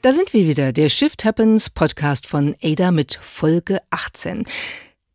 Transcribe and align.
Da 0.00 0.12
sind 0.12 0.32
wir 0.32 0.46
wieder, 0.46 0.72
der 0.72 0.88
Shift 0.88 1.24
Happens 1.24 1.70
Podcast 1.70 2.28
von 2.28 2.54
Ada 2.62 2.92
mit 2.92 3.18
Folge 3.20 3.80
18. 3.90 4.46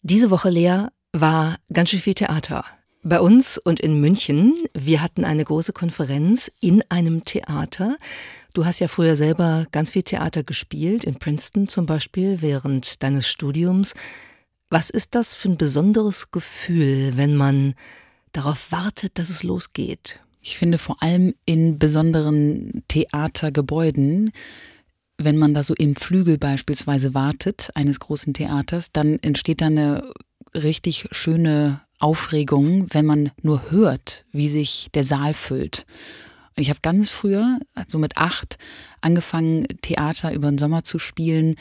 Diese 0.02 0.30
Woche, 0.30 0.50
Lea, 0.50 0.88
war 1.14 1.56
ganz 1.72 1.92
schön 1.92 2.02
viel 2.02 2.16
Theater. 2.16 2.66
Bei 3.04 3.22
uns 3.22 3.58
und 3.58 3.80
in 3.80 4.02
München, 4.02 4.56
wir 4.74 5.02
hatten 5.02 5.24
eine 5.24 5.46
große 5.46 5.72
Konferenz 5.72 6.52
in 6.60 6.84
einem 6.90 7.24
Theater. 7.24 7.96
Du 8.54 8.66
hast 8.66 8.80
ja 8.82 8.90
früher 8.90 9.16
selber 9.16 9.68
ganz 9.72 9.92
viel 9.92 10.04
Theater 10.04 10.44
gespielt, 10.44 11.06
in 11.06 11.16
Princeton 11.16 11.70
zum 11.70 11.86
Beispiel, 11.86 12.42
während 12.42 13.02
deines 13.04 13.30
Studiums. 13.30 13.94
Was 14.70 14.90
ist 14.90 15.16
das 15.16 15.34
für 15.34 15.48
ein 15.48 15.58
besonderes 15.58 16.32
Gefühl, 16.32 17.16
wenn 17.16 17.38
man 17.38 17.76
darauf 18.34 18.74
wartet, 18.74 19.18
dass 19.18 19.30
es 19.30 19.44
losgeht? 19.44 20.20
Ich 20.42 20.58
finde 20.58 20.78
vor 20.78 21.02
allem 21.02 21.36
in 21.46 21.78
besonderen 21.78 22.84
Theatergebäuden, 22.88 24.32
wenn 25.18 25.38
man 25.38 25.54
da 25.54 25.62
so 25.62 25.76
im 25.76 25.96
Flügel 25.96 26.38
beispielsweise 26.38 27.14
wartet, 27.14 27.70
eines 27.76 28.00
großen 28.00 28.34
Theaters, 28.34 28.92
dann 28.92 29.20
entsteht 29.20 29.62
da 29.62 29.68
eine 29.68 30.12
richtig 30.56 31.08
schöne 31.12 31.82
Aufregung, 32.00 32.88
wenn 32.92 33.06
man 33.06 33.32
nur 33.44 33.70
hört, 33.70 34.26
wie 34.32 34.50
sich 34.50 34.90
der 34.96 35.04
Saal 35.04 35.36
füllt. 35.36 35.86
Und 36.56 36.64
ich 36.64 36.70
habe 36.70 36.80
ganz 36.82 37.10
früher, 37.10 37.60
also 37.76 37.98
mit 37.98 38.18
acht, 38.18 38.58
angefangen, 39.00 39.68
Theater 39.82 40.34
über 40.34 40.50
den 40.50 40.58
Sommer 40.58 40.84
zu 40.84 41.00
spielen 41.00 41.56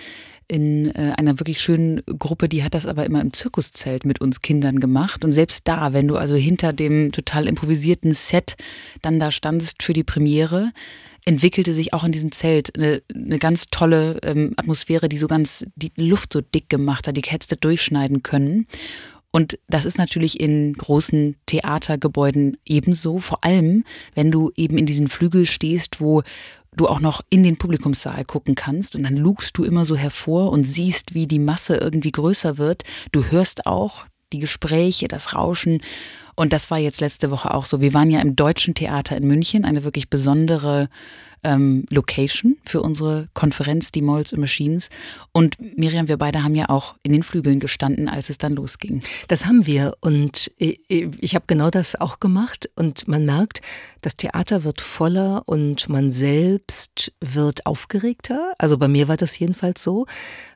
in 0.48 0.92
äh, 0.94 1.14
einer 1.16 1.38
wirklich 1.38 1.60
schönen 1.60 2.02
Gruppe, 2.06 2.48
die 2.48 2.64
hat 2.64 2.74
das 2.74 2.84
aber 2.84 3.06
immer 3.06 3.20
im 3.20 3.32
Zirkuszelt 3.32 4.04
mit 4.04 4.20
uns 4.20 4.40
Kindern 4.40 4.80
gemacht. 4.80 5.24
Und 5.24 5.32
selbst 5.32 5.68
da, 5.68 5.92
wenn 5.92 6.08
du 6.08 6.16
also 6.16 6.34
hinter 6.34 6.72
dem 6.72 7.12
total 7.12 7.46
improvisierten 7.46 8.14
Set 8.14 8.56
dann 9.00 9.20
da 9.20 9.30
standst 9.30 9.82
für 9.82 9.92
die 9.92 10.02
Premiere, 10.02 10.72
entwickelte 11.24 11.72
sich 11.72 11.94
auch 11.94 12.02
in 12.02 12.12
diesem 12.12 12.32
Zelt 12.32 12.76
eine, 12.76 13.02
eine 13.14 13.38
ganz 13.38 13.66
tolle 13.66 14.18
ähm, 14.22 14.54
Atmosphäre, 14.56 15.08
die 15.08 15.18
so 15.18 15.28
ganz 15.28 15.64
die 15.76 15.92
Luft 15.96 16.32
so 16.32 16.40
dick 16.40 16.68
gemacht 16.68 17.06
hat, 17.06 17.16
die 17.16 17.22
hättest 17.22 17.52
du 17.52 17.56
durchschneiden 17.56 18.22
können. 18.22 18.66
Und 19.32 19.58
das 19.68 19.84
ist 19.84 19.98
natürlich 19.98 20.40
in 20.40 20.72
großen 20.72 21.36
Theatergebäuden 21.46 22.56
ebenso, 22.64 23.18
vor 23.18 23.44
allem 23.44 23.84
wenn 24.14 24.32
du 24.32 24.50
eben 24.56 24.76
in 24.76 24.86
diesen 24.86 25.08
Flügel 25.08 25.46
stehst, 25.46 26.00
wo 26.00 26.22
du 26.76 26.88
auch 26.88 27.00
noch 27.00 27.20
in 27.30 27.42
den 27.42 27.56
Publikumssaal 27.56 28.24
gucken 28.24 28.54
kannst 28.54 28.96
und 28.96 29.02
dann 29.02 29.16
lugst 29.16 29.56
du 29.56 29.64
immer 29.64 29.84
so 29.84 29.96
hervor 29.96 30.50
und 30.50 30.64
siehst, 30.64 31.14
wie 31.14 31.26
die 31.26 31.38
Masse 31.38 31.76
irgendwie 31.76 32.12
größer 32.12 32.58
wird. 32.58 32.84
Du 33.12 33.24
hörst 33.24 33.66
auch 33.66 34.06
die 34.32 34.38
Gespräche, 34.38 35.08
das 35.08 35.34
Rauschen 35.34 35.80
und 36.36 36.52
das 36.52 36.70
war 36.70 36.78
jetzt 36.78 37.00
letzte 37.00 37.30
Woche 37.30 37.52
auch 37.52 37.66
so. 37.66 37.80
Wir 37.80 37.92
waren 37.92 38.10
ja 38.10 38.20
im 38.20 38.36
Deutschen 38.36 38.74
Theater 38.74 39.16
in 39.16 39.26
München, 39.26 39.64
eine 39.64 39.84
wirklich 39.84 40.08
besondere 40.10 40.88
ähm, 41.44 41.84
Location 41.90 42.56
für 42.64 42.82
unsere 42.82 43.28
Konferenz, 43.34 43.92
die 43.92 44.02
Molds 44.02 44.32
and 44.32 44.40
Machines. 44.40 44.90
Und 45.32 45.56
Miriam, 45.76 46.08
wir 46.08 46.16
beide 46.16 46.42
haben 46.42 46.54
ja 46.54 46.68
auch 46.68 46.94
in 47.02 47.12
den 47.12 47.22
Flügeln 47.22 47.60
gestanden, 47.60 48.08
als 48.08 48.30
es 48.30 48.38
dann 48.38 48.54
losging. 48.54 49.02
Das 49.28 49.46
haben 49.46 49.66
wir 49.66 49.94
und 50.00 50.50
ich 50.58 51.34
habe 51.34 51.44
genau 51.46 51.70
das 51.70 52.00
auch 52.00 52.20
gemacht 52.20 52.70
und 52.76 53.08
man 53.08 53.24
merkt, 53.24 53.60
das 54.02 54.16
Theater 54.16 54.64
wird 54.64 54.80
voller 54.80 55.42
und 55.46 55.88
man 55.88 56.10
selbst 56.10 57.12
wird 57.20 57.66
aufgeregter. 57.66 58.54
Also 58.58 58.78
bei 58.78 58.88
mir 58.88 59.08
war 59.08 59.16
das 59.16 59.38
jedenfalls 59.38 59.82
so, 59.82 60.06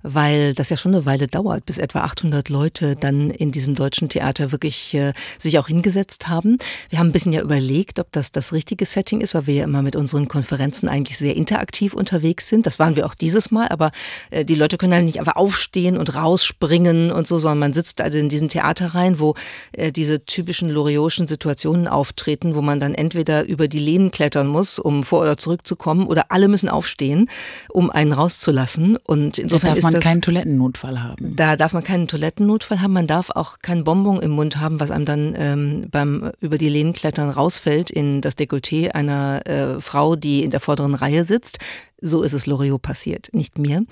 weil 0.02 0.54
das 0.54 0.70
ja 0.70 0.76
schon 0.76 0.94
eine 0.94 1.06
Weile 1.06 1.26
dauert, 1.26 1.66
bis 1.66 1.78
etwa 1.78 2.00
800 2.00 2.48
Leute 2.48 2.96
dann 2.96 3.30
in 3.30 3.52
diesem 3.52 3.74
deutschen 3.74 4.08
Theater 4.08 4.52
wirklich 4.52 4.94
äh, 4.94 5.12
sich 5.38 5.58
auch 5.58 5.68
hingesetzt 5.68 6.28
haben. 6.28 6.58
Wir 6.88 6.98
haben 6.98 7.08
ein 7.08 7.12
bisschen 7.12 7.32
ja 7.32 7.42
überlegt, 7.42 7.98
ob 7.98 8.10
das 8.12 8.32
das 8.32 8.52
richtige 8.52 8.86
Setting 8.86 9.20
ist, 9.20 9.34
weil 9.34 9.46
wir 9.46 9.54
ja 9.54 9.64
immer 9.64 9.82
mit 9.82 9.96
unseren 9.96 10.28
Konferenzen 10.28 10.73
eigentlich 10.82 11.18
sehr 11.18 11.36
interaktiv 11.36 11.94
unterwegs 11.94 12.48
sind. 12.48 12.66
Das 12.66 12.78
waren 12.78 12.96
wir 12.96 13.06
auch 13.06 13.14
dieses 13.14 13.50
Mal, 13.50 13.68
aber 13.68 13.90
äh, 14.30 14.44
die 14.44 14.54
Leute 14.54 14.78
können 14.78 14.94
halt 14.94 15.04
nicht 15.04 15.18
einfach 15.18 15.36
aufstehen 15.36 15.96
und 15.96 16.14
rausspringen 16.14 17.10
und 17.10 17.26
so, 17.26 17.38
sondern 17.38 17.58
man 17.58 17.72
sitzt 17.72 18.00
also 18.00 18.18
in 18.18 18.28
diesen 18.28 18.48
Theater 18.48 18.94
rein, 18.94 19.20
wo 19.20 19.34
äh, 19.72 19.92
diese 19.92 20.24
typischen 20.24 20.70
loriotischen 20.70 21.28
Situationen 21.28 21.88
auftreten, 21.88 22.54
wo 22.54 22.62
man 22.62 22.80
dann 22.80 22.94
entweder 22.94 23.46
über 23.46 23.68
die 23.68 23.78
Lehnen 23.78 24.10
klettern 24.10 24.46
muss, 24.46 24.78
um 24.78 25.04
vor 25.04 25.20
oder 25.20 25.36
zurückzukommen, 25.36 26.06
oder 26.06 26.26
alle 26.30 26.48
müssen 26.48 26.68
aufstehen, 26.68 27.28
um 27.68 27.90
einen 27.90 28.12
rauszulassen. 28.12 28.96
Und 28.96 29.38
insofern 29.38 29.70
da 29.70 29.74
darf 29.74 29.82
man 29.84 29.92
das, 29.92 30.04
keinen 30.04 30.22
Toilettennotfall 30.22 31.02
haben. 31.02 31.36
Da 31.36 31.56
darf 31.56 31.72
man 31.72 31.84
keinen 31.84 32.08
Toilettennotfall 32.08 32.80
haben. 32.80 32.92
Man 32.92 33.06
darf 33.06 33.30
auch 33.30 33.58
kein 33.60 33.84
Bonbon 33.84 34.20
im 34.20 34.32
Mund 34.32 34.56
haben, 34.56 34.80
was 34.80 34.90
einem 34.90 35.04
dann 35.04 35.34
ähm, 35.36 35.86
beim 35.90 36.32
über 36.40 36.58
die 36.58 36.68
Lehnen 36.68 36.92
klettern 36.92 37.30
rausfällt 37.30 37.90
in 37.90 38.20
das 38.20 38.36
Dekolleté 38.36 38.90
einer 38.90 39.46
äh, 39.46 39.80
Frau, 39.80 40.16
die 40.16 40.42
in 40.42 40.50
der 40.50 40.60
vorderen 40.66 40.94
Reihe 40.94 41.24
sitzt. 41.24 41.58
So 42.06 42.22
ist 42.22 42.34
es 42.34 42.44
Loriot 42.44 42.82
passiert, 42.82 43.30
nicht 43.32 43.56
mir. 43.56 43.86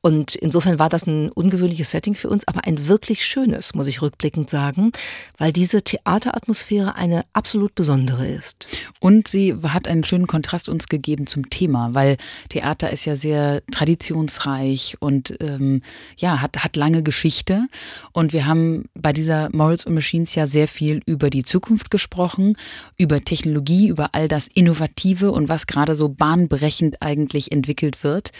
Und 0.00 0.34
insofern 0.34 0.80
war 0.80 0.88
das 0.88 1.06
ein 1.06 1.30
ungewöhnliches 1.30 1.92
Setting 1.92 2.16
für 2.16 2.28
uns, 2.28 2.46
aber 2.48 2.64
ein 2.66 2.88
wirklich 2.88 3.24
schönes, 3.24 3.72
muss 3.72 3.86
ich 3.86 4.02
rückblickend 4.02 4.50
sagen, 4.50 4.90
weil 5.38 5.52
diese 5.52 5.82
Theateratmosphäre 5.82 6.96
eine 6.96 7.22
absolut 7.32 7.76
besondere 7.76 8.26
ist. 8.26 8.66
Und 8.98 9.28
sie 9.28 9.54
hat 9.62 9.86
einen 9.86 10.02
schönen 10.02 10.26
Kontrast 10.26 10.68
uns 10.68 10.88
gegeben 10.88 11.28
zum 11.28 11.50
Thema, 11.50 11.94
weil 11.94 12.16
Theater 12.48 12.90
ist 12.90 13.04
ja 13.04 13.14
sehr 13.14 13.62
traditionsreich 13.70 14.96
und 14.98 15.36
ähm, 15.40 15.82
ja, 16.16 16.40
hat, 16.40 16.64
hat 16.64 16.74
lange 16.74 17.04
Geschichte. 17.04 17.66
Und 18.10 18.32
wir 18.32 18.46
haben 18.46 18.86
bei 18.94 19.12
dieser 19.12 19.50
Morals 19.52 19.86
und 19.86 19.94
Machines 19.94 20.34
ja 20.34 20.48
sehr 20.48 20.66
viel 20.66 21.00
über 21.06 21.30
die 21.30 21.44
Zukunft 21.44 21.92
gesprochen, 21.92 22.56
über 22.96 23.20
Technologie, 23.20 23.86
über 23.86 24.16
all 24.16 24.26
das 24.26 24.48
Innovative 24.52 25.30
und 25.30 25.48
was 25.48 25.68
gerade 25.68 25.94
so 25.94 26.08
bahnbrechend 26.08 27.00
eigentlich 27.00 27.51
entwickelt 27.52 28.02
wird. 28.02 28.30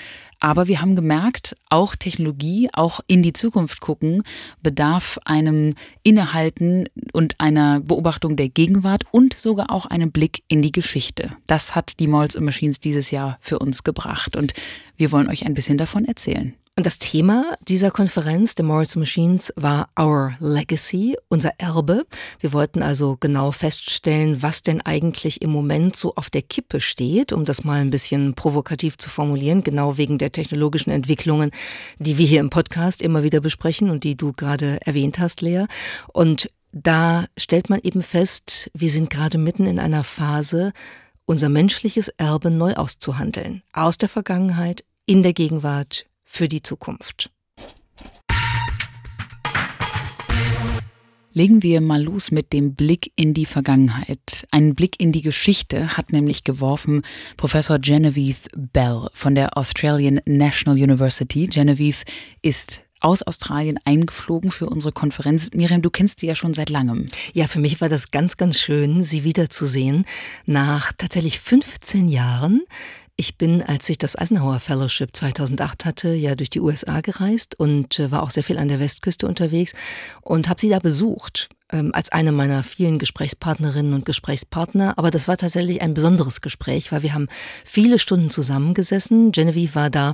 Aber 0.41 0.67
wir 0.67 0.81
haben 0.81 0.97
gemerkt, 0.97 1.57
auch 1.71 1.95
Technologie, 1.95 2.69
auch 2.73 2.99
in 3.07 3.23
die 3.23 3.33
Zukunft 3.33 3.81
gucken, 3.81 4.25
bedarf 4.61 5.21
einem 5.25 5.75
Innehalten 6.03 6.89
und 7.13 7.39
einer 7.39 7.79
Beobachtung 7.79 8.35
der 8.35 8.49
Gegenwart 8.49 9.05
und 9.13 9.35
sogar 9.35 9.71
auch 9.71 9.87
einem 9.87 10.11
Blick 10.11 10.43
in 10.49 10.61
die 10.61 10.73
Geschichte. 10.73 11.37
Das 11.47 11.77
hat 11.77 12.01
die 12.01 12.09
Malls 12.09 12.35
and 12.35 12.45
Machines 12.45 12.81
dieses 12.81 13.13
Jahr 13.13 13.39
für 13.41 13.61
uns 13.61 13.85
gebracht 13.85 14.35
und 14.35 14.53
wir 14.97 15.13
wollen 15.13 15.29
euch 15.29 15.47
ein 15.47 15.55
bisschen 15.55 15.79
davon 15.79 16.05
erzählen. 16.05 16.55
Und 16.75 16.87
das 16.87 16.99
Thema 16.99 17.55
dieser 17.69 17.91
Konferenz, 17.91 18.55
The 18.57 18.63
Morals 18.63 18.97
Machines, 18.97 19.53
war 19.57 19.91
Our 20.01 20.33
Legacy, 20.39 21.19
unser 21.29 21.51
Erbe. 21.59 22.07
Wir 22.41 22.55
wollten 22.55 22.83
also 22.83 23.19
genau 23.21 23.53
feststellen, 23.53 24.41
was 24.41 24.63
denn 24.63 24.81
eigentlich 24.81 25.43
im 25.43 25.51
Moment 25.51 25.97
so 25.97 26.15
auf 26.15 26.31
der 26.31 26.41
Kippe 26.41 26.81
steht, 26.81 27.35
um 27.35 27.45
das 27.45 27.63
mal 27.63 27.83
ein 27.83 27.91
bisschen 27.91 28.33
provokativ 28.33 28.97
zu 28.97 29.11
formulieren, 29.11 29.63
genau 29.63 29.99
wegen 29.99 30.17
der 30.17 30.33
technologischen 30.33 30.91
Entwicklungen, 30.91 31.51
die 31.99 32.17
wir 32.17 32.27
hier 32.27 32.41
im 32.41 32.49
Podcast 32.49 33.03
immer 33.03 33.23
wieder 33.23 33.41
besprechen 33.41 33.91
und 33.91 34.03
die 34.03 34.17
du 34.17 34.33
gerade 34.33 34.79
erwähnt 34.87 35.19
hast, 35.19 35.43
Lea. 35.43 35.67
Und 36.15 36.51
da 36.73 37.27
stellt 37.37 37.69
man 37.69 37.81
eben 37.83 38.03
fest, 38.03 38.71
wir 38.73 38.89
sind 38.89 39.11
gerade 39.11 39.37
mitten 39.37 39.67
in 39.67 39.79
einer 39.79 40.05
Phase, 40.05 40.73
unser 41.27 41.51
menschliches 41.51 42.09
Erbe 42.09 42.51
neu 42.51 42.73
auszuhandeln. 42.73 43.63
Aus 43.75 43.99
der 43.99 44.09
Vergangenheit, 44.09 44.85
in 45.05 45.23
der 45.23 45.35
Gegenwart, 45.35 46.07
für 46.33 46.49
die 46.49 46.63
Zukunft. 46.63 47.31
Legen 51.35 51.63
wir 51.63 51.81
mal 51.83 52.03
los 52.03 52.31
mit 52.31 52.55
dem 52.55 52.75
Blick 52.75 53.13
in 53.17 53.35
die 53.35 53.45
Vergangenheit. 53.45 54.47
Einen 54.51 54.75
Blick 54.75 54.99
in 54.99 55.13
die 55.13 55.21
Geschichte 55.21 55.97
hat 55.97 56.11
nämlich 56.11 56.45
geworfen 56.45 57.03
Professor 57.37 57.79
Genevieve 57.79 58.49
Bell 58.57 59.09
von 59.13 59.35
der 59.35 59.59
Australian 59.59 60.21
National 60.25 60.83
University. 60.83 61.47
Genevieve 61.47 62.05
ist 62.41 62.83
aus 63.03 63.23
Australien 63.23 63.79
eingeflogen 63.85 64.51
für 64.51 64.67
unsere 64.67 64.93
Konferenz. 64.93 65.51
Miriam, 65.53 65.83
du 65.83 65.91
kennst 65.91 66.21
sie 66.21 66.27
ja 66.27 66.35
schon 66.35 66.55
seit 66.55 66.71
langem. 66.71 67.07
Ja, 67.35 67.47
für 67.47 67.59
mich 67.59 67.81
war 67.81 67.89
das 67.89 68.11
ganz, 68.11 68.37
ganz 68.37 68.59
schön, 68.59 69.03
sie 69.03 69.25
wiederzusehen. 69.25 70.05
Nach 70.47 70.93
tatsächlich 70.93 71.41
15 71.41 72.09
Jahren 72.09 72.63
ich 73.17 73.37
bin, 73.37 73.63
als 73.63 73.89
ich 73.89 73.99
das 73.99 74.17
Eisenhower 74.17 74.59
Fellowship 74.61 75.15
2008 75.15 75.85
hatte, 75.85 76.15
ja 76.15 76.35
durch 76.35 76.51
die 76.51 76.61
USA 76.61 77.01
gereist 77.01 77.59
und 77.59 77.99
äh, 77.99 78.11
war 78.11 78.23
auch 78.23 78.31
sehr 78.31 78.45
viel 78.45 78.59
an 78.59 78.69
der 78.69 78.81
Westküste 78.81 79.27
unterwegs 79.27 79.75
und 80.23 80.49
habe 80.49 80.61
sie 80.61 80.69
da 80.71 80.79
besucht 80.79 81.49
ähm, 81.73 81.91
als 81.95 82.13
eine 82.13 82.33
meiner 82.33 82.63
vielen 82.63 82.99
Gesprächspartnerinnen 82.99 83.95
und 83.95 84.05
Gesprächspartner. 84.05 84.99
Aber 84.99 85.11
das 85.11 85.27
war 85.27 85.37
tatsächlich 85.37 85.83
ein 85.83 85.95
besonderes 85.95 86.41
Gespräch, 86.41 86.93
weil 86.93 87.03
wir 87.03 87.15
haben 87.15 87.29
viele 87.65 87.99
Stunden 87.99 88.31
zusammengesessen. 88.31 89.33
Genevieve 89.33 89.75
war 89.75 89.91
da 89.91 90.13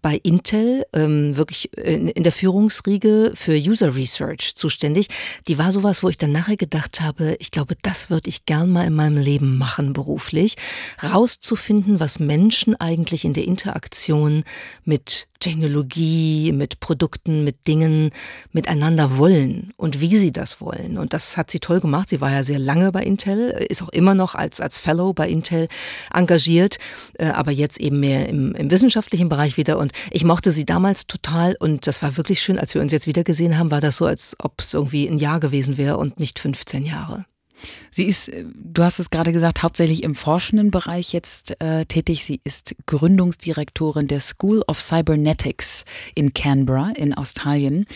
bei 0.00 0.18
Intel, 0.22 0.84
ähm, 0.92 1.36
wirklich 1.36 1.76
in, 1.76 2.08
in 2.08 2.22
der 2.22 2.32
Führungsriege 2.32 3.32
für 3.34 3.54
User 3.54 3.94
Research 3.96 4.54
zuständig. 4.54 5.08
Die 5.48 5.58
war 5.58 5.72
sowas, 5.72 6.02
wo 6.02 6.08
ich 6.08 6.18
dann 6.18 6.32
nachher 6.32 6.56
gedacht 6.56 7.00
habe, 7.00 7.36
ich 7.40 7.50
glaube, 7.50 7.76
das 7.82 8.10
würde 8.10 8.28
ich 8.28 8.46
gern 8.46 8.70
mal 8.70 8.86
in 8.86 8.94
meinem 8.94 9.18
Leben 9.18 9.58
machen 9.58 9.92
beruflich. 9.92 10.56
Rauszufinden, 11.02 12.00
was 12.00 12.20
Menschen 12.20 12.80
eigentlich 12.80 13.24
in 13.24 13.32
der 13.32 13.44
Interaktion 13.44 14.44
mit 14.84 15.28
Technologie, 15.40 16.52
mit 16.52 16.80
Produkten, 16.80 17.44
mit 17.44 17.66
Dingen 17.66 18.10
miteinander 18.52 19.16
wollen 19.16 19.72
und 19.76 20.00
wie 20.00 20.16
sie 20.16 20.32
das 20.32 20.60
wollen 20.60 20.98
Und 21.00 21.12
das 21.12 21.36
hat 21.36 21.50
sie 21.50 21.60
toll 21.60 21.80
gemacht. 21.80 22.10
Sie 22.10 22.20
war 22.20 22.30
ja 22.30 22.42
sehr 22.42 22.58
lange 22.58 22.92
bei 22.92 23.02
Intel, 23.02 23.50
ist 23.68 23.82
auch 23.82 23.88
immer 23.90 24.14
noch 24.14 24.34
als, 24.34 24.60
als 24.60 24.78
Fellow 24.78 25.12
bei 25.12 25.28
Intel 25.28 25.68
engagiert, 26.12 26.78
äh, 27.18 27.26
aber 27.26 27.50
jetzt 27.50 27.80
eben 27.80 28.00
mehr 28.00 28.28
im, 28.28 28.54
im 28.54 28.70
wissenschaftlichen 28.70 29.28
Bereich 29.28 29.56
wieder. 29.56 29.78
Und 29.78 29.92
ich 30.10 30.24
mochte 30.24 30.52
sie 30.52 30.64
damals 30.64 31.06
total 31.06 31.56
und 31.58 31.86
das 31.86 32.02
war 32.02 32.16
wirklich 32.16 32.40
schön, 32.40 32.58
als 32.58 32.74
wir 32.74 32.82
uns 32.82 32.92
jetzt 32.92 33.06
wieder 33.06 33.24
gesehen 33.24 33.58
haben, 33.58 33.70
war 33.70 33.80
das 33.80 33.96
so, 33.96 34.06
als 34.06 34.36
ob 34.38 34.60
es 34.60 34.74
irgendwie 34.74 35.08
ein 35.08 35.18
Jahr 35.18 35.40
gewesen 35.40 35.76
wäre 35.76 35.96
und 35.96 36.20
nicht 36.20 36.38
15 36.38 36.84
Jahre. 36.84 37.24
Sie 37.90 38.04
ist, 38.04 38.28
äh, 38.28 38.44
du 38.54 38.82
hast 38.82 38.98
es 38.98 39.10
gerade 39.10 39.32
gesagt, 39.32 39.62
hauptsächlich 39.62 40.02
im 40.02 40.14
forschenden 40.14 40.70
Bereich 40.70 41.12
jetzt 41.12 41.60
äh, 41.60 41.84
tätig. 41.86 42.24
Sie 42.24 42.40
ist 42.44 42.74
Gründungsdirektorin 42.86 44.06
der 44.06 44.20
School 44.20 44.62
of 44.66 44.80
Cybernetics 44.80 45.84
in 46.14 46.32
Canberra 46.32 46.92
in 46.96 47.14
Australien 47.14 47.86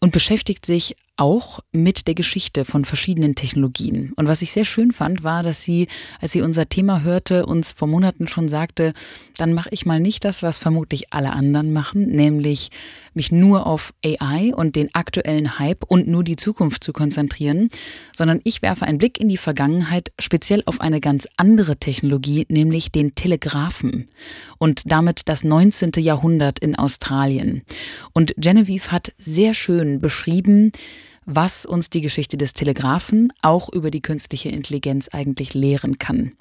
und 0.00 0.12
beschäftigt 0.12 0.66
sich 0.66 0.96
auch 1.16 1.60
mit 1.70 2.06
der 2.08 2.14
Geschichte 2.14 2.64
von 2.64 2.84
verschiedenen 2.84 3.34
Technologien. 3.34 4.12
Und 4.16 4.26
was 4.26 4.42
ich 4.42 4.52
sehr 4.52 4.64
schön 4.64 4.90
fand, 4.92 5.22
war, 5.22 5.42
dass 5.42 5.62
sie, 5.62 5.86
als 6.20 6.32
sie 6.32 6.42
unser 6.42 6.68
Thema 6.68 7.02
hörte, 7.02 7.46
uns 7.46 7.72
vor 7.72 7.86
Monaten 7.86 8.26
schon 8.26 8.48
sagte, 8.48 8.92
dann 9.36 9.54
mache 9.54 9.68
ich 9.72 9.86
mal 9.86 10.00
nicht 10.00 10.24
das, 10.24 10.42
was 10.42 10.58
vermutlich 10.58 11.12
alle 11.12 11.32
anderen 11.32 11.72
machen, 11.72 12.06
nämlich 12.06 12.70
mich 13.14 13.30
nur 13.30 13.66
auf 13.66 13.94
AI 14.04 14.52
und 14.54 14.74
den 14.74 14.92
aktuellen 14.94 15.58
Hype 15.58 15.84
und 15.84 16.08
nur 16.08 16.24
die 16.24 16.36
Zukunft 16.36 16.82
zu 16.82 16.92
konzentrieren, 16.92 17.68
sondern 18.14 18.40
ich 18.44 18.60
werfe 18.62 18.84
einen 18.84 18.98
Blick 18.98 19.20
in 19.20 19.28
die 19.28 19.36
Vergangenheit, 19.36 20.12
speziell 20.18 20.62
auf 20.66 20.80
eine 20.80 21.00
ganz 21.00 21.28
andere 21.36 21.76
Technologie, 21.76 22.44
nämlich 22.48 22.90
den 22.90 23.14
Telegraphen 23.14 24.08
und 24.58 24.82
damit 24.86 25.28
das 25.28 25.44
19. 25.44 25.92
Jahrhundert 25.98 26.58
in 26.58 26.74
Australien. 26.74 27.62
Und 28.12 28.34
Genevieve 28.36 28.90
hat 28.90 29.12
sehr 29.18 29.54
schön 29.54 30.00
beschrieben, 30.00 30.72
was 31.26 31.66
uns 31.66 31.90
die 31.90 32.00
Geschichte 32.00 32.36
des 32.36 32.52
Telegraphen 32.52 33.32
auch 33.42 33.72
über 33.72 33.90
die 33.90 34.00
künstliche 34.00 34.48
Intelligenz 34.48 35.08
eigentlich 35.08 35.54
lehren 35.54 35.98
kann. 35.98 36.32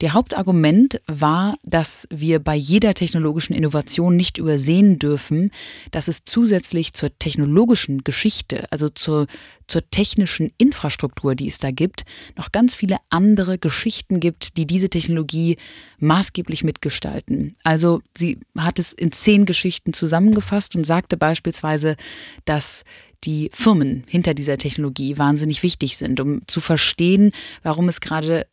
Ihr 0.00 0.12
Hauptargument 0.12 1.00
war, 1.06 1.56
dass 1.62 2.06
wir 2.10 2.38
bei 2.38 2.54
jeder 2.54 2.94
technologischen 2.94 3.54
Innovation 3.54 4.16
nicht 4.16 4.38
übersehen 4.38 4.98
dürfen, 4.98 5.50
dass 5.90 6.08
es 6.08 6.24
zusätzlich 6.24 6.92
zur 6.92 7.16
technologischen 7.18 8.04
Geschichte, 8.04 8.70
also 8.70 8.88
zur, 8.88 9.26
zur 9.66 9.88
technischen 9.90 10.52
Infrastruktur, 10.58 11.34
die 11.34 11.48
es 11.48 11.58
da 11.58 11.70
gibt, 11.70 12.04
noch 12.36 12.52
ganz 12.52 12.74
viele 12.74 12.98
andere 13.10 13.58
Geschichten 13.58 14.20
gibt, 14.20 14.56
die 14.56 14.66
diese 14.66 14.88
Technologie 14.88 15.56
maßgeblich 15.98 16.64
mitgestalten. 16.64 17.56
Also 17.64 18.00
sie 18.16 18.38
hat 18.56 18.78
es 18.78 18.92
in 18.92 19.12
zehn 19.12 19.46
Geschichten 19.46 19.92
zusammengefasst 19.92 20.76
und 20.76 20.84
sagte 20.84 21.16
beispielsweise, 21.16 21.96
dass 22.44 22.84
die 23.24 23.50
Firmen 23.52 24.04
hinter 24.08 24.34
dieser 24.34 24.58
Technologie 24.58 25.18
wahnsinnig 25.18 25.62
wichtig 25.62 25.96
sind, 25.96 26.20
um 26.20 26.42
zu 26.46 26.60
verstehen, 26.60 27.32
warum 27.62 27.88
es 27.88 28.00
gerade 28.00 28.46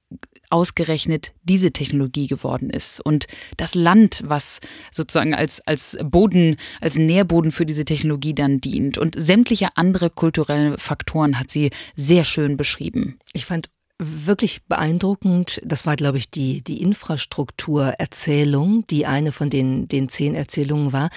ausgerechnet 0.50 1.33
diese 1.44 1.71
Technologie 1.71 2.27
geworden 2.27 2.69
ist. 2.69 3.00
Und 3.00 3.27
das 3.57 3.75
Land, 3.75 4.21
was 4.25 4.59
sozusagen 4.91 5.33
als, 5.33 5.65
als 5.67 5.97
Boden, 6.03 6.57
als 6.81 6.97
Nährboden 6.97 7.51
für 7.51 7.65
diese 7.65 7.85
Technologie 7.85 8.33
dann 8.33 8.62
dient. 8.62 8.97
Und 8.97 9.15
sämtliche 9.17 9.69
andere 9.75 10.09
kulturelle 10.09 10.77
Faktoren 10.77 11.39
hat 11.39 11.51
sie 11.51 11.71
sehr 11.95 12.25
schön 12.25 12.57
beschrieben. 12.57 13.19
Ich 13.33 13.45
fand 13.45 13.69
wirklich 13.97 14.63
beeindruckend. 14.63 15.62
Das 15.63 15.86
war, 15.86 15.95
glaube 15.95 16.18
ich, 16.18 16.30
die, 16.30 16.62
die 16.62 16.81
Infrastrukturerzählung, 16.81 18.86
die 18.88 19.06
eine 19.06 19.31
von 19.31 19.50
den, 19.50 19.88
den 19.88 20.09
zehn 20.09 20.36
Erzählungen 20.36 20.92
war, 20.92 21.09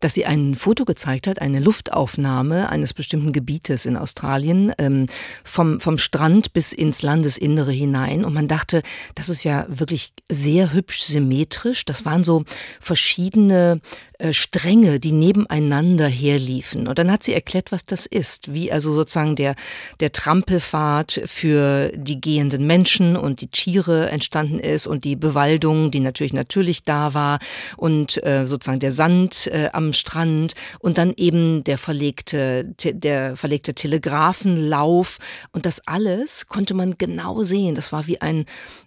dass 0.00 0.14
sie 0.14 0.26
ein 0.26 0.56
Foto 0.56 0.84
gezeigt 0.84 1.28
hat, 1.28 1.40
eine 1.40 1.60
Luftaufnahme 1.60 2.68
eines 2.68 2.94
bestimmten 2.94 3.32
Gebietes 3.32 3.86
in 3.86 3.96
Australien, 3.96 4.72
ähm, 4.78 5.06
vom, 5.44 5.78
vom 5.78 5.98
Strand 5.98 6.52
bis 6.52 6.72
ins 6.72 7.02
Landesinnere 7.02 7.72
hinein. 7.72 8.24
Und 8.24 8.34
man 8.34 8.48
dachte, 8.48 8.82
das 9.14 9.28
ist 9.28 9.44
ja 9.44 9.66
wirklich 9.68 10.12
sehr 10.28 10.72
hübsch 10.72 11.02
symmetrisch. 11.02 11.84
Das 11.84 12.04
waren 12.04 12.24
so 12.24 12.42
verschiedene 12.80 13.80
äh, 14.18 14.32
Stränge, 14.32 14.98
die 14.98 15.12
nebeneinander 15.12 16.08
herliefen. 16.08 16.88
Und 16.88 16.98
dann 16.98 17.12
hat 17.12 17.22
sie 17.22 17.34
erklärt, 17.34 17.70
was 17.70 17.84
das 17.84 18.06
ist, 18.06 18.52
wie 18.52 18.72
also 18.72 18.92
sozusagen 18.92 19.36
der, 19.36 19.54
der 20.00 20.10
Trampelpfad 20.10 21.22
für 21.26 21.92
die 21.94 22.15
gehenden 22.20 22.66
Menschen 22.66 23.16
und 23.16 23.40
die 23.40 23.48
Tiere 23.48 24.10
entstanden 24.10 24.58
ist 24.58 24.86
und 24.86 25.04
die 25.04 25.16
Bewaldung, 25.16 25.90
die 25.90 26.00
natürlich 26.00 26.32
natürlich 26.32 26.84
da 26.84 27.14
war 27.14 27.38
und 27.76 28.24
äh, 28.24 28.46
sozusagen 28.46 28.80
der 28.80 28.92
Sand 28.92 29.46
äh, 29.48 29.70
am 29.72 29.92
Strand 29.92 30.54
und 30.80 30.98
dann 30.98 31.12
eben 31.16 31.64
der 31.64 31.78
verlegte, 31.78 32.64
der 32.64 33.36
verlegte 33.36 33.74
Telegrafenlauf 33.74 35.18
und 35.52 35.66
das 35.66 35.86
alles 35.86 36.46
konnte 36.46 36.74
man 36.74 36.98
genau 36.98 37.42
sehen. 37.42 37.74
Das 37.74 37.92
war 37.92 38.06
wie 38.06 38.20
ein, 38.20 38.46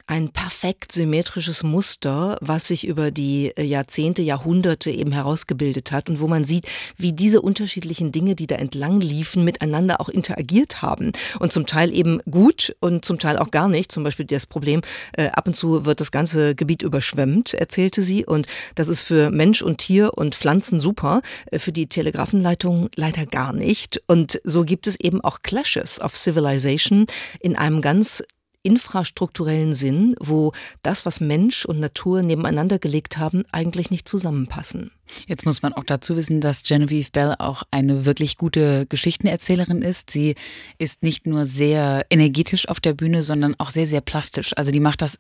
ein 0.10 0.30
perfekt 0.30 0.92
symmetrisches 0.92 1.62
Muster, 1.62 2.40
was 2.42 2.68
sich 2.68 2.88
über 2.88 3.12
die 3.12 3.52
äh, 3.56 3.64
Jahrzehnte, 3.64 4.24
Jahrhunderte 4.24 4.90
eben 4.90 5.12
herausgebildet 5.12 5.92
hat 5.92 6.10
und 6.10 6.20
wo 6.20 6.28
man 6.28 6.46
sieht, 6.46 6.68
wie 6.98 7.14
diese 7.14 7.44
unterschiedlichen 7.44 8.12
Dinge, 8.12 8.34
die 8.34 8.48
da 8.48 8.56
entlang 8.56 9.02
liefen, 9.02 9.44
miteinander 9.44 10.02
auch 10.02 10.10
interagiert 10.10 10.82
haben 10.82 11.12
und 11.40 11.54
zum 11.54 11.68
Teil 11.68 11.94
eben 11.94 12.22
gut 12.30 12.76
und 12.80 13.06
zum 13.06 13.20
Teil 13.20 13.38
auch 13.38 13.52
gar 13.52 13.68
nicht. 13.68 13.92
Zum 13.92 14.04
Beispiel 14.04 14.26
das 14.26 14.48
Problem, 14.48 14.82
äh, 15.16 15.28
ab 15.28 15.46
und 15.46 15.56
zu 15.56 15.86
wird 15.86 16.00
das 16.00 16.12
ganze 16.12 16.56
Gebiet 16.56 16.82
überschwemmt, 16.82 17.54
erzählte 17.54 18.02
sie 18.02 18.26
und 18.26 18.48
das 18.74 18.88
ist 18.88 19.04
für 19.04 19.30
Mensch 19.30 19.62
und 19.62 19.78
Tier 19.78 20.18
und 20.18 20.34
Pflanzen 20.34 20.82
super, 20.82 21.22
äh, 21.52 21.60
für 21.60 21.72
die 21.72 21.86
Telegrafenleitung 21.86 22.90
leider 22.96 23.28
gar 23.28 23.54
nicht. 23.54 24.02
Und 24.08 24.42
so 24.44 24.64
gibt 24.64 24.88
es 24.88 25.00
eben 25.00 25.22
auch 25.22 25.44
Clashes 25.44 26.02
of 26.02 26.18
Civilization 26.18 27.06
in 27.42 27.56
einem 27.56 27.82
ganz 27.82 28.24
infrastrukturellen 28.64 29.74
Sinn, 29.74 30.16
wo 30.20 30.52
das, 30.84 31.06
was 31.06 31.20
Mensch 31.20 31.66
und 31.66 31.80
Natur 31.80 32.22
nebeneinander 32.22 32.80
gelegt 32.80 33.18
haben, 33.18 33.44
eigentlich 33.52 33.90
nicht 33.92 34.08
zusammenpassen. 34.08 34.92
Jetzt 35.28 35.46
muss 35.46 35.62
man 35.62 35.74
auch 35.74 35.84
dazu 35.84 36.16
wissen, 36.16 36.42
dass 36.42 36.64
Genevieve 36.64 37.10
Bell 37.12 37.36
auch 37.40 37.64
eine 37.72 38.06
wirklich 38.06 38.38
gute 38.38 38.86
Geschichtenerzählerin 38.88 39.82
ist. 39.82 40.10
Sie 40.12 40.36
ist 40.78 41.04
nicht 41.04 41.26
nur 41.26 41.46
sehr 41.46 42.06
energetisch 42.10 42.68
auf 42.68 42.80
der 42.80 42.94
Bühne, 42.94 43.24
sondern 43.24 43.56
auch 43.60 43.72
sehr, 43.72 43.88
sehr 43.88 44.02
plastisch. 44.02 44.56
Also 44.56 44.72
die 44.72 44.80
macht 44.80 45.02
das 45.02 45.20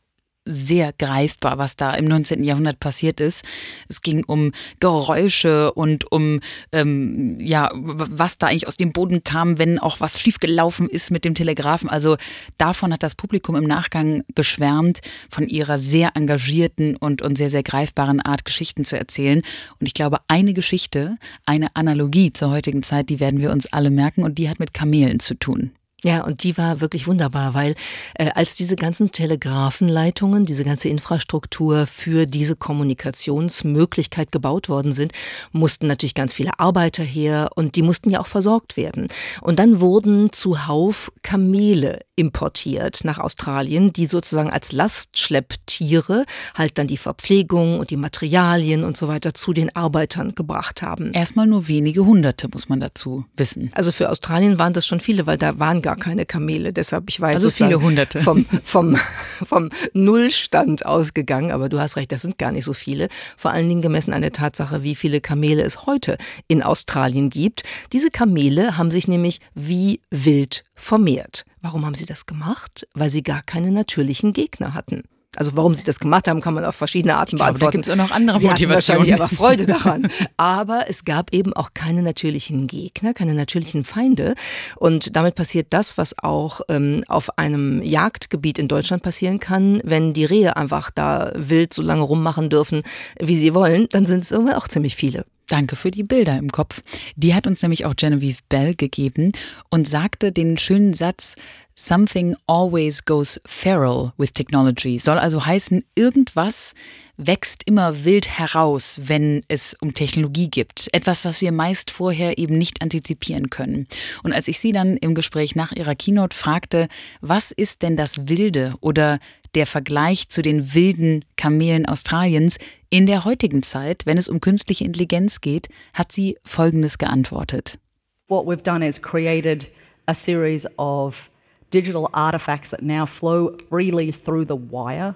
sehr 0.49 0.93
greifbar, 0.93 1.57
was 1.57 1.75
da 1.75 1.93
im 1.93 2.05
19. 2.05 2.43
Jahrhundert 2.43 2.79
passiert 2.79 3.19
ist. 3.19 3.45
Es 3.87 4.01
ging 4.01 4.23
um 4.25 4.51
Geräusche 4.79 5.71
und 5.73 6.11
um, 6.11 6.41
ähm, 6.71 7.37
ja, 7.39 7.71
was 7.73 8.37
da 8.37 8.47
eigentlich 8.47 8.67
aus 8.67 8.77
dem 8.77 8.91
Boden 8.91 9.23
kam, 9.23 9.59
wenn 9.59 9.79
auch 9.79 9.99
was 9.99 10.19
schiefgelaufen 10.19 10.89
ist 10.89 11.11
mit 11.11 11.23
dem 11.23 11.35
Telegrafen. 11.35 11.89
Also 11.89 12.17
davon 12.57 12.91
hat 12.91 13.03
das 13.03 13.15
Publikum 13.15 13.55
im 13.55 13.65
Nachgang 13.65 14.23
geschwärmt, 14.35 15.01
von 15.29 15.47
ihrer 15.47 15.77
sehr 15.77 16.15
engagierten 16.15 16.95
und, 16.95 17.21
und 17.21 17.37
sehr, 17.37 17.49
sehr 17.49 17.63
greifbaren 17.63 18.21
Art, 18.21 18.45
Geschichten 18.45 18.85
zu 18.85 18.97
erzählen. 18.97 19.41
Und 19.79 19.85
ich 19.85 19.93
glaube, 19.93 20.19
eine 20.27 20.53
Geschichte, 20.53 21.17
eine 21.45 21.75
Analogie 21.75 22.33
zur 22.33 22.49
heutigen 22.49 22.83
Zeit, 22.83 23.09
die 23.09 23.19
werden 23.19 23.39
wir 23.39 23.51
uns 23.51 23.71
alle 23.71 23.91
merken 23.91 24.23
und 24.23 24.37
die 24.37 24.49
hat 24.49 24.59
mit 24.59 24.73
Kamelen 24.73 25.19
zu 25.19 25.35
tun. 25.35 25.71
Ja, 26.03 26.23
und 26.23 26.43
die 26.43 26.57
war 26.57 26.79
wirklich 26.79 27.07
wunderbar, 27.07 27.53
weil 27.53 27.75
äh, 28.15 28.29
als 28.33 28.55
diese 28.55 28.75
ganzen 28.75 29.11
Telegrafenleitungen, 29.11 30.45
diese 30.45 30.63
ganze 30.63 30.87
Infrastruktur 30.87 31.87
für 31.87 32.25
diese 32.25 32.55
Kommunikationsmöglichkeit 32.55 34.31
gebaut 34.31 34.69
worden 34.69 34.93
sind, 34.93 35.11
mussten 35.51 35.87
natürlich 35.87 36.15
ganz 36.15 36.33
viele 36.33 36.57
Arbeiter 36.57 37.03
her 37.03 37.49
und 37.55 37.75
die 37.75 37.81
mussten 37.81 38.09
ja 38.09 38.21
auch 38.21 38.27
versorgt 38.27 38.77
werden. 38.77 39.09
Und 39.41 39.59
dann 39.59 39.81
wurden 39.81 40.31
zuhauf 40.31 41.11
Kamele 41.21 41.99
importiert 42.19 43.05
nach 43.05 43.17
Australien, 43.17 43.93
die 43.93 44.05
sozusagen 44.05 44.51
als 44.51 44.71
Lastschlepptiere 44.71 46.25
halt 46.53 46.77
dann 46.77 46.87
die 46.87 46.97
Verpflegung 46.97 47.79
und 47.79 47.89
die 47.89 47.97
Materialien 47.97 48.83
und 48.83 48.97
so 48.97 49.07
weiter 49.07 49.33
zu 49.33 49.53
den 49.53 49.73
Arbeitern 49.75 50.35
gebracht 50.35 50.81
haben. 50.81 51.13
Erstmal 51.13 51.47
nur 51.47 51.67
wenige 51.67 52.05
Hunderte, 52.05 52.49
muss 52.51 52.67
man 52.67 52.81
dazu 52.81 53.25
wissen. 53.37 53.71
Also 53.73 53.91
für 53.91 54.09
Australien 54.09 54.59
waren 54.59 54.73
das 54.73 54.85
schon 54.85 54.99
viele, 54.99 55.27
weil 55.27 55.37
da 55.37 55.59
waren 55.59 55.81
gar 55.89 55.95
keine 55.95 56.27
Kamele. 56.27 56.71
Deshalb, 56.71 57.05
ich 57.09 57.19
war 57.19 57.29
also 57.29 57.49
viele 57.49 57.81
Hunderte. 57.81 58.21
Vom, 58.21 58.45
vom, 58.63 58.95
vom 59.43 59.69
Nullstand 59.93 60.85
ausgegangen. 60.85 61.51
Aber 61.51 61.67
du 61.67 61.79
hast 61.79 61.95
recht, 61.95 62.11
das 62.11 62.21
sind 62.21 62.37
gar 62.37 62.51
nicht 62.51 62.65
so 62.65 62.73
viele. 62.73 63.09
Vor 63.37 63.51
allen 63.51 63.67
Dingen 63.67 63.81
gemessen 63.81 64.13
an 64.13 64.21
der 64.21 64.31
Tatsache, 64.31 64.83
wie 64.83 64.93
viele 64.93 65.19
Kamele 65.19 65.63
es 65.63 65.87
heute 65.87 66.17
in 66.47 66.61
Australien 66.61 67.31
gibt. 67.31 67.63
Diese 67.91 68.11
Kamele 68.11 68.77
haben 68.77 68.91
sich 68.91 69.07
nämlich 69.07 69.39
wie 69.55 70.01
wild 70.11 70.63
vermehrt. 70.75 71.43
Warum 71.61 71.87
haben 71.87 71.95
sie 71.95 72.05
das 72.05 72.27
gemacht? 72.27 72.87
Weil 72.93 73.09
sie 73.09 73.23
gar 73.23 73.41
keine 73.41 73.71
natürlichen 73.71 74.33
Gegner 74.33 74.75
hatten. 74.75 75.03
Also 75.35 75.55
warum 75.55 75.75
sie 75.75 75.83
das 75.83 75.99
gemacht 75.99 76.27
haben, 76.27 76.41
kann 76.41 76.55
man 76.55 76.65
auf 76.65 76.75
verschiedene 76.75 77.15
Arten 77.15 77.35
ich 77.35 77.39
glaube, 77.39 77.59
beantworten. 77.59 77.65
Da 77.65 77.71
gibt 77.71 77.87
es 77.87 77.91
auch 77.91 78.09
noch 78.09 78.15
andere 78.15 78.39
sie 78.39 78.47
Motivationen. 78.47 79.05
wahrscheinlich 79.05 79.13
aber 79.13 79.27
Freude 79.27 79.65
daran. 79.67 80.09
aber 80.37 80.89
es 80.89 81.05
gab 81.05 81.31
eben 81.33 81.53
auch 81.53 81.69
keine 81.75 82.01
natürlichen 82.01 82.65
Gegner, 82.65 83.13
keine 83.13 83.35
natürlichen 83.35 83.83
Feinde. 83.83 84.33
Und 84.75 85.15
damit 85.15 85.35
passiert 85.35 85.67
das, 85.69 85.99
was 85.99 86.17
auch 86.17 86.61
ähm, 86.67 87.03
auf 87.07 87.37
einem 87.37 87.83
Jagdgebiet 87.83 88.57
in 88.57 88.67
Deutschland 88.67 89.03
passieren 89.03 89.39
kann, 89.39 89.81
wenn 89.83 90.13
die 90.13 90.25
Rehe 90.25 90.57
einfach 90.57 90.89
da 90.89 91.31
wild 91.35 91.73
so 91.73 91.83
lange 91.83 92.01
rummachen 92.01 92.49
dürfen, 92.49 92.81
wie 93.19 93.37
sie 93.37 93.53
wollen, 93.53 93.87
dann 93.91 94.07
sind 94.07 94.23
es 94.23 94.31
irgendwann 94.31 94.55
auch 94.55 94.67
ziemlich 94.67 94.95
viele. 94.95 95.25
Danke 95.49 95.75
für 95.75 95.89
die 95.89 96.03
Bilder 96.03 96.37
im 96.37 96.51
Kopf. 96.51 96.81
Die 97.15 97.33
hat 97.33 97.47
uns 97.47 97.61
nämlich 97.63 97.85
auch 97.85 97.95
Genevieve 97.95 98.39
Bell 98.49 98.75
gegeben 98.75 99.31
und 99.69 99.87
sagte 99.87 100.31
den 100.31 100.57
schönen 100.57 100.93
Satz, 100.93 101.35
Something 101.81 102.35
always 102.45 103.05
goes 103.05 103.39
feral 103.45 104.11
with 104.17 104.33
technology. 104.33 104.99
Soll 104.99 105.17
also 105.17 105.45
heißen, 105.45 105.85
irgendwas 105.95 106.73
wächst 107.15 107.63
immer 107.65 108.03
wild 108.03 108.27
heraus, 108.27 108.99
wenn 109.05 109.43
es 109.47 109.77
um 109.79 109.93
Technologie 109.93 110.49
gibt. 110.49 110.89
Etwas, 110.93 111.23
was 111.23 111.39
wir 111.39 111.53
meist 111.53 111.89
vorher 111.89 112.37
eben 112.37 112.57
nicht 112.57 112.81
antizipieren 112.81 113.49
können. 113.49 113.87
Und 114.23 114.33
als 114.33 114.49
ich 114.49 114.59
sie 114.59 114.73
dann 114.73 114.97
im 114.97 115.15
Gespräch 115.15 115.55
nach 115.55 115.71
ihrer 115.71 115.95
Keynote 115.95 116.35
fragte, 116.35 116.89
was 117.21 117.51
ist 117.51 117.81
denn 117.81 117.95
das 117.95 118.27
Wilde 118.27 118.75
oder 118.81 119.19
der 119.55 119.65
Vergleich 119.65 120.29
zu 120.29 120.41
den 120.41 120.73
wilden 120.73 121.25
Kamelen 121.35 121.85
Australiens 121.85 122.57
in 122.89 123.05
der 123.05 123.25
heutigen 123.25 123.63
Zeit, 123.63 124.05
wenn 124.05 124.17
es 124.17 124.29
um 124.29 124.41
künstliche 124.41 124.85
Intelligenz 124.85 125.41
geht, 125.41 125.67
hat 125.93 126.11
sie 126.11 126.37
Folgendes 126.43 126.97
geantwortet. 126.97 127.79
What 128.27 128.45
we've 128.45 128.63
done 128.63 128.85
is 128.85 129.01
created 129.01 129.69
a 130.07 130.13
series 130.13 130.67
of 130.77 131.29
digital 131.71 132.09
artifacts 132.13 132.69
that 132.71 132.81
now 132.81 133.05
flow 133.05 133.57
freely 133.69 134.11
through 134.11 134.45
the 134.45 134.55
wire. 134.55 135.15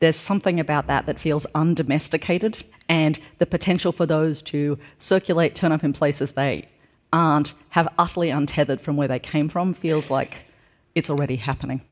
There's 0.00 0.16
something 0.16 0.60
about 0.60 0.86
that 0.86 1.06
that 1.06 1.20
feels 1.20 1.46
undomesticated, 1.54 2.64
and 2.88 3.18
the 3.38 3.46
potential 3.46 3.92
for 3.92 4.06
those 4.06 4.42
to 4.42 4.78
circulate, 4.98 5.54
turn 5.54 5.72
up 5.72 5.82
in 5.82 5.92
places 5.92 6.32
they 6.32 6.64
aren't, 7.12 7.54
have 7.70 7.88
utterly 7.98 8.30
untethered 8.30 8.80
from 8.80 8.96
where 8.96 9.08
they 9.08 9.18
came 9.18 9.48
from, 9.48 9.74
feels 9.74 10.10
like 10.10 10.44
it's 10.94 11.10
already 11.10 11.36
happening. 11.36 11.82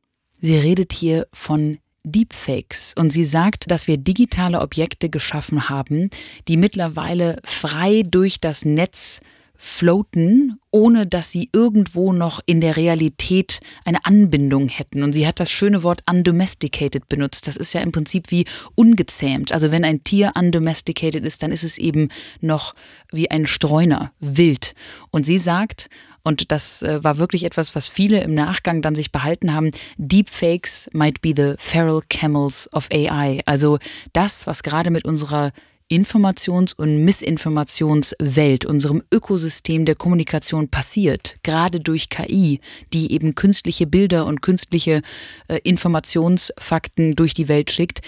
Sie 0.41 0.57
redet 0.57 0.93
hier 0.93 1.27
von 1.33 1.79
Deepfakes 2.05 2.95
und 2.97 3.11
sie 3.11 3.25
sagt, 3.25 3.71
dass 3.71 3.89
wir 3.89 3.97
digitale 3.97 4.61
Objekte 4.61 5.09
geschaffen 5.11 5.69
haben, 5.69 6.11
die 6.47 6.57
mittlerweile 6.57 7.41
frei 7.45 8.05
durch 8.07 8.41
das 8.41 8.65
Netz 8.65 9.21
floaten, 9.59 10.61
ohne 10.71 11.07
dass 11.07 11.31
sie 11.31 11.49
irgendwo 11.53 12.13
noch 12.13 12.41
in 12.47 12.61
der 12.61 12.77
Realität 12.77 13.61
eine 13.85 14.05
Anbindung 14.05 14.69
hätten. 14.69 15.03
Und 15.03 15.13
sie 15.13 15.27
hat 15.27 15.41
das 15.41 15.51
schöne 15.51 15.83
Wort 15.83 16.03
undomesticated 16.09 17.09
benutzt. 17.09 17.47
Das 17.47 17.57
ist 17.57 17.73
ja 17.73 17.81
im 17.81 17.93
Prinzip 17.93 18.31
wie 18.31 18.45
ungezähmt. 18.75 19.53
Also 19.53 19.71
wenn 19.71 19.85
ein 19.85 20.05
Tier 20.05 20.33
undomesticated 20.39 21.25
ist, 21.25 21.43
dann 21.43 21.53
ist 21.53 21.65
es 21.65 21.79
eben 21.79 22.11
noch 22.41 22.75
wie 23.11 23.31
ein 23.31 23.47
Streuner, 23.47 24.13
wild. 24.21 24.75
Und 25.11 25.25
sie 25.25 25.39
sagt, 25.39 25.89
und 26.27 26.51
das 26.51 26.83
äh, 26.83 27.05
war 27.05 27.19
wirklich 27.19 27.45
etwas, 27.45 27.77
was 27.77 27.87
viele 27.87 28.21
im 28.21 28.35
Nachgang 28.35 28.83
dann 28.83 28.97
sich 28.97 29.13
behalten 29.13 29.55
haben. 29.55 29.71
Deepfakes 29.97 30.91
might 30.93 31.21
be 31.21 31.33
the 31.37 31.55
feral 31.57 32.03
camels 32.09 32.69
of 32.73 32.89
AI. 32.93 33.41
Also 33.47 33.79
das, 34.13 34.45
was 34.49 34.65
gerade 34.65 34.91
mit 34.91 35.05
unserer 35.05 35.53
Informations- 35.89 36.75
und 36.75 37.05
Missinformationswelt, 37.05 38.67
unserem 38.67 39.05
Ökosystem 39.15 39.85
der 39.85 39.95
Kommunikation 39.95 40.69
passiert, 40.69 41.37
gerade 41.45 41.79
durch 41.79 42.09
KI, 42.09 42.59
die 42.93 43.13
eben 43.13 43.37
künstliche 43.37 43.87
Bilder 43.87 44.27
und 44.27 44.43
künstliche 44.43 45.03
äh, 45.47 45.61
Informationsfakten 45.63 47.15
durch 47.15 47.35
die 47.35 47.47
Welt 47.47 47.71
schickt, 47.71 48.01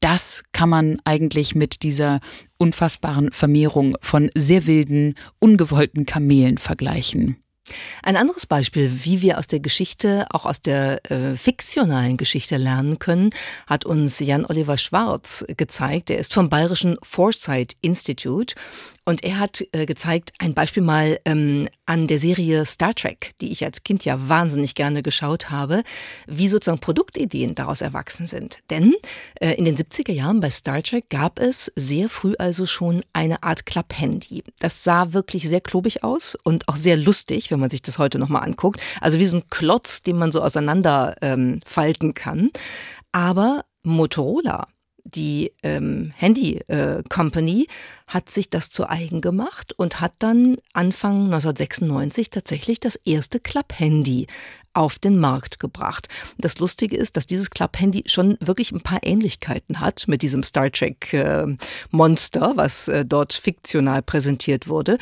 das 0.00 0.42
kann 0.50 0.70
man 0.70 0.98
eigentlich 1.04 1.54
mit 1.54 1.84
dieser 1.84 2.18
unfassbaren 2.58 3.30
Vermehrung 3.30 3.96
von 4.00 4.28
sehr 4.34 4.66
wilden, 4.66 5.14
ungewollten 5.38 6.04
Kamelen 6.04 6.58
vergleichen. 6.58 7.36
Ein 8.02 8.16
anderes 8.16 8.46
Beispiel, 8.46 9.04
wie 9.04 9.22
wir 9.22 9.38
aus 9.38 9.46
der 9.46 9.60
Geschichte, 9.60 10.26
auch 10.30 10.46
aus 10.46 10.60
der 10.60 11.10
äh, 11.10 11.36
fiktionalen 11.36 12.16
Geschichte 12.16 12.56
lernen 12.56 12.98
können, 12.98 13.30
hat 13.66 13.84
uns 13.84 14.18
Jan 14.18 14.46
Oliver 14.46 14.78
Schwarz 14.78 15.44
gezeigt. 15.56 16.10
Er 16.10 16.18
ist 16.18 16.34
vom 16.34 16.48
Bayerischen 16.48 16.96
Foresight 17.02 17.76
Institute 17.80 18.54
und 19.04 19.24
er 19.24 19.38
hat 19.38 19.64
äh, 19.72 19.86
gezeigt, 19.86 20.32
ein 20.38 20.54
Beispiel 20.54 20.82
mal 20.82 21.18
ähm, 21.24 21.68
an 21.86 22.06
der 22.06 22.18
Serie 22.18 22.64
Star 22.66 22.94
Trek, 22.94 23.32
die 23.40 23.50
ich 23.50 23.64
als 23.64 23.82
Kind 23.82 24.04
ja 24.04 24.28
wahnsinnig 24.28 24.74
gerne 24.74 25.02
geschaut 25.02 25.50
habe, 25.50 25.82
wie 26.26 26.48
sozusagen 26.48 26.80
Produktideen 26.80 27.54
daraus 27.54 27.80
erwachsen 27.80 28.26
sind. 28.26 28.58
Denn 28.70 28.94
äh, 29.40 29.54
in 29.54 29.64
den 29.64 29.76
70er 29.76 30.12
Jahren 30.12 30.40
bei 30.40 30.50
Star 30.50 30.82
Trek 30.82 31.08
gab 31.10 31.38
es 31.38 31.72
sehr 31.76 32.08
früh 32.08 32.34
also 32.38 32.66
schon 32.66 33.02
eine 33.12 33.42
Art 33.42 33.66
Klapphandy. 33.66 34.44
Das 34.58 34.84
sah 34.84 35.12
wirklich 35.12 35.48
sehr 35.48 35.60
klobig 35.60 36.04
aus 36.04 36.36
und 36.44 36.68
auch 36.68 36.76
sehr 36.76 36.96
lustig, 36.96 37.50
wenn 37.50 37.60
man 37.60 37.70
sich 37.70 37.82
das 37.82 37.98
heute 37.98 38.18
nochmal 38.18 38.44
anguckt. 38.44 38.80
Also 39.00 39.18
wie 39.18 39.26
so 39.26 39.36
ein 39.36 39.48
Klotz, 39.50 40.02
den 40.02 40.18
man 40.18 40.32
so 40.32 40.42
auseinander 40.42 41.16
ähm, 41.22 41.60
falten 41.64 42.14
kann. 42.14 42.50
Aber 43.12 43.64
Motorola 43.82 44.68
die 45.04 45.52
ähm, 45.62 46.12
Handy 46.16 46.58
äh, 46.68 47.02
Company 47.08 47.66
hat 48.06 48.30
sich 48.30 48.50
das 48.50 48.70
zu 48.70 48.88
eigen 48.88 49.20
gemacht 49.20 49.72
und 49.76 50.00
hat 50.00 50.12
dann 50.18 50.58
Anfang 50.72 51.24
1996 51.24 52.30
tatsächlich 52.30 52.80
das 52.80 52.96
erste 52.96 53.40
Klapp-Handy 53.40 54.26
auf 54.72 54.98
den 54.98 55.18
Markt 55.18 55.58
gebracht. 55.58 56.08
Das 56.38 56.58
Lustige 56.58 56.96
ist, 56.96 57.16
dass 57.16 57.26
dieses 57.26 57.50
Klapp-Handy 57.50 58.04
schon 58.06 58.36
wirklich 58.40 58.72
ein 58.72 58.80
paar 58.80 59.00
Ähnlichkeiten 59.02 59.80
hat 59.80 60.06
mit 60.06 60.22
diesem 60.22 60.42
Star 60.42 60.70
Trek 60.70 61.12
äh, 61.12 61.46
was 62.54 62.88
äh, 62.88 63.04
dort 63.04 63.32
fiktional 63.32 64.02
präsentiert 64.02 64.68
wurde. 64.68 64.98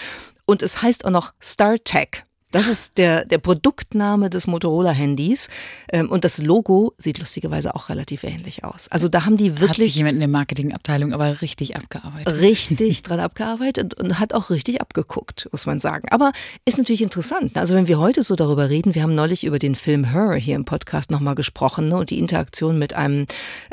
Und 0.47 0.63
es 0.63 0.83
heißt 0.83 1.05
auch 1.05 1.11
noch 1.11 1.35
Star 1.43 1.77
Tech. 1.79 2.25
Das 2.51 2.67
ist 2.67 2.97
der, 2.97 3.27
der 3.27 3.39
Produktname 3.39 4.31
des 4.31 4.47
Motorola-Handys. 4.47 5.49
Ähm, 5.93 6.11
und 6.11 6.25
das 6.25 6.39
Logo 6.39 6.95
sieht 6.97 7.19
lustigerweise 7.19 7.75
auch 7.75 7.91
relativ 7.91 8.25
ähnlich 8.25 8.65
aus. 8.65 8.89
Also 8.89 9.09
da 9.09 9.27
haben 9.27 9.37
die 9.37 9.61
wirklich. 9.61 9.69
Hat 9.69 9.77
sich 9.77 9.97
jemand 9.97 10.15
in 10.15 10.21
der 10.21 10.29
Marketingabteilung 10.29 11.13
aber 11.13 11.43
richtig 11.43 11.77
abgearbeitet. 11.77 12.41
Richtig 12.41 13.03
dran 13.03 13.21
abgearbeitet 13.21 13.95
und, 13.95 14.09
und, 14.09 14.19
hat 14.19 14.33
auch 14.33 14.49
richtig 14.49 14.81
abgeguckt, 14.81 15.49
muss 15.53 15.67
man 15.67 15.79
sagen. 15.79 16.09
Aber 16.11 16.33
ist 16.65 16.79
natürlich 16.79 17.03
interessant. 17.03 17.57
Also 17.59 17.75
wenn 17.75 17.87
wir 17.87 17.99
heute 17.99 18.23
so 18.23 18.35
darüber 18.35 18.71
reden, 18.71 18.95
wir 18.95 19.03
haben 19.03 19.15
neulich 19.15 19.45
über 19.45 19.59
den 19.59 19.75
Film 19.75 20.11
Her 20.13 20.35
hier 20.35 20.57
im 20.57 20.65
Podcast 20.65 21.11
nochmal 21.11 21.35
gesprochen 21.35 21.89
ne, 21.89 21.99
und 21.99 22.11
die 22.11 22.19
Interaktion 22.19 22.79
mit 22.79 22.95
einem 22.95 23.27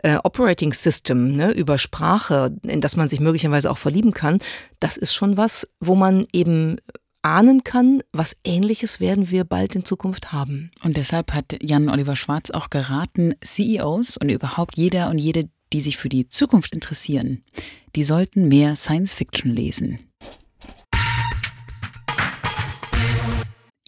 äh, 0.03 0.17
Operating 0.23 0.73
System 0.73 1.35
ne, 1.35 1.51
über 1.51 1.77
Sprache, 1.77 2.55
in 2.63 2.81
das 2.81 2.97
man 2.97 3.07
sich 3.07 3.21
möglicherweise 3.21 3.71
auch 3.71 3.77
verlieben 3.77 4.11
kann. 4.11 4.39
Das 4.81 4.97
ist 4.97 5.13
schon 5.13 5.37
was, 5.37 5.67
wo 5.79 5.95
man 5.95 6.27
eben 6.33 6.77
ahnen 7.25 7.63
kann, 7.63 8.03
was 8.11 8.37
Ähnliches 8.43 8.99
werden 8.99 9.31
wir 9.31 9.45
bald 9.45 9.75
in 9.75 9.83
Zukunft 9.83 10.31
haben. 10.31 10.69
Und 10.83 10.95
deshalb 10.95 11.33
hat 11.33 11.57
Jan 11.59 11.89
Oliver 11.89 12.15
Schwarz 12.15 12.51
auch 12.51 12.69
geraten, 12.69 13.33
CEOs 13.43 14.17
und 14.17 14.29
überhaupt 14.29 14.77
jeder 14.77 15.09
und 15.09 15.17
jede, 15.17 15.49
die 15.73 15.81
sich 15.81 15.97
für 15.97 16.07
die 16.07 16.29
Zukunft 16.29 16.73
interessieren, 16.73 17.43
die 17.95 18.03
sollten 18.03 18.47
mehr 18.47 18.75
Science 18.75 19.15
Fiction 19.15 19.51
lesen. 19.51 19.99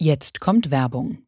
Jetzt 0.00 0.40
kommt 0.40 0.72
Werbung. 0.72 1.18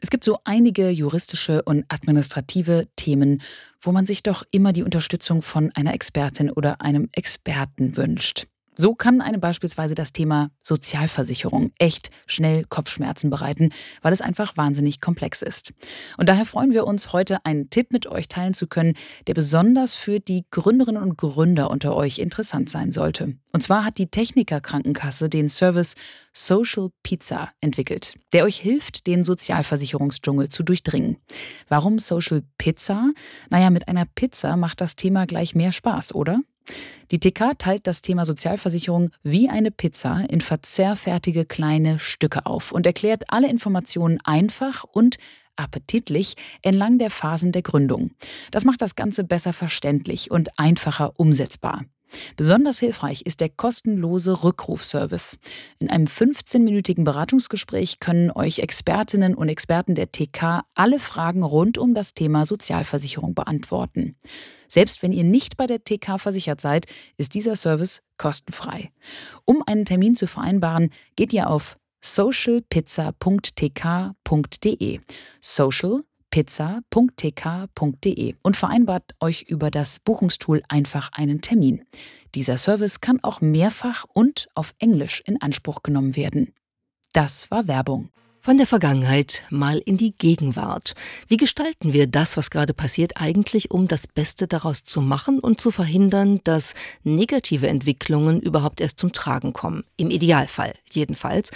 Es 0.00 0.10
gibt 0.10 0.22
so 0.22 0.38
einige 0.44 0.90
juristische 0.90 1.62
und 1.62 1.86
administrative 1.88 2.86
Themen, 2.94 3.42
wo 3.80 3.90
man 3.90 4.06
sich 4.06 4.22
doch 4.22 4.44
immer 4.52 4.72
die 4.72 4.84
Unterstützung 4.84 5.42
von 5.42 5.72
einer 5.72 5.94
Expertin 5.94 6.50
oder 6.50 6.80
einem 6.82 7.08
Experten 7.12 7.96
wünscht. 7.96 8.46
So 8.78 8.94
kann 8.94 9.22
einem 9.22 9.40
beispielsweise 9.40 9.94
das 9.94 10.12
Thema 10.12 10.50
Sozialversicherung 10.62 11.72
echt 11.78 12.10
schnell 12.26 12.64
Kopfschmerzen 12.64 13.30
bereiten, 13.30 13.70
weil 14.02 14.12
es 14.12 14.20
einfach 14.20 14.58
wahnsinnig 14.58 15.00
komplex 15.00 15.40
ist. 15.40 15.72
Und 16.18 16.28
daher 16.28 16.44
freuen 16.44 16.72
wir 16.72 16.86
uns, 16.86 17.14
heute 17.14 17.44
einen 17.46 17.70
Tipp 17.70 17.90
mit 17.90 18.06
euch 18.06 18.28
teilen 18.28 18.52
zu 18.52 18.66
können, 18.66 18.92
der 19.26 19.34
besonders 19.34 19.94
für 19.94 20.20
die 20.20 20.44
Gründerinnen 20.50 21.02
und 21.02 21.16
Gründer 21.16 21.70
unter 21.70 21.96
euch 21.96 22.18
interessant 22.18 22.68
sein 22.68 22.92
sollte. 22.92 23.34
Und 23.52 23.62
zwar 23.62 23.82
hat 23.82 23.96
die 23.96 24.08
Techniker 24.08 24.60
Krankenkasse 24.60 25.30
den 25.30 25.48
Service 25.48 25.94
Social 26.34 26.90
Pizza 27.02 27.52
entwickelt, 27.62 28.14
der 28.34 28.44
euch 28.44 28.58
hilft, 28.58 29.06
den 29.06 29.24
Sozialversicherungsdschungel 29.24 30.50
zu 30.50 30.62
durchdringen. 30.62 31.16
Warum 31.70 31.98
Social 31.98 32.42
Pizza? 32.58 33.12
Naja, 33.48 33.70
mit 33.70 33.88
einer 33.88 34.04
Pizza 34.04 34.58
macht 34.58 34.82
das 34.82 34.96
Thema 34.96 35.24
gleich 35.24 35.54
mehr 35.54 35.72
Spaß, 35.72 36.14
oder? 36.14 36.40
Die 37.10 37.20
TK 37.20 37.56
teilt 37.58 37.86
das 37.86 38.02
Thema 38.02 38.24
Sozialversicherung 38.24 39.10
wie 39.22 39.48
eine 39.48 39.70
Pizza 39.70 40.24
in 40.28 40.40
verzehrfertige 40.40 41.44
kleine 41.44 41.98
Stücke 41.98 42.46
auf 42.46 42.72
und 42.72 42.86
erklärt 42.86 43.24
alle 43.28 43.48
Informationen 43.48 44.18
einfach 44.24 44.84
und 44.84 45.18
appetitlich 45.56 46.34
entlang 46.62 46.98
der 46.98 47.10
Phasen 47.10 47.52
der 47.52 47.62
Gründung. 47.62 48.10
Das 48.50 48.64
macht 48.64 48.82
das 48.82 48.94
Ganze 48.94 49.24
besser 49.24 49.52
verständlich 49.52 50.30
und 50.30 50.58
einfacher 50.58 51.18
umsetzbar. 51.18 51.84
Besonders 52.36 52.78
hilfreich 52.78 53.22
ist 53.22 53.40
der 53.40 53.48
kostenlose 53.48 54.44
Rückrufservice. 54.44 55.38
In 55.78 55.90
einem 55.90 56.06
15-minütigen 56.06 57.04
Beratungsgespräch 57.04 58.00
können 58.00 58.30
euch 58.30 58.60
Expertinnen 58.60 59.34
und 59.34 59.48
Experten 59.48 59.94
der 59.94 60.12
TK 60.12 60.62
alle 60.74 60.98
Fragen 60.98 61.42
rund 61.42 61.78
um 61.78 61.94
das 61.94 62.14
Thema 62.14 62.46
Sozialversicherung 62.46 63.34
beantworten. 63.34 64.16
Selbst 64.68 65.02
wenn 65.02 65.12
ihr 65.12 65.24
nicht 65.24 65.56
bei 65.56 65.66
der 65.66 65.84
TK 65.84 66.18
versichert 66.18 66.60
seid, 66.60 66.86
ist 67.16 67.34
dieser 67.34 67.56
Service 67.56 68.02
kostenfrei. 68.18 68.90
Um 69.44 69.62
einen 69.66 69.84
Termin 69.84 70.14
zu 70.14 70.26
vereinbaren, 70.26 70.90
geht 71.16 71.32
ihr 71.32 71.48
auf 71.48 71.78
socialpizza.tk.de. 72.02 75.00
Social 75.40 76.02
pizza.tk.de 76.36 78.34
und 78.42 78.58
vereinbart 78.58 79.14
euch 79.20 79.44
über 79.44 79.70
das 79.70 80.00
Buchungstool 80.00 80.62
einfach 80.68 81.08
einen 81.12 81.40
Termin. 81.40 81.86
Dieser 82.34 82.58
Service 82.58 83.00
kann 83.00 83.20
auch 83.22 83.40
mehrfach 83.40 84.04
und 84.12 84.46
auf 84.54 84.74
Englisch 84.78 85.22
in 85.24 85.40
Anspruch 85.40 85.82
genommen 85.82 86.14
werden. 86.14 86.52
Das 87.14 87.50
war 87.50 87.68
Werbung. 87.68 88.10
Von 88.42 88.58
der 88.58 88.66
Vergangenheit 88.66 89.44
mal 89.48 89.78
in 89.78 89.96
die 89.96 90.14
Gegenwart. 90.14 90.92
Wie 91.26 91.38
gestalten 91.38 91.94
wir 91.94 92.06
das, 92.06 92.36
was 92.36 92.50
gerade 92.50 92.74
passiert, 92.74 93.20
eigentlich, 93.20 93.70
um 93.70 93.88
das 93.88 94.06
Beste 94.06 94.46
daraus 94.46 94.84
zu 94.84 95.00
machen 95.00 95.40
und 95.40 95.58
zu 95.58 95.70
verhindern, 95.70 96.42
dass 96.44 96.74
negative 97.02 97.66
Entwicklungen 97.66 98.40
überhaupt 98.40 98.82
erst 98.82 99.00
zum 99.00 99.12
Tragen 99.12 99.54
kommen? 99.54 99.84
Im 99.96 100.10
Idealfall 100.10 100.74
jedenfalls. 100.96 101.50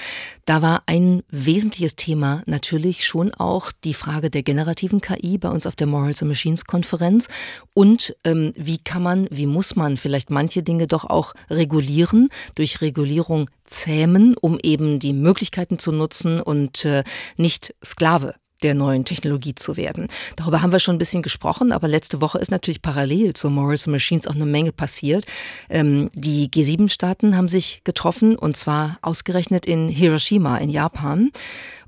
Da 0.44 0.62
war 0.62 0.82
ein 0.86 1.22
wesentliches 1.30 1.96
Thema 1.96 2.42
natürlich 2.46 3.04
schon 3.04 3.34
auch 3.34 3.72
die 3.84 3.94
Frage 3.94 4.30
der 4.30 4.42
generativen 4.42 5.00
KI 5.00 5.38
bei 5.38 5.48
uns 5.48 5.66
auf 5.66 5.76
der 5.76 5.86
Morals 5.86 6.22
and 6.22 6.28
Machines 6.28 6.64
Konferenz 6.64 7.28
und 7.74 8.16
ähm, 8.24 8.52
wie 8.56 8.78
kann 8.78 9.02
man, 9.02 9.26
wie 9.30 9.46
muss 9.46 9.76
man 9.76 9.96
vielleicht 9.96 10.30
manche 10.30 10.62
Dinge 10.62 10.86
doch 10.86 11.04
auch 11.04 11.34
regulieren, 11.48 12.28
durch 12.54 12.80
Regulierung 12.80 13.50
zähmen, 13.64 14.36
um 14.40 14.58
eben 14.62 14.98
die 14.98 15.12
Möglichkeiten 15.12 15.78
zu 15.78 15.92
nutzen 15.92 16.40
und 16.40 16.84
äh, 16.84 17.04
nicht 17.36 17.74
Sklave 17.84 18.34
der 18.62 18.74
neuen 18.74 19.04
Technologie 19.04 19.54
zu 19.54 19.76
werden. 19.76 20.08
Darüber 20.36 20.62
haben 20.62 20.72
wir 20.72 20.78
schon 20.78 20.96
ein 20.96 20.98
bisschen 20.98 21.22
gesprochen, 21.22 21.72
aber 21.72 21.88
letzte 21.88 22.20
Woche 22.20 22.38
ist 22.38 22.50
natürlich 22.50 22.82
parallel 22.82 23.34
zu 23.34 23.50
Morris 23.50 23.86
Machines 23.86 24.26
auch 24.26 24.34
eine 24.34 24.46
Menge 24.46 24.72
passiert. 24.72 25.26
Ähm, 25.68 26.10
die 26.14 26.48
G7-Staaten 26.48 27.36
haben 27.36 27.48
sich 27.48 27.82
getroffen 27.84 28.36
und 28.36 28.56
zwar 28.56 28.98
ausgerechnet 29.02 29.66
in 29.66 29.88
Hiroshima 29.88 30.58
in 30.58 30.70
Japan 30.70 31.30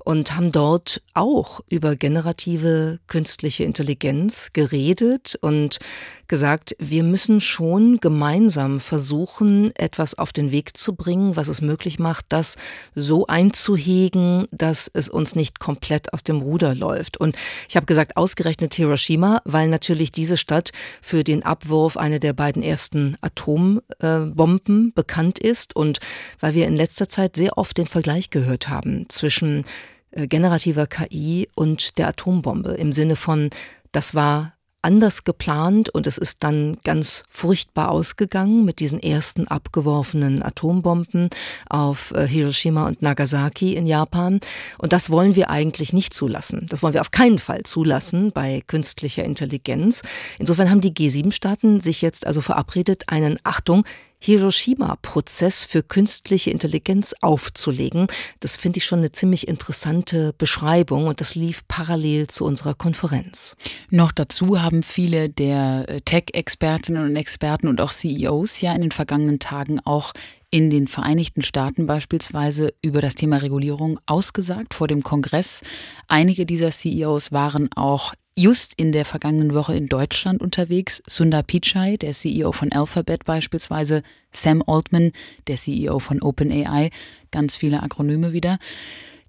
und 0.03 0.35
haben 0.35 0.51
dort 0.51 1.01
auch 1.13 1.61
über 1.69 1.95
generative 1.95 2.99
künstliche 3.07 3.63
Intelligenz 3.63 4.51
geredet 4.53 5.37
und 5.41 5.79
gesagt, 6.27 6.75
wir 6.79 7.03
müssen 7.03 7.41
schon 7.41 7.99
gemeinsam 7.99 8.79
versuchen, 8.79 9.71
etwas 9.75 10.17
auf 10.17 10.33
den 10.33 10.51
Weg 10.51 10.75
zu 10.75 10.95
bringen, 10.95 11.35
was 11.35 11.47
es 11.47 11.61
möglich 11.61 11.99
macht, 11.99 12.25
das 12.29 12.55
so 12.95 13.27
einzuhegen, 13.27 14.47
dass 14.51 14.89
es 14.91 15.09
uns 15.09 15.35
nicht 15.35 15.59
komplett 15.59 16.11
aus 16.13 16.23
dem 16.23 16.41
Ruder 16.41 16.75
läuft. 16.75 17.17
Und 17.17 17.35
ich 17.69 17.75
habe 17.75 17.85
gesagt, 17.85 18.17
ausgerechnet 18.17 18.73
Hiroshima, 18.73 19.41
weil 19.45 19.67
natürlich 19.67 20.11
diese 20.11 20.37
Stadt 20.37 20.71
für 21.01 21.23
den 21.23 21.43
Abwurf 21.43 21.97
einer 21.97 22.19
der 22.19 22.33
beiden 22.33 22.63
ersten 22.63 23.15
Atombomben 23.21 24.93
bekannt 24.93 25.39
ist 25.39 25.75
und 25.75 25.99
weil 26.39 26.55
wir 26.55 26.67
in 26.67 26.75
letzter 26.75 27.07
Zeit 27.07 27.35
sehr 27.35 27.57
oft 27.57 27.77
den 27.77 27.87
Vergleich 27.87 28.29
gehört 28.29 28.69
haben 28.69 29.05
zwischen 29.09 29.61
äh, 29.61 29.92
generativer 30.27 30.87
KI 30.87 31.49
und 31.55 31.97
der 31.97 32.09
Atombombe 32.09 32.73
im 32.73 32.93
Sinne 32.93 33.15
von, 33.15 33.49
das 33.91 34.15
war 34.15 34.53
anders 34.83 35.23
geplant 35.23 35.89
und 35.89 36.05
es 36.05 36.17
ist 36.17 36.43
dann 36.43 36.77
ganz 36.83 37.23
furchtbar 37.29 37.89
ausgegangen 37.89 38.65
mit 38.65 38.79
diesen 38.79 39.01
ersten 39.01 39.47
abgeworfenen 39.47 40.43
Atombomben 40.43 41.29
auf 41.69 42.11
äh, 42.11 42.27
Hiroshima 42.27 42.85
und 42.85 43.01
Nagasaki 43.01 43.75
in 43.75 43.87
Japan. 43.87 44.41
Und 44.77 44.93
das 44.93 45.09
wollen 45.09 45.35
wir 45.35 45.49
eigentlich 45.49 45.93
nicht 45.93 46.13
zulassen. 46.13 46.67
Das 46.69 46.83
wollen 46.83 46.93
wir 46.93 47.01
auf 47.01 47.11
keinen 47.11 47.39
Fall 47.39 47.63
zulassen 47.63 48.31
bei 48.33 48.61
künstlicher 48.67 49.23
Intelligenz. 49.23 50.01
Insofern 50.37 50.69
haben 50.69 50.81
die 50.81 50.93
G7-Staaten 50.93 51.81
sich 51.81 52.01
jetzt 52.01 52.27
also 52.27 52.41
verabredet, 52.41 53.03
einen 53.07 53.39
Achtung, 53.43 53.85
Hiroshima-Prozess 54.23 55.65
für 55.65 55.83
künstliche 55.83 56.49
Intelligenz 56.49 57.13
aufzulegen. 57.21 58.07
Das 58.39 58.55
finde 58.55 58.77
ich 58.77 58.85
schon 58.85 58.99
eine 58.99 59.11
ziemlich 59.11 59.49
interessante 59.49 60.33
Beschreibung 60.37 61.07
und 61.07 61.19
das 61.19 61.35
lief 61.35 61.67
parallel 61.67 62.27
zu 62.27 62.45
unserer 62.45 62.73
Konferenz. 62.73 63.57
Noch 63.89 64.13
dazu 64.13 64.61
haben 64.61 64.81
viele 64.81 65.27
der 65.27 65.89
äh, 65.89 66.01
Tech-Expertinnen 66.01 67.03
und 67.03 67.15
Experten 67.17 67.67
und 67.67 67.81
auch 67.81 67.91
CEOs 67.91 68.61
ja 68.61 68.73
in 68.73 68.81
den 68.81 68.91
vergangenen 68.91 69.39
Tagen 69.39 69.81
auch 69.81 70.13
in 70.53 70.69
den 70.69 70.87
Vereinigten 70.87 71.41
Staaten 71.41 71.85
beispielsweise 71.85 72.73
über 72.81 73.01
das 73.01 73.15
Thema 73.15 73.37
Regulierung 73.37 73.99
ausgesagt 74.05 74.73
vor 74.73 74.87
dem 74.87 75.03
Kongress. 75.03 75.63
Einige 76.07 76.45
dieser 76.45 76.69
CEOs 76.69 77.33
waren 77.33 77.73
auch 77.73 78.13
just 78.37 78.73
in 78.75 78.91
der 78.91 79.05
vergangenen 79.05 79.53
Woche 79.53 79.75
in 79.75 79.87
Deutschland 79.87 80.41
unterwegs. 80.41 81.03
Sundar 81.07 81.43
Pichai, 81.43 81.97
der 81.97 82.13
CEO 82.13 82.51
von 82.51 82.71
Alphabet 82.71 83.25
beispielsweise, 83.25 84.03
Sam 84.31 84.63
Altman, 84.65 85.11
der 85.47 85.57
CEO 85.57 85.99
von 85.99 86.21
OpenAI, 86.21 86.89
ganz 87.31 87.55
viele 87.55 87.83
Akronyme 87.83 88.33
wieder. 88.33 88.57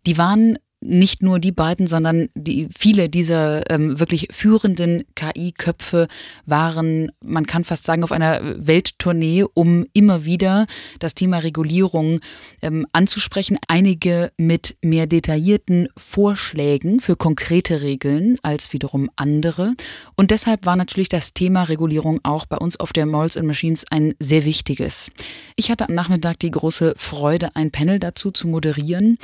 Die 0.06 0.18
waren 0.18 0.58
nicht 0.84 1.22
nur 1.22 1.38
die 1.38 1.52
beiden, 1.52 1.86
sondern 1.86 2.28
die, 2.34 2.68
viele 2.76 3.08
dieser 3.08 3.70
ähm, 3.70 3.98
wirklich 3.98 4.28
führenden 4.30 5.04
KI-Köpfe 5.14 6.08
waren, 6.44 7.10
man 7.24 7.46
kann 7.46 7.64
fast 7.64 7.84
sagen, 7.84 8.04
auf 8.04 8.12
einer 8.12 8.40
Welttournee, 8.66 9.44
um 9.54 9.86
immer 9.94 10.24
wieder 10.24 10.66
das 10.98 11.14
Thema 11.14 11.38
Regulierung 11.38 12.20
ähm, 12.60 12.86
anzusprechen. 12.92 13.58
Einige 13.66 14.30
mit 14.36 14.76
mehr 14.82 15.06
detaillierten 15.06 15.88
Vorschlägen 15.96 17.00
für 17.00 17.16
konkrete 17.16 17.82
Regeln 17.82 18.36
als 18.42 18.72
wiederum 18.72 19.10
andere. 19.16 19.74
Und 20.16 20.30
deshalb 20.30 20.66
war 20.66 20.76
natürlich 20.76 21.08
das 21.08 21.32
Thema 21.32 21.64
Regulierung 21.64 22.20
auch 22.22 22.44
bei 22.46 22.58
uns 22.58 22.78
auf 22.78 22.92
der 22.92 23.06
Morals 23.06 23.36
and 23.36 23.46
Machines 23.46 23.84
ein 23.90 24.14
sehr 24.20 24.44
wichtiges. 24.44 25.10
Ich 25.56 25.70
hatte 25.70 25.88
am 25.88 25.94
Nachmittag 25.94 26.38
die 26.40 26.50
große 26.50 26.94
Freude, 26.96 27.56
ein 27.56 27.70
Panel 27.70 27.98
dazu 27.98 28.30
zu 28.30 28.46
moderieren 28.48 29.18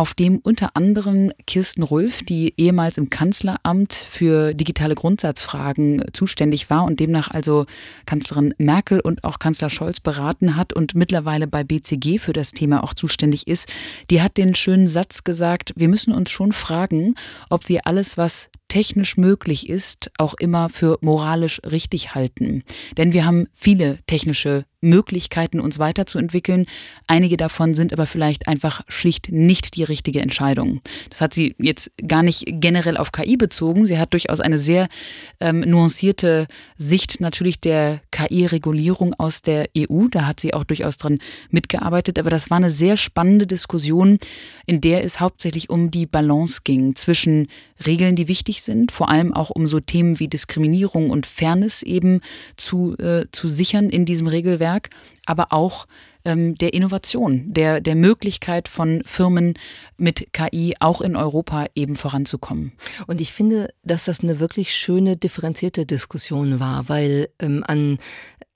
auf 0.00 0.14
dem 0.14 0.38
unter 0.38 0.76
anderem 0.76 1.30
Kirsten 1.46 1.82
Rulf, 1.82 2.22
die 2.22 2.54
ehemals 2.56 2.96
im 2.96 3.10
Kanzleramt 3.10 3.92
für 3.92 4.54
digitale 4.54 4.94
Grundsatzfragen 4.94 6.06
zuständig 6.14 6.70
war 6.70 6.84
und 6.84 7.00
demnach 7.00 7.30
also 7.30 7.66
Kanzlerin 8.06 8.54
Merkel 8.56 9.00
und 9.00 9.24
auch 9.24 9.38
Kanzler 9.38 9.68
Scholz 9.68 10.00
beraten 10.00 10.56
hat 10.56 10.72
und 10.72 10.94
mittlerweile 10.94 11.46
bei 11.46 11.64
BCG 11.64 12.16
für 12.16 12.32
das 12.32 12.52
Thema 12.52 12.82
auch 12.82 12.94
zuständig 12.94 13.46
ist, 13.46 13.70
die 14.10 14.22
hat 14.22 14.38
den 14.38 14.54
schönen 14.54 14.86
Satz 14.86 15.22
gesagt, 15.22 15.74
wir 15.76 15.90
müssen 15.90 16.14
uns 16.14 16.30
schon 16.30 16.52
fragen, 16.52 17.14
ob 17.50 17.68
wir 17.68 17.86
alles, 17.86 18.16
was 18.16 18.48
technisch 18.70 19.18
möglich 19.18 19.68
ist, 19.68 20.10
auch 20.16 20.32
immer 20.34 20.70
für 20.70 20.96
moralisch 21.02 21.60
richtig 21.70 22.14
halten. 22.14 22.62
Denn 22.96 23.12
wir 23.12 23.26
haben 23.26 23.48
viele 23.52 23.98
technische 24.06 24.64
Möglichkeiten, 24.80 25.60
uns 25.60 25.78
weiterzuentwickeln. 25.78 26.66
Einige 27.06 27.36
davon 27.36 27.74
sind 27.74 27.92
aber 27.92 28.06
vielleicht 28.06 28.48
einfach 28.48 28.82
schlicht 28.88 29.30
nicht 29.30 29.76
die 29.76 29.84
richtige 29.84 30.20
Entscheidung. 30.20 30.80
Das 31.10 31.20
hat 31.20 31.34
sie 31.34 31.54
jetzt 31.58 31.90
gar 32.06 32.22
nicht 32.22 32.44
generell 32.46 32.96
auf 32.96 33.12
KI 33.12 33.36
bezogen. 33.36 33.86
Sie 33.86 33.98
hat 33.98 34.12
durchaus 34.14 34.40
eine 34.40 34.58
sehr 34.58 34.88
ähm, 35.38 35.60
nuancierte 35.60 36.46
Sicht 36.78 37.20
natürlich 37.20 37.60
der 37.60 38.00
KI-Regulierung 38.10 39.14
aus 39.14 39.42
der 39.42 39.68
EU. 39.76 40.08
Da 40.10 40.26
hat 40.26 40.40
sie 40.40 40.54
auch 40.54 40.64
durchaus 40.64 40.96
dran 40.96 41.18
mitgearbeitet. 41.50 42.18
Aber 42.18 42.30
das 42.30 42.48
war 42.48 42.56
eine 42.56 42.70
sehr 42.70 42.96
spannende 42.96 43.46
Diskussion, 43.46 44.18
in 44.64 44.80
der 44.80 45.04
es 45.04 45.20
hauptsächlich 45.20 45.68
um 45.68 45.90
die 45.90 46.06
Balance 46.06 46.60
ging 46.64 46.96
zwischen 46.96 47.48
Regeln, 47.86 48.16
die 48.16 48.28
wichtig 48.28 48.59
sind, 48.60 48.92
vor 48.92 49.08
allem 49.08 49.32
auch 49.32 49.50
um 49.50 49.66
so 49.66 49.80
Themen 49.80 50.18
wie 50.18 50.28
Diskriminierung 50.28 51.10
und 51.10 51.26
Fairness 51.26 51.82
eben 51.82 52.20
zu, 52.56 52.96
äh, 52.98 53.26
zu 53.32 53.48
sichern 53.48 53.90
in 53.90 54.04
diesem 54.04 54.26
Regelwerk, 54.26 54.90
aber 55.26 55.52
auch 55.52 55.86
ähm, 56.24 56.54
der 56.56 56.74
Innovation, 56.74 57.52
der, 57.52 57.80
der 57.80 57.94
Möglichkeit 57.94 58.68
von 58.68 59.02
Firmen 59.02 59.54
mit 59.96 60.32
KI 60.32 60.74
auch 60.80 61.00
in 61.00 61.16
Europa 61.16 61.66
eben 61.74 61.96
voranzukommen. 61.96 62.72
Und 63.06 63.20
ich 63.20 63.32
finde, 63.32 63.72
dass 63.82 64.04
das 64.04 64.22
eine 64.22 64.40
wirklich 64.40 64.74
schöne, 64.74 65.16
differenzierte 65.16 65.86
Diskussion 65.86 66.60
war, 66.60 66.88
weil 66.88 67.28
ähm, 67.38 67.64
an 67.66 67.98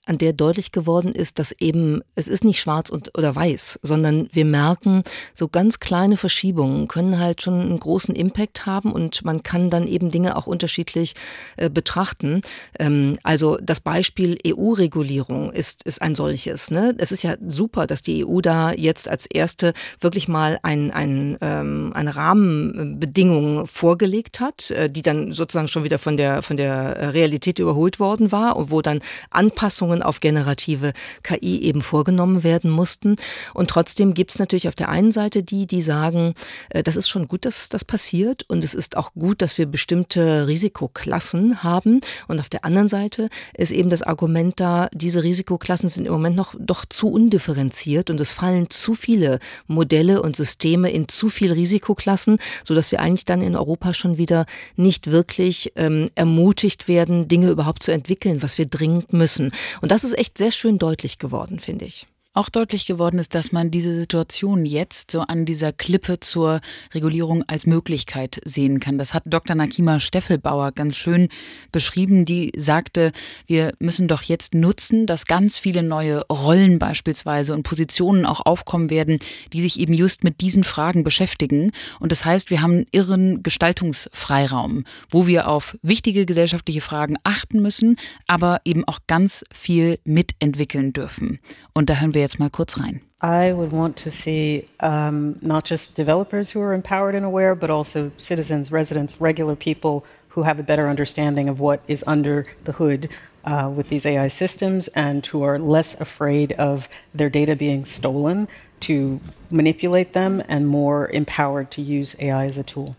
an 0.06 0.18
der 0.18 0.32
deutlich 0.32 0.72
geworden 0.72 1.14
ist, 1.14 1.38
dass 1.38 1.52
eben 1.52 2.02
es 2.14 2.28
ist 2.28 2.44
nicht 2.44 2.60
schwarz 2.60 2.90
und 2.90 3.16
oder 3.16 3.34
weiß, 3.34 3.78
sondern 3.82 4.28
wir 4.32 4.44
merken, 4.44 5.02
so 5.32 5.48
ganz 5.48 5.80
kleine 5.80 6.16
Verschiebungen 6.16 6.88
können 6.88 7.18
halt 7.18 7.42
schon 7.42 7.60
einen 7.60 7.80
großen 7.80 8.14
Impact 8.14 8.66
haben 8.66 8.92
und 8.92 9.24
man 9.24 9.42
kann 9.42 9.70
dann 9.70 9.86
eben 9.86 10.10
Dinge 10.10 10.36
auch 10.36 10.46
unterschiedlich 10.46 11.14
äh, 11.56 11.70
betrachten. 11.70 12.42
Ähm, 12.78 13.18
also 13.22 13.58
das 13.62 13.80
Beispiel 13.80 14.38
EU-Regulierung 14.46 15.52
ist 15.52 15.82
ist 15.84 16.02
ein 16.02 16.14
solches. 16.14 16.70
Ne? 16.70 16.94
Es 16.98 17.12
ist 17.12 17.22
ja 17.22 17.36
super, 17.46 17.86
dass 17.86 18.02
die 18.02 18.24
EU 18.26 18.40
da 18.40 18.72
jetzt 18.72 19.08
als 19.08 19.26
erste 19.26 19.72
wirklich 20.00 20.28
mal 20.28 20.58
ein, 20.62 20.90
ein, 20.90 21.36
ähm, 21.40 21.92
eine 21.94 22.16
Rahmenbedingung 22.16 23.66
vorgelegt 23.66 24.40
hat, 24.40 24.70
äh, 24.70 24.90
die 24.90 25.02
dann 25.02 25.32
sozusagen 25.32 25.68
schon 25.68 25.84
wieder 25.84 25.98
von 25.98 26.16
der 26.16 26.42
von 26.42 26.56
der 26.56 27.14
Realität 27.14 27.58
überholt 27.58 28.00
worden 28.00 28.32
war 28.32 28.56
und 28.56 28.70
wo 28.70 28.82
dann 28.82 29.00
Anpassungen 29.30 29.93
Anpassungen 29.94 30.02
auf 30.02 30.20
generative 30.20 30.92
KI 31.22 31.62
eben 31.62 31.82
vorgenommen 31.82 32.42
werden 32.42 32.70
mussten. 32.70 33.16
Und 33.52 33.70
trotzdem 33.70 34.14
gibt 34.14 34.30
es 34.32 34.38
natürlich 34.38 34.68
auf 34.68 34.74
der 34.74 34.88
einen 34.88 35.12
Seite 35.12 35.42
die, 35.42 35.66
die 35.66 35.82
sagen, 35.82 36.34
äh, 36.70 36.82
das 36.82 36.96
ist 36.96 37.08
schon 37.08 37.28
gut, 37.28 37.44
dass 37.44 37.68
das 37.68 37.84
passiert 37.84 38.44
und 38.48 38.64
es 38.64 38.74
ist 38.74 38.96
auch 38.96 39.12
gut, 39.14 39.42
dass 39.42 39.58
wir 39.58 39.66
bestimmte 39.66 40.46
Risikoklassen 40.46 41.62
haben. 41.62 42.00
Und 42.28 42.40
auf 42.40 42.48
der 42.48 42.64
anderen 42.64 42.88
Seite 42.88 43.28
ist 43.56 43.72
eben 43.72 43.90
das 43.90 44.02
Argument 44.02 44.58
da, 44.58 44.88
diese 44.92 45.22
Risikoklassen 45.22 45.88
sind 45.88 46.06
im 46.06 46.12
Moment 46.12 46.36
noch 46.36 46.54
doch 46.58 46.84
zu 46.84 47.08
undifferenziert 47.08 48.10
und 48.10 48.20
es 48.20 48.32
fallen 48.32 48.70
zu 48.70 48.94
viele 48.94 49.38
Modelle 49.66 50.22
und 50.22 50.36
Systeme 50.36 50.90
in 50.90 51.08
zu 51.08 51.28
viel 51.28 51.52
Risikoklassen, 51.52 52.38
sodass 52.64 52.90
wir 52.92 53.00
eigentlich 53.00 53.24
dann 53.24 53.42
in 53.42 53.56
Europa 53.56 53.92
schon 53.92 54.18
wieder 54.18 54.46
nicht 54.76 55.10
wirklich 55.10 55.72
ähm, 55.76 56.10
ermutigt 56.14 56.88
werden, 56.88 57.28
Dinge 57.28 57.50
überhaupt 57.50 57.82
zu 57.82 57.92
entwickeln, 57.92 58.42
was 58.42 58.58
wir 58.58 58.66
dringend 58.66 59.12
müssen. 59.12 59.52
Und 59.84 59.90
das 59.92 60.02
ist 60.02 60.16
echt 60.16 60.38
sehr 60.38 60.50
schön 60.50 60.78
deutlich 60.78 61.18
geworden, 61.18 61.60
finde 61.60 61.84
ich 61.84 62.06
auch 62.34 62.48
deutlich 62.48 62.84
geworden 62.84 63.20
ist, 63.20 63.34
dass 63.34 63.52
man 63.52 63.70
diese 63.70 63.94
Situation 63.94 64.66
jetzt 64.66 65.12
so 65.12 65.20
an 65.20 65.44
dieser 65.44 65.72
Klippe 65.72 66.18
zur 66.18 66.60
Regulierung 66.92 67.44
als 67.46 67.64
Möglichkeit 67.66 68.40
sehen 68.44 68.80
kann. 68.80 68.98
Das 68.98 69.14
hat 69.14 69.22
Dr. 69.26 69.54
Nakima 69.54 70.00
Steffelbauer 70.00 70.72
ganz 70.72 70.96
schön 70.96 71.28
beschrieben. 71.70 72.24
Die 72.24 72.52
sagte, 72.56 73.12
wir 73.46 73.72
müssen 73.78 74.08
doch 74.08 74.22
jetzt 74.22 74.52
nutzen, 74.52 75.06
dass 75.06 75.26
ganz 75.26 75.58
viele 75.58 75.84
neue 75.84 76.26
Rollen 76.26 76.80
beispielsweise 76.80 77.54
und 77.54 77.62
Positionen 77.62 78.26
auch 78.26 78.44
aufkommen 78.44 78.90
werden, 78.90 79.20
die 79.52 79.62
sich 79.62 79.78
eben 79.78 79.94
just 79.94 80.24
mit 80.24 80.40
diesen 80.40 80.64
Fragen 80.64 81.04
beschäftigen. 81.04 81.70
Und 82.00 82.10
das 82.10 82.24
heißt, 82.24 82.50
wir 82.50 82.62
haben 82.62 82.72
einen 82.72 82.86
irren 82.90 83.44
Gestaltungsfreiraum, 83.44 84.84
wo 85.08 85.28
wir 85.28 85.46
auf 85.46 85.78
wichtige 85.82 86.26
gesellschaftliche 86.26 86.80
Fragen 86.80 87.16
achten 87.22 87.62
müssen, 87.62 87.96
aber 88.26 88.60
eben 88.64 88.84
auch 88.88 88.98
ganz 89.06 89.44
viel 89.52 90.00
mitentwickeln 90.04 90.92
dürfen. 90.92 91.38
Und 91.74 91.88
da 91.90 92.00
hören 92.00 92.12
wir 92.12 92.23
jetzt 92.24 92.38
mal 92.38 92.50
kurz 92.50 92.76
rein. 92.76 93.00
I 93.20 93.52
would 93.52 93.72
want 93.72 93.96
to 94.04 94.10
see 94.10 94.68
um, 94.80 95.36
not 95.40 95.64
just 95.64 95.96
developers 95.96 96.50
who 96.50 96.60
are 96.60 96.74
empowered 96.74 97.14
and 97.14 97.24
aware, 97.24 97.54
but 97.54 97.70
also 97.70 98.10
citizens, 98.18 98.70
residents, 98.70 99.20
regular 99.20 99.56
people 99.56 100.04
who 100.34 100.42
have 100.42 100.58
a 100.58 100.62
better 100.62 100.88
understanding 100.88 101.48
of 101.48 101.60
what 101.60 101.80
is 101.86 102.04
under 102.06 102.44
the 102.64 102.72
hood 102.72 103.08
uh, 103.44 103.70
with 103.74 103.88
these 103.88 104.04
AI 104.04 104.28
systems 104.28 104.88
and 104.88 105.24
who 105.26 105.42
are 105.42 105.58
less 105.58 105.98
afraid 106.00 106.52
of 106.52 106.88
their 107.14 107.30
data 107.30 107.54
being 107.54 107.84
stolen 107.84 108.48
to 108.80 109.20
manipulate 109.50 110.12
them 110.12 110.42
and 110.48 110.66
more 110.66 111.08
empowered 111.10 111.70
to 111.70 111.80
use 111.80 112.16
AI 112.20 112.46
as 112.46 112.58
a 112.58 112.62
tool. 112.62 112.96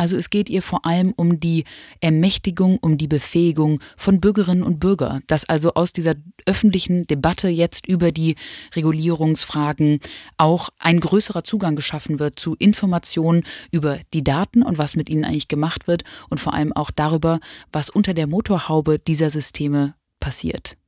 Also 0.00 0.16
es 0.16 0.30
geht 0.30 0.48
ihr 0.48 0.62
vor 0.62 0.86
allem 0.86 1.12
um 1.14 1.40
die 1.40 1.64
Ermächtigung, 2.00 2.78
um 2.78 2.96
die 2.96 3.06
Befähigung 3.06 3.80
von 3.98 4.18
Bürgerinnen 4.18 4.62
und 4.62 4.80
Bürgern, 4.80 5.20
dass 5.26 5.46
also 5.46 5.74
aus 5.74 5.92
dieser 5.92 6.14
öffentlichen 6.46 7.02
Debatte 7.02 7.48
jetzt 7.48 7.86
über 7.86 8.10
die 8.10 8.36
Regulierungsfragen 8.74 10.00
auch 10.38 10.70
ein 10.78 11.00
größerer 11.00 11.44
Zugang 11.44 11.76
geschaffen 11.76 12.18
wird 12.18 12.38
zu 12.38 12.54
Informationen 12.54 13.44
über 13.72 13.98
die 14.14 14.24
Daten 14.24 14.62
und 14.62 14.78
was 14.78 14.96
mit 14.96 15.10
ihnen 15.10 15.26
eigentlich 15.26 15.48
gemacht 15.48 15.86
wird 15.86 16.04
und 16.30 16.40
vor 16.40 16.54
allem 16.54 16.72
auch 16.72 16.90
darüber, 16.90 17.38
was 17.70 17.90
unter 17.90 18.14
der 18.14 18.26
Motorhaube 18.26 18.98
dieser 18.98 19.28
Systeme 19.28 19.92
passiert. 20.18 20.78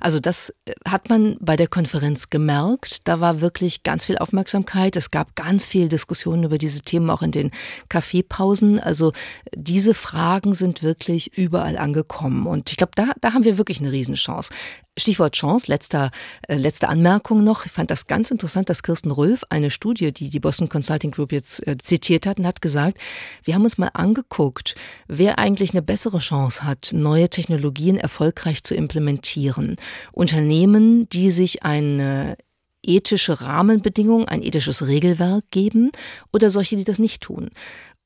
Also 0.00 0.20
das 0.20 0.50
äh, 0.64 0.72
hat 0.86 1.08
man 1.08 1.36
bei 1.40 1.56
der 1.56 1.68
Konferenz 1.68 2.30
gemerkt. 2.30 3.08
Da 3.08 3.20
war 3.20 3.40
wirklich 3.40 3.82
ganz 3.82 4.06
viel 4.06 4.18
Aufmerksamkeit. 4.18 4.96
Es 4.96 5.10
gab 5.10 5.36
ganz 5.36 5.66
viel 5.66 5.88
Diskussionen 5.88 6.44
über 6.44 6.58
diese 6.58 6.82
Themen 6.82 7.10
auch 7.10 7.22
in 7.22 7.32
den 7.32 7.50
Kaffeepausen. 7.88 8.80
Also 8.80 9.12
diese 9.54 9.94
Fragen 9.94 10.54
sind 10.54 10.82
wirklich 10.82 11.36
überall 11.36 11.78
angekommen. 11.78 12.46
Und 12.46 12.70
ich 12.70 12.76
glaube, 12.76 12.92
da, 12.94 13.12
da 13.20 13.32
haben 13.32 13.44
wir 13.44 13.58
wirklich 13.58 13.80
eine 13.80 13.92
Riesenchance. 13.92 14.50
Stichwort 14.98 15.34
Chance, 15.34 15.66
letzter, 15.68 16.10
äh, 16.48 16.56
letzte 16.56 16.88
Anmerkung 16.88 17.44
noch. 17.44 17.66
Ich 17.66 17.72
fand 17.72 17.90
das 17.90 18.06
ganz 18.06 18.30
interessant, 18.30 18.70
dass 18.70 18.82
Kirsten 18.82 19.10
Rülf 19.10 19.42
eine 19.50 19.70
Studie, 19.70 20.12
die 20.12 20.30
die 20.30 20.40
Boston 20.40 20.68
Consulting 20.68 21.10
Group 21.10 21.32
jetzt 21.32 21.66
äh, 21.66 21.76
zitiert 21.76 22.26
hat, 22.26 22.38
und 22.38 22.46
hat 22.46 22.62
gesagt, 22.62 22.98
wir 23.44 23.54
haben 23.54 23.64
uns 23.64 23.76
mal 23.76 23.90
angeguckt, 23.92 24.74
wer 25.06 25.38
eigentlich 25.38 25.72
eine 25.72 25.82
bessere 25.82 26.18
Chance 26.18 26.64
hat, 26.64 26.90
neue 26.92 27.28
Technologien 27.28 27.98
erfolgreich 27.98 28.64
zu 28.64 28.74
implementieren. 28.74 29.76
Unternehmen, 30.12 31.08
die 31.10 31.30
sich 31.30 31.62
eine 31.62 32.36
ethische 32.82 33.40
Rahmenbedingung, 33.40 34.28
ein 34.28 34.42
ethisches 34.42 34.86
Regelwerk 34.86 35.44
geben 35.50 35.90
oder 36.32 36.48
solche, 36.50 36.76
die 36.76 36.84
das 36.84 36.98
nicht 36.98 37.22
tun. 37.22 37.50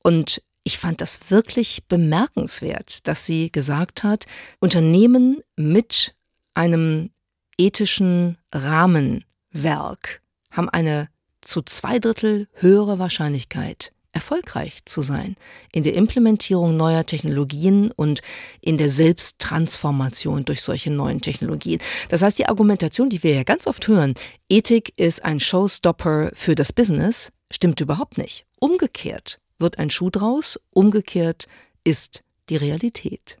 Und 0.03 0.41
ich 0.63 0.77
fand 0.77 1.01
das 1.01 1.19
wirklich 1.29 1.83
bemerkenswert, 1.87 3.07
dass 3.07 3.25
sie 3.25 3.51
gesagt 3.51 4.03
hat, 4.03 4.25
Unternehmen 4.59 5.41
mit 5.55 6.15
einem 6.53 7.11
ethischen 7.57 8.37
Rahmenwerk 8.53 10.21
haben 10.51 10.69
eine 10.69 11.09
zu 11.41 11.61
zwei 11.61 11.99
Drittel 11.99 12.47
höhere 12.53 12.99
Wahrscheinlichkeit, 12.99 13.91
erfolgreich 14.11 14.79
zu 14.85 15.01
sein 15.01 15.35
in 15.71 15.83
der 15.83 15.93
Implementierung 15.93 16.75
neuer 16.75 17.05
Technologien 17.05 17.91
und 17.91 18.21
in 18.59 18.77
der 18.77 18.89
Selbsttransformation 18.89 20.45
durch 20.45 20.61
solche 20.61 20.91
neuen 20.91 21.21
Technologien. 21.21 21.79
Das 22.09 22.21
heißt, 22.21 22.37
die 22.37 22.47
Argumentation, 22.47 23.09
die 23.09 23.23
wir 23.23 23.33
ja 23.33 23.43
ganz 23.43 23.67
oft 23.67 23.87
hören, 23.87 24.13
Ethik 24.49 24.93
ist 24.97 25.23
ein 25.23 25.39
Showstopper 25.39 26.31
für 26.33 26.55
das 26.55 26.73
Business, 26.73 27.31
stimmt 27.51 27.79
überhaupt 27.79 28.17
nicht. 28.17 28.45
Umgekehrt 28.59 29.39
wird 29.57 29.79
ein 29.79 29.89
Schuh 29.89 30.09
draus, 30.09 30.59
umgekehrt 30.71 31.47
ist 31.83 32.23
die 32.49 32.57
Realität. 32.57 33.40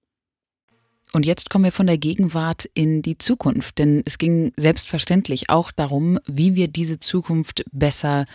Und 1.13 1.25
jetzt 1.25 1.49
kommen 1.49 1.65
wir 1.65 1.71
von 1.71 1.87
der 1.87 1.97
Gegenwart 1.97 2.69
in 2.73 3.01
die 3.01 3.17
Zukunft, 3.17 3.79
denn 3.79 4.01
es 4.05 4.17
ging 4.17 4.53
selbstverständlich 4.55 5.49
auch 5.49 5.71
darum, 5.71 6.19
wie 6.25 6.55
wir 6.55 6.67
diese 6.69 6.99
Zukunft 6.99 7.65
besser 7.71 8.25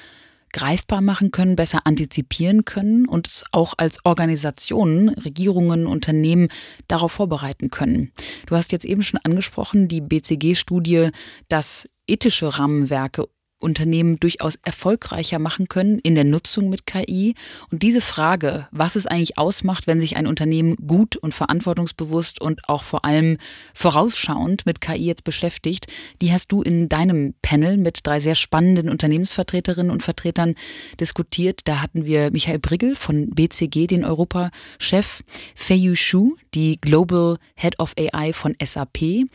greifbar 0.53 1.01
machen 1.01 1.33
können, 1.33 1.57
besser 1.57 1.81
antizipieren 1.85 2.65
können 2.65 3.07
und 3.07 3.45
auch 3.53 3.75
als 3.77 4.05
Organisationen, 4.05 5.11
Regierungen, 5.11 5.87
Unternehmen 5.87 6.49
darauf 6.89 7.13
vorbereiten 7.13 7.71
können. 7.71 8.13
Du 8.47 8.57
hast 8.57 8.73
jetzt 8.73 8.87
eben 8.87 9.03
schon 9.03 9.21
angesprochen, 9.23 9.89
die 9.89 10.01
BCG-Studie, 10.01 11.11
dass 11.49 11.89
ethische 12.07 12.59
Rahmenwerke 12.59 13.29
Unternehmen 13.59 14.21
durchaus 14.21 14.57
erfolgreicher 14.63 15.39
machen 15.39 15.69
können 15.69 15.99
in 15.99 16.15
der 16.15 16.25
Nutzung 16.25 16.69
mit 16.69 16.87
KI. 16.87 17.35
Und 17.71 17.83
diese 17.83 18.01
Frage, 18.01 18.69
was 18.71 18.97
es 18.97 19.07
eigentlich 19.07 19.39
ausmacht, 19.39 19.87
wenn 19.87 20.01
sich 20.01 20.17
ein 20.17 20.27
Unternehmen 20.27 20.77
gut 20.77 21.17
und 21.17 21.33
verantwortungsbewusst 21.33 22.41
und 22.41 22.69
auch 22.69 22.83
vor 22.83 23.05
allem 23.05 23.39
vorausschauend 23.75 24.67
mit 24.67 24.81
KI 24.81 25.07
jetzt 25.07 25.25
beschäftigt, 25.25 25.87
die 26.21 26.33
hast 26.33 26.53
du 26.53 26.63
in 26.63 26.89
deinem 26.89 27.35
Panel 27.43 27.77
mit 27.79 28.01
drei 28.07 28.21
sehr 28.21 28.35
spannenden 28.35 28.91
Unternehmensvertreterinnen 28.91 29.91
und 29.91 30.03
Vertretern 30.03 30.55
diskutiert. 31.01 31.61
Da 31.65 31.81
hatten 31.81 32.05
wir 32.05 32.31
Michael 32.31 32.59
Brigel 32.59 32.95
von 32.95 33.31
BCG, 33.31 33.87
den 33.87 34.05
Europachef, 34.05 35.23
Feiyu 35.55 35.95
Shu, 35.95 36.37
die 36.55 36.79
Global 36.81 37.39
Head 37.55 37.79
of 37.79 37.95
AI 37.99 38.33
von 38.33 38.55
SAP 38.63 39.27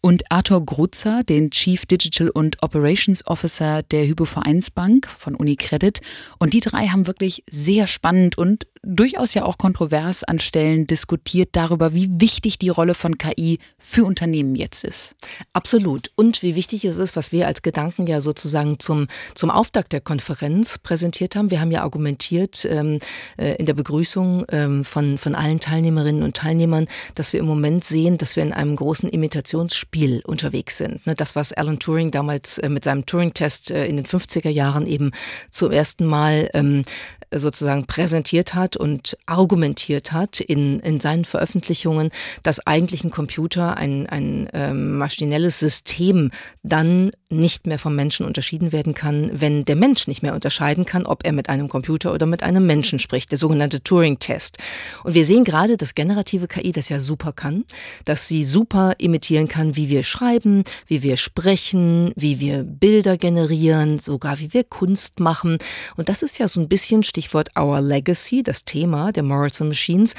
und 0.00 0.30
Arthur 0.30 0.64
Grutzer, 0.64 1.22
den 1.24 1.50
Chief 1.50 1.84
Digital 1.86 2.30
und 2.30 2.62
Operations 2.62 3.26
Officer 3.26 3.82
der 3.82 4.06
Hypo 4.06 4.24
Vereinsbank 4.24 5.08
von 5.18 5.34
UniCredit. 5.34 6.00
Und 6.38 6.54
die 6.54 6.60
drei 6.60 6.88
haben 6.88 7.06
wirklich 7.06 7.44
sehr 7.50 7.86
spannend 7.86 8.38
und 8.38 8.66
durchaus 8.82 9.34
ja 9.34 9.44
auch 9.44 9.58
kontrovers 9.58 10.24
an 10.24 10.38
Stellen 10.38 10.86
diskutiert 10.86 11.50
darüber, 11.52 11.92
wie 11.94 12.08
wichtig 12.12 12.58
die 12.58 12.70
Rolle 12.70 12.94
von 12.94 13.18
KI 13.18 13.58
für 13.78 14.04
Unternehmen 14.04 14.54
jetzt 14.54 14.84
ist. 14.84 15.16
Absolut. 15.52 16.10
Und 16.16 16.42
wie 16.42 16.54
wichtig 16.54 16.84
es 16.84 16.96
ist, 16.96 17.14
was 17.14 17.30
wir 17.30 17.46
als 17.46 17.62
Gedanken 17.62 18.06
ja 18.06 18.20
sozusagen 18.20 18.78
zum, 18.78 19.08
zum 19.34 19.50
Auftakt 19.50 19.92
der 19.92 20.00
Konferenz 20.00 20.78
präsentiert 20.78 21.36
haben. 21.36 21.50
Wir 21.50 21.60
haben 21.60 21.70
ja 21.70 21.82
argumentiert 21.82 22.64
ähm, 22.64 23.00
äh, 23.36 23.54
in 23.56 23.66
der 23.66 23.74
Begrüßung 23.74 24.46
ähm, 24.50 24.84
von, 24.84 25.18
von 25.18 25.34
allen 25.34 25.60
Teilnehmerinnen 25.60 26.22
und 26.22 26.36
Teilnehmern, 26.36 26.86
dass 27.14 27.32
wir 27.32 27.40
im 27.40 27.46
Moment 27.46 27.84
sehen, 27.84 28.16
dass 28.16 28.36
wir 28.36 28.42
in 28.42 28.52
einem 28.52 28.76
großen 28.76 29.10
Imitationsspiel 29.10 30.22
unterwegs 30.24 30.78
sind. 30.78 31.06
Ne? 31.06 31.14
Das, 31.14 31.36
was 31.36 31.52
Alan 31.52 31.78
Turing 31.78 32.10
damals 32.10 32.56
äh, 32.58 32.70
mit 32.70 32.84
seinem 32.84 33.04
Turing-Test 33.04 33.70
äh, 33.70 33.86
in 33.86 33.96
den 33.96 34.06
50er 34.06 34.50
Jahren 34.50 34.86
eben 34.86 35.10
zum 35.50 35.70
ersten 35.70 36.06
Mal 36.06 36.48
ähm, 36.54 36.84
sozusagen 37.38 37.86
präsentiert 37.86 38.54
hat 38.54 38.76
und 38.76 39.16
argumentiert 39.26 40.12
hat 40.12 40.40
in, 40.40 40.80
in 40.80 41.00
seinen 41.00 41.24
Veröffentlichungen, 41.24 42.10
dass 42.42 42.66
eigentlich 42.66 43.04
ein 43.04 43.10
Computer, 43.10 43.76
ein, 43.76 44.08
ein 44.08 44.48
ähm, 44.52 44.98
maschinelles 44.98 45.58
System 45.60 46.30
dann 46.62 47.12
nicht 47.28 47.66
mehr 47.66 47.78
vom 47.78 47.94
Menschen 47.94 48.26
unterschieden 48.26 48.72
werden 48.72 48.94
kann, 48.94 49.30
wenn 49.32 49.64
der 49.64 49.76
Mensch 49.76 50.08
nicht 50.08 50.22
mehr 50.22 50.34
unterscheiden 50.34 50.84
kann, 50.84 51.06
ob 51.06 51.24
er 51.24 51.32
mit 51.32 51.48
einem 51.48 51.68
Computer 51.68 52.12
oder 52.12 52.26
mit 52.26 52.42
einem 52.42 52.66
Menschen 52.66 52.98
spricht, 52.98 53.30
der 53.30 53.38
sogenannte 53.38 53.82
Turing-Test. 53.82 54.58
Und 55.04 55.14
wir 55.14 55.24
sehen 55.24 55.44
gerade, 55.44 55.76
dass 55.76 55.94
generative 55.94 56.48
KI 56.48 56.72
das 56.72 56.88
ja 56.88 56.98
super 56.98 57.32
kann, 57.32 57.64
dass 58.04 58.26
sie 58.26 58.44
super 58.44 58.94
imitieren 58.98 59.46
kann, 59.46 59.76
wie 59.76 59.88
wir 59.88 60.02
schreiben, 60.02 60.64
wie 60.86 61.04
wir 61.04 61.16
sprechen, 61.16 62.12
wie 62.16 62.40
wir 62.40 62.64
Bilder 62.64 63.16
generieren, 63.16 64.00
sogar 64.00 64.40
wie 64.40 64.52
wir 64.52 64.64
Kunst 64.64 65.20
machen. 65.20 65.58
Und 65.96 66.08
das 66.08 66.22
ist 66.22 66.38
ja 66.38 66.48
so 66.48 66.60
ein 66.60 66.68
bisschen 66.68 67.04
Stichwort 67.04 67.19
Our 67.58 67.80
Legacy, 67.80 68.42
das 68.42 68.64
Thema 68.64 69.12
der 69.12 69.22
Morals 69.22 69.60
and 69.60 69.70
Machines, 69.70 70.14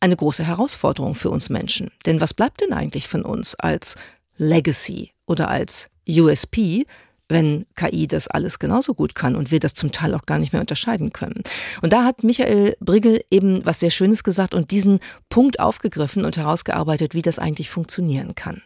eine 0.00 0.16
große 0.16 0.44
Herausforderung 0.44 1.14
für 1.14 1.30
uns 1.30 1.48
Menschen. 1.48 1.90
Denn 2.06 2.20
was 2.20 2.34
bleibt 2.34 2.60
denn 2.60 2.72
eigentlich 2.72 3.08
von 3.08 3.24
uns 3.24 3.54
als 3.54 3.96
Legacy 4.36 5.12
oder 5.26 5.48
als 5.48 5.88
USP, 6.08 6.86
wenn 7.28 7.66
KI 7.76 8.06
das 8.06 8.28
alles 8.28 8.58
genauso 8.58 8.94
gut 8.94 9.14
kann 9.14 9.36
und 9.36 9.50
wir 9.50 9.60
das 9.60 9.74
zum 9.74 9.92
Teil 9.92 10.14
auch 10.14 10.26
gar 10.26 10.38
nicht 10.38 10.52
mehr 10.52 10.60
unterscheiden 10.60 11.12
können. 11.12 11.42
Und 11.80 11.92
da 11.92 12.04
hat 12.04 12.24
Michael 12.24 12.76
Brigel 12.80 13.24
eben 13.30 13.64
was 13.64 13.80
sehr 13.80 13.90
Schönes 13.90 14.24
gesagt 14.24 14.54
und 14.54 14.70
diesen 14.70 15.00
Punkt 15.28 15.60
aufgegriffen 15.60 16.24
und 16.24 16.36
herausgearbeitet, 16.36 17.14
wie 17.14 17.22
das 17.22 17.38
eigentlich 17.38 17.70
funktionieren 17.70 18.34
kann. 18.34 18.62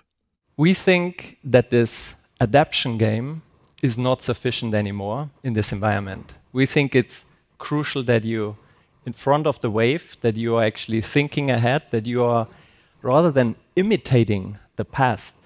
We 0.57 0.75
think 0.75 1.37
that 1.49 1.71
this 1.71 2.15
adaption 2.39 2.99
game 2.99 3.43
is 3.83 3.97
not 3.97 4.23
sufficient 4.23 4.75
anymore 4.75 5.29
in 5.43 5.55
this 5.55 5.71
environment. 5.73 6.35
We 6.53 6.67
think 6.67 6.95
it's 6.95 7.25
crucial 7.67 8.05
that 8.05 8.25
you 8.25 8.57
in 9.07 9.13
front 9.13 9.47
of 9.47 9.61
the 9.61 9.71
wave, 9.71 10.17
that 10.21 10.37
you 10.37 10.57
are 10.57 10.65
actually 10.65 11.01
thinking 11.01 11.51
ahead, 11.51 11.83
that 11.91 12.07
you 12.07 12.25
are 12.25 12.47
rather 13.03 13.33
than 13.33 13.55
imitating 13.75 14.59
the 14.77 14.85
past, 14.85 15.37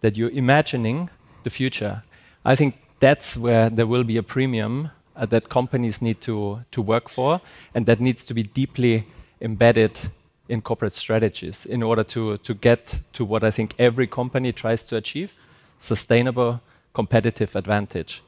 that 0.00 0.16
you're 0.16 0.30
imagining 0.30 1.10
the 1.44 1.50
future. 1.50 2.02
I 2.44 2.56
think 2.56 2.74
that's 3.00 3.36
where 3.36 3.70
there 3.70 3.86
will 3.86 4.04
be 4.04 4.16
a 4.16 4.22
premium 4.22 4.90
uh, 5.16 5.26
that 5.26 5.48
companies 5.48 6.02
need 6.02 6.20
to, 6.22 6.60
to 6.70 6.82
work 6.82 7.08
for, 7.08 7.40
and 7.74 7.86
that 7.86 8.00
needs 8.00 8.24
to 8.24 8.34
be 8.34 8.42
deeply 8.42 9.04
embedded 9.40 9.98
in 10.48 10.60
corporate 10.62 10.94
strategies 10.94 11.66
in 11.66 11.82
order 11.82 12.04
to, 12.04 12.38
to 12.38 12.54
get 12.54 13.00
to 13.12 13.24
what 13.24 13.44
I 13.44 13.50
think 13.50 13.74
every 13.78 14.06
company 14.06 14.52
tries 14.52 14.82
to 14.84 14.96
achieve 14.96 15.34
sustainable 15.78 16.60
competitive 16.92 17.54
advantage. 17.54 18.22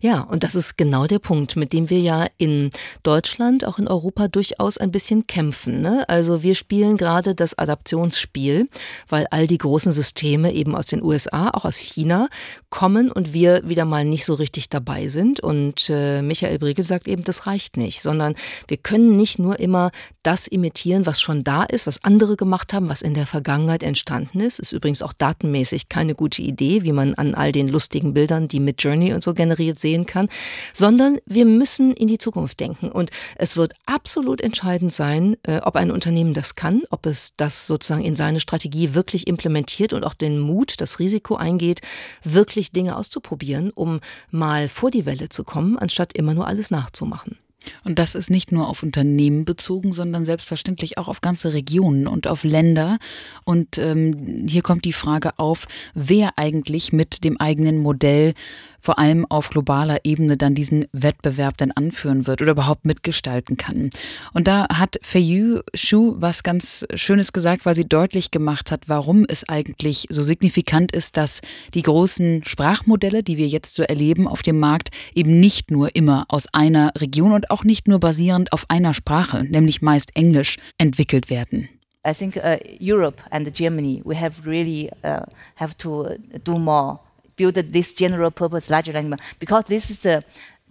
Ja, 0.00 0.20
und 0.20 0.44
das 0.44 0.54
ist 0.54 0.76
genau 0.78 1.06
der 1.06 1.18
Punkt, 1.18 1.56
mit 1.56 1.72
dem 1.72 1.90
wir 1.90 2.00
ja 2.00 2.26
in 2.38 2.70
Deutschland, 3.02 3.64
auch 3.64 3.78
in 3.78 3.88
Europa 3.88 4.28
durchaus 4.28 4.78
ein 4.78 4.90
bisschen 4.90 5.26
kämpfen. 5.26 5.80
Ne? 5.80 6.08
Also 6.08 6.42
wir 6.42 6.54
spielen 6.54 6.96
gerade 6.96 7.34
das 7.34 7.56
Adaptionsspiel, 7.58 8.68
weil 9.08 9.26
all 9.30 9.46
die 9.46 9.58
großen 9.58 9.92
Systeme 9.92 10.52
eben 10.52 10.74
aus 10.74 10.86
den 10.86 11.02
USA, 11.02 11.50
auch 11.50 11.64
aus 11.64 11.76
China 11.76 12.28
kommen 12.70 13.10
und 13.10 13.32
wir 13.32 13.68
wieder 13.68 13.84
mal 13.84 14.04
nicht 14.04 14.24
so 14.24 14.34
richtig 14.34 14.68
dabei 14.68 15.08
sind. 15.08 15.40
Und 15.40 15.88
äh, 15.90 16.22
Michael 16.22 16.58
Briegel 16.58 16.84
sagt 16.84 17.08
eben, 17.08 17.24
das 17.24 17.46
reicht 17.46 17.76
nicht, 17.76 18.02
sondern 18.02 18.34
wir 18.68 18.76
können 18.76 19.16
nicht 19.16 19.38
nur 19.38 19.58
immer 19.60 19.90
das 20.22 20.46
imitieren, 20.46 21.06
was 21.06 21.20
schon 21.20 21.44
da 21.44 21.64
ist, 21.64 21.86
was 21.86 22.04
andere 22.04 22.36
gemacht 22.36 22.72
haben, 22.72 22.88
was 22.88 23.02
in 23.02 23.14
der 23.14 23.26
Vergangenheit 23.26 23.82
entstanden 23.82 24.40
ist. 24.40 24.58
Ist 24.58 24.72
übrigens 24.72 25.02
auch 25.02 25.12
datenmäßig 25.12 25.88
keine 25.88 26.14
gute 26.14 26.42
Idee, 26.42 26.82
wie 26.82 26.92
man 26.92 27.14
an 27.14 27.34
all 27.34 27.52
den 27.52 27.68
lustigen 27.68 28.14
Bildern, 28.14 28.48
die 28.48 28.60
mit 28.60 28.82
Journey 28.82 29.12
und 29.12 29.22
so 29.22 29.34
generiert 29.34 29.69
jetzt 29.70 29.82
sehen 29.82 30.06
kann, 30.06 30.28
sondern 30.72 31.18
wir 31.26 31.44
müssen 31.44 31.92
in 31.92 32.08
die 32.08 32.18
Zukunft 32.18 32.60
denken. 32.60 32.90
Und 32.90 33.10
es 33.36 33.56
wird 33.56 33.74
absolut 33.86 34.40
entscheidend 34.40 34.92
sein, 34.92 35.36
äh, 35.44 35.58
ob 35.58 35.76
ein 35.76 35.90
Unternehmen 35.90 36.34
das 36.34 36.54
kann, 36.54 36.82
ob 36.90 37.06
es 37.06 37.34
das 37.36 37.66
sozusagen 37.66 38.04
in 38.04 38.16
seine 38.16 38.40
Strategie 38.40 38.94
wirklich 38.94 39.26
implementiert 39.26 39.92
und 39.92 40.04
auch 40.04 40.14
den 40.14 40.38
Mut, 40.38 40.80
das 40.80 40.98
Risiko 40.98 41.36
eingeht, 41.36 41.80
wirklich 42.22 42.72
Dinge 42.72 42.96
auszuprobieren, 42.96 43.70
um 43.70 44.00
mal 44.30 44.68
vor 44.68 44.90
die 44.90 45.06
Welle 45.06 45.28
zu 45.28 45.44
kommen, 45.44 45.78
anstatt 45.78 46.12
immer 46.12 46.34
nur 46.34 46.46
alles 46.46 46.70
nachzumachen. 46.70 47.36
Und 47.84 47.98
das 47.98 48.14
ist 48.14 48.30
nicht 48.30 48.52
nur 48.52 48.68
auf 48.68 48.82
Unternehmen 48.82 49.44
bezogen, 49.44 49.92
sondern 49.92 50.24
selbstverständlich 50.24 50.98
auch 50.98 51.08
auf 51.08 51.20
ganze 51.20 51.52
Regionen 51.52 52.06
und 52.06 52.26
auf 52.26 52.44
Länder. 52.44 52.98
Und 53.44 53.78
ähm, 53.78 54.46
hier 54.48 54.62
kommt 54.62 54.84
die 54.84 54.92
Frage 54.92 55.38
auf, 55.38 55.66
wer 55.94 56.38
eigentlich 56.38 56.92
mit 56.92 57.24
dem 57.24 57.38
eigenen 57.38 57.78
Modell 57.78 58.34
vor 58.80 58.98
allem 58.98 59.26
auf 59.28 59.50
globaler 59.50 59.98
Ebene 60.04 60.36
dann 60.36 60.54
diesen 60.54 60.86
Wettbewerb 60.92 61.56
dann 61.56 61.72
anführen 61.72 62.26
wird 62.26 62.42
oder 62.42 62.52
überhaupt 62.52 62.84
mitgestalten 62.84 63.56
kann. 63.56 63.90
Und 64.32 64.46
da 64.46 64.66
hat 64.72 64.98
Feiyu 65.02 65.60
Shu 65.74 66.16
was 66.18 66.42
ganz 66.42 66.86
Schönes 66.94 67.32
gesagt, 67.32 67.66
weil 67.66 67.74
sie 67.74 67.88
deutlich 67.88 68.30
gemacht 68.30 68.70
hat, 68.70 68.88
warum 68.88 69.24
es 69.28 69.48
eigentlich 69.48 70.06
so 70.10 70.22
signifikant 70.22 70.92
ist, 70.92 71.16
dass 71.16 71.40
die 71.74 71.82
großen 71.82 72.42
Sprachmodelle, 72.44 73.22
die 73.22 73.36
wir 73.36 73.46
jetzt 73.46 73.74
so 73.74 73.82
erleben 73.82 74.26
auf 74.26 74.42
dem 74.42 74.58
Markt, 74.58 74.90
eben 75.14 75.40
nicht 75.40 75.70
nur 75.70 75.94
immer 75.94 76.24
aus 76.28 76.46
einer 76.52 76.92
Region 76.98 77.32
und 77.32 77.50
auch 77.50 77.64
nicht 77.64 77.88
nur 77.88 78.00
basierend 78.00 78.52
auf 78.52 78.64
einer 78.68 78.94
Sprache, 78.94 79.44
nämlich 79.44 79.82
meist 79.82 80.10
Englisch, 80.14 80.58
entwickelt 80.78 81.30
werden. 81.30 81.68
I 82.02 82.12
think 82.14 82.36
uh, 82.36 82.56
Europe 82.80 83.22
and 83.30 83.52
Germany, 83.52 84.00
we 84.04 84.14
have 84.14 84.46
really 84.46 84.90
uh, 85.04 85.26
have 85.56 85.76
to 85.78 86.16
do 86.44 86.58
more 86.58 86.98
build 87.40 87.54
this 87.54 87.94
general 87.94 88.30
purpose 88.30 88.70
large 88.70 88.90
language 88.92 89.20
because 89.38 89.64
this 89.64 89.90
is 89.90 90.04
a 90.04 90.22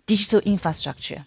digital 0.06 0.42
infrastructure, 0.42 1.26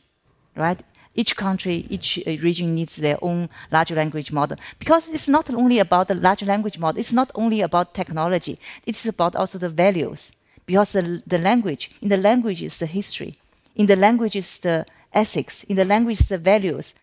right? 0.56 0.80
Each 1.14 1.34
country, 1.36 1.86
each 1.90 2.08
uh, 2.18 2.30
region 2.48 2.74
needs 2.74 2.96
their 2.96 3.18
own 3.20 3.48
large 3.70 3.92
language 3.92 4.30
model 4.32 4.56
because 4.78 5.12
it's 5.12 5.28
not 5.28 5.46
only 5.52 5.78
about 5.78 6.08
the 6.08 6.14
large 6.14 6.44
language 6.52 6.78
model. 6.78 6.98
It's 6.98 7.12
not 7.12 7.30
only 7.34 7.60
about 7.60 7.92
technology. 7.92 8.58
It's 8.86 9.04
about 9.06 9.36
also 9.36 9.58
the 9.58 9.68
values 9.68 10.32
because 10.64 10.92
the, 10.92 11.22
the 11.26 11.38
language 11.38 11.90
in 12.00 12.08
the 12.08 12.16
language 12.16 12.62
is 12.62 12.78
the 12.78 12.86
history, 12.86 13.38
in 13.74 13.86
the 13.86 13.96
language 13.96 14.36
is 14.36 14.58
the 14.58 14.86
ethics, 15.12 15.64
in 15.64 15.76
the 15.76 15.84
language 15.84 16.20
is 16.20 16.28
the 16.28 16.38
values. 16.38 16.94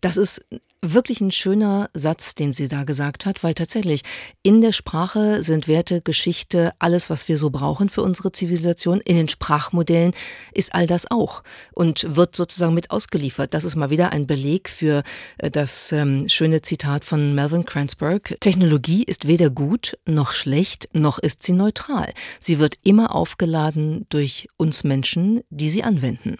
Das 0.00 0.16
ist 0.16 0.44
wirklich 0.80 1.20
ein 1.20 1.32
schöner 1.32 1.90
Satz, 1.92 2.34
den 2.34 2.52
sie 2.52 2.68
da 2.68 2.84
gesagt 2.84 3.26
hat, 3.26 3.42
weil 3.42 3.54
tatsächlich 3.54 4.02
in 4.42 4.60
der 4.60 4.72
Sprache 4.72 5.42
sind 5.42 5.66
Werte, 5.66 6.00
Geschichte, 6.00 6.72
alles, 6.78 7.10
was 7.10 7.28
wir 7.28 7.38
so 7.38 7.50
brauchen 7.50 7.88
für 7.88 8.02
unsere 8.02 8.32
Zivilisation. 8.32 9.00
In 9.00 9.16
den 9.16 9.28
Sprachmodellen 9.28 10.14
ist 10.52 10.74
all 10.74 10.86
das 10.86 11.10
auch 11.10 11.42
und 11.72 12.16
wird 12.16 12.36
sozusagen 12.36 12.74
mit 12.74 12.90
ausgeliefert. 12.90 13.54
Das 13.54 13.64
ist 13.64 13.76
mal 13.76 13.90
wieder 13.90 14.12
ein 14.12 14.26
Beleg 14.26 14.68
für 14.68 15.02
äh, 15.38 15.50
das 15.50 15.92
ähm, 15.92 16.28
schöne 16.28 16.62
Zitat 16.62 17.04
von 17.04 17.34
Melvin 17.34 17.64
Kranzberg. 17.64 18.36
Technologie 18.40 19.02
ist 19.02 19.26
weder 19.26 19.50
gut 19.50 19.98
noch 20.06 20.32
schlecht, 20.32 20.88
noch 20.92 21.18
ist 21.18 21.42
sie 21.42 21.52
neutral. 21.52 22.12
Sie 22.40 22.58
wird 22.58 22.78
immer 22.84 23.14
aufgeladen 23.14 24.06
durch 24.10 24.48
uns 24.56 24.84
Menschen, 24.84 25.42
die 25.50 25.70
sie 25.70 25.82
anwenden. 25.82 26.38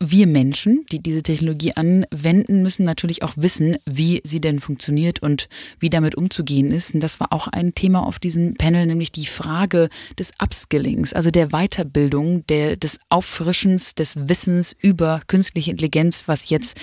Wir 0.00 0.26
Menschen, 0.26 0.84
die 0.92 1.02
diese 1.02 1.22
Technologie 1.22 1.72
anwenden, 1.74 2.62
müssen 2.62 2.84
natürlich 2.84 3.22
auch 3.22 3.32
wissen, 3.36 3.78
wie 3.86 4.20
sie 4.24 4.40
denn 4.40 4.60
funktioniert 4.60 5.22
und 5.22 5.48
wie 5.80 5.90
damit 5.90 6.14
umzugehen 6.14 6.70
ist. 6.70 6.94
Und 6.94 7.00
das 7.02 7.20
war 7.20 7.32
auch 7.32 7.48
ein 7.48 7.74
Thema 7.74 8.06
auf 8.06 8.18
diesem 8.18 8.54
Panel, 8.54 8.86
nämlich 8.86 9.12
die 9.12 9.26
Frage 9.26 9.88
des 10.18 10.32
Upskillings, 10.42 11.12
also 11.12 11.30
der 11.30 11.48
Weiterbildung, 11.48 12.46
der, 12.46 12.76
des 12.76 12.98
Auffrischens 13.08 13.94
des 13.94 14.28
Wissens 14.28 14.76
über 14.80 15.22
künstliche 15.26 15.70
Intelligenz, 15.70 16.24
was 16.26 16.50
jetzt 16.50 16.76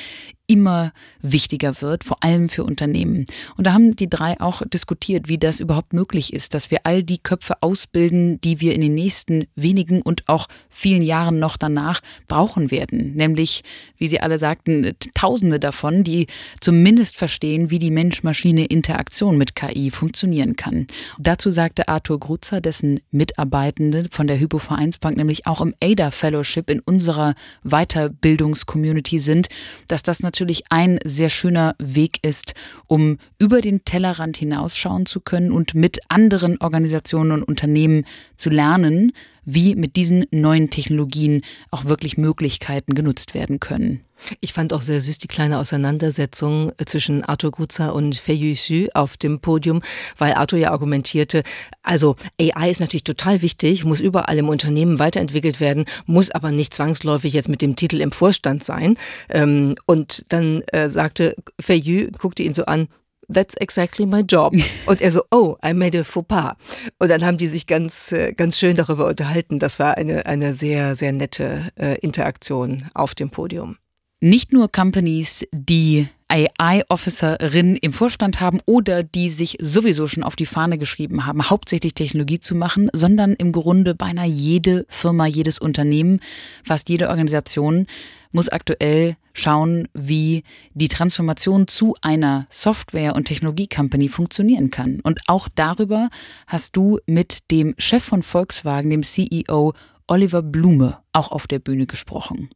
immer 0.54 0.94
wichtiger 1.24 1.82
wird, 1.82 2.04
vor 2.04 2.24
allem 2.24 2.48
für 2.48 2.64
Unternehmen. 2.64 3.26
Und 3.58 3.66
da 3.66 3.74
haben 3.74 3.96
die 3.96 4.08
drei 4.08 4.40
auch 4.40 4.62
diskutiert, 4.72 5.28
wie 5.28 5.40
das 5.40 5.60
überhaupt 5.60 5.94
möglich 5.94 6.32
ist, 6.32 6.54
dass 6.54 6.70
wir 6.70 6.82
all 6.84 7.02
die 7.02 7.18
Köpfe 7.18 7.64
ausbilden, 7.64 8.40
die 8.42 8.62
wir 8.62 8.76
in 8.76 8.82
den 8.82 8.94
nächsten 8.94 9.48
wenigen 9.56 10.04
und 10.04 10.30
auch 10.30 10.48
vielen 10.70 11.02
Jahren 11.02 11.40
noch 11.40 11.58
danach 11.58 12.02
brauchen 12.28 12.70
werden. 12.70 13.16
Nämlich, 13.16 13.64
wie 13.98 14.08
sie 14.08 14.20
alle 14.20 14.38
sagten, 14.38 14.94
Tausende 15.16 15.60
davon, 15.60 16.04
die 16.04 16.28
zumindest 16.62 17.18
verstehen, 17.18 17.72
wie 17.72 17.80
die 17.80 17.90
Mensch-Maschine-Interaktion 17.90 19.38
mit 19.40 19.56
KI 19.56 19.90
funktionieren 19.90 20.56
kann. 20.56 20.86
Dazu 21.18 21.50
sagte 21.50 21.88
Arthur 21.88 22.20
Gruzer, 22.20 22.62
dessen 22.62 23.00
Mitarbeitende 23.10 24.08
von 24.12 24.28
der 24.28 24.40
Hypo 24.40 24.60
Vereinsbank 24.60 25.18
nämlich 25.18 25.48
auch 25.48 25.62
im 25.62 25.74
ADA 25.82 26.12
Fellowship 26.12 26.70
in 26.70 26.80
unserer 26.80 27.34
Weiterbildungscommunity 27.64 29.18
sind, 29.18 29.48
dass 29.88 30.04
das 30.04 30.22
natürlich 30.22 30.43
natürlich 30.44 30.66
ein 30.70 31.00
sehr 31.06 31.30
schöner 31.30 31.74
Weg 31.80 32.20
ist, 32.22 32.54
um 32.88 33.18
über 33.40 33.62
den 33.62 33.86
Tellerrand 33.86 34.36
hinausschauen 34.36 35.06
zu 35.06 35.22
können 35.22 35.54
und 35.54 35.74
mit 35.74 36.00
anderen 36.10 36.60
Organisationen 36.60 37.32
und 37.32 37.44
Unternehmen 37.44 38.06
zu 38.36 38.50
lernen, 38.50 39.14
wie 39.46 39.76
mit 39.76 39.96
diesen 39.96 40.26
neuen 40.32 40.70
Technologien 40.70 41.44
auch 41.72 41.86
wirklich 41.86 42.18
Möglichkeiten 42.18 42.94
genutzt 42.94 43.34
werden 43.34 43.62
können. 43.62 44.02
Ich 44.40 44.54
fand 44.54 44.74
auch 44.74 44.82
sehr 44.82 45.02
süß 45.02 45.18
die 45.18 45.28
kleine 45.28 45.60
Auseinandersetzung 45.60 46.72
äh, 46.78 46.86
zwischen 46.86 47.24
Arthur 47.24 47.52
Gruzer 47.52 47.94
und 47.94 48.16
Fei 48.16 48.34
Yuxu 48.34 48.88
auf 48.94 49.18
dem 49.18 49.40
Podium, 49.40 49.82
weil 50.18 50.34
Arthur 50.34 50.60
ja 50.60 50.72
argumentierte, 50.72 51.44
also 51.82 52.16
AI 52.40 52.70
ist 52.70 52.80
natürlich 52.80 53.04
total 53.04 53.42
wichtig, 53.42 53.86
muss 53.86 54.00
überall 54.00 54.38
im 54.38 54.50
Unternehmen 54.50 55.00
weiterentwickelt 55.00 55.60
werden, 55.60 55.86
muss 56.06 56.32
aber 56.32 56.52
nicht 56.52 56.74
zwangsläufig 56.74 57.34
jetzt 57.34 57.50
mit 57.50 57.62
dem 57.62 57.76
Titel 57.76 58.02
im 58.02 58.12
Vorstand 58.12 58.64
sein. 58.64 58.98
Ähm, 59.30 59.76
und 59.86 60.26
dann 60.30 60.62
äh, 60.68 60.90
sagte 60.90 61.36
Fei 61.60 61.76
Yu, 61.76 62.10
guckte 62.18 62.44
ihn 62.44 62.54
so 62.54 62.66
an, 62.66 62.88
that's 63.32 63.56
exactly 63.56 64.06
my 64.06 64.22
job. 64.22 64.54
Und 64.86 65.02
er 65.02 65.12
so, 65.12 65.24
oh, 65.32 65.56
I 65.66 65.74
made 65.74 65.98
a 65.98 66.04
faux 66.04 66.28
pas. 66.28 66.56
Und 67.00 67.10
dann 67.10 67.26
haben 67.26 67.38
die 67.38 67.48
sich 67.48 67.68
ganz, 67.68 68.12
äh, 68.12 68.34
ganz 68.34 68.60
schön 68.60 68.76
darüber 68.76 69.08
unterhalten. 69.08 69.60
Das 69.60 69.80
war 69.80 69.98
eine, 69.98 70.26
eine 70.26 70.54
sehr, 70.54 70.96
sehr 70.96 71.14
nette 71.14 71.72
Interaktion 72.02 72.90
auf 72.94 73.16
dem 73.16 73.30
Podium. 73.30 73.78
Nicht 74.26 74.54
nur 74.54 74.72
Companies, 74.72 75.46
die 75.52 76.08
AI-Officerin 76.30 77.76
im 77.76 77.92
Vorstand 77.92 78.40
haben 78.40 78.62
oder 78.66 79.04
die 79.04 79.28
sich 79.28 79.58
sowieso 79.60 80.08
schon 80.08 80.24
auf 80.24 80.38
die 80.38 80.46
Fahne 80.46 80.78
geschrieben 80.78 81.26
haben, 81.26 81.50
hauptsächlich 81.50 81.94
Technologie 81.94 82.40
zu 82.40 82.56
machen, 82.56 82.90
sondern 82.94 83.34
im 83.34 83.52
Grunde 83.52 83.96
beinahe 83.96 84.30
jede 84.30 84.86
Firma, 84.88 85.26
jedes 85.26 85.60
Unternehmen, 85.60 86.22
fast 86.64 86.88
jede 86.88 87.10
Organisation 87.10 87.86
muss 88.32 88.48
aktuell 88.48 89.18
schauen, 89.34 89.90
wie 89.94 90.44
die 90.74 90.88
Transformation 90.88 91.68
zu 91.68 91.96
einer 92.02 92.48
Software- 92.50 93.18
und 93.18 93.26
Technologie-Company 93.26 94.08
funktionieren 94.08 94.70
kann. 94.72 95.02
Und 95.02 95.20
auch 95.28 95.50
darüber 95.54 96.10
hast 96.48 96.78
du 96.78 96.98
mit 97.08 97.52
dem 97.52 97.76
Chef 97.78 98.06
von 98.06 98.24
Volkswagen, 98.24 98.90
dem 98.90 99.04
CEO 99.04 99.74
Oliver 100.08 100.42
Blume 100.42 101.00
auch 101.12 101.32
auf 101.32 101.48
der 101.48 101.60
Bühne 101.60 101.86
gesprochen. 101.86 102.50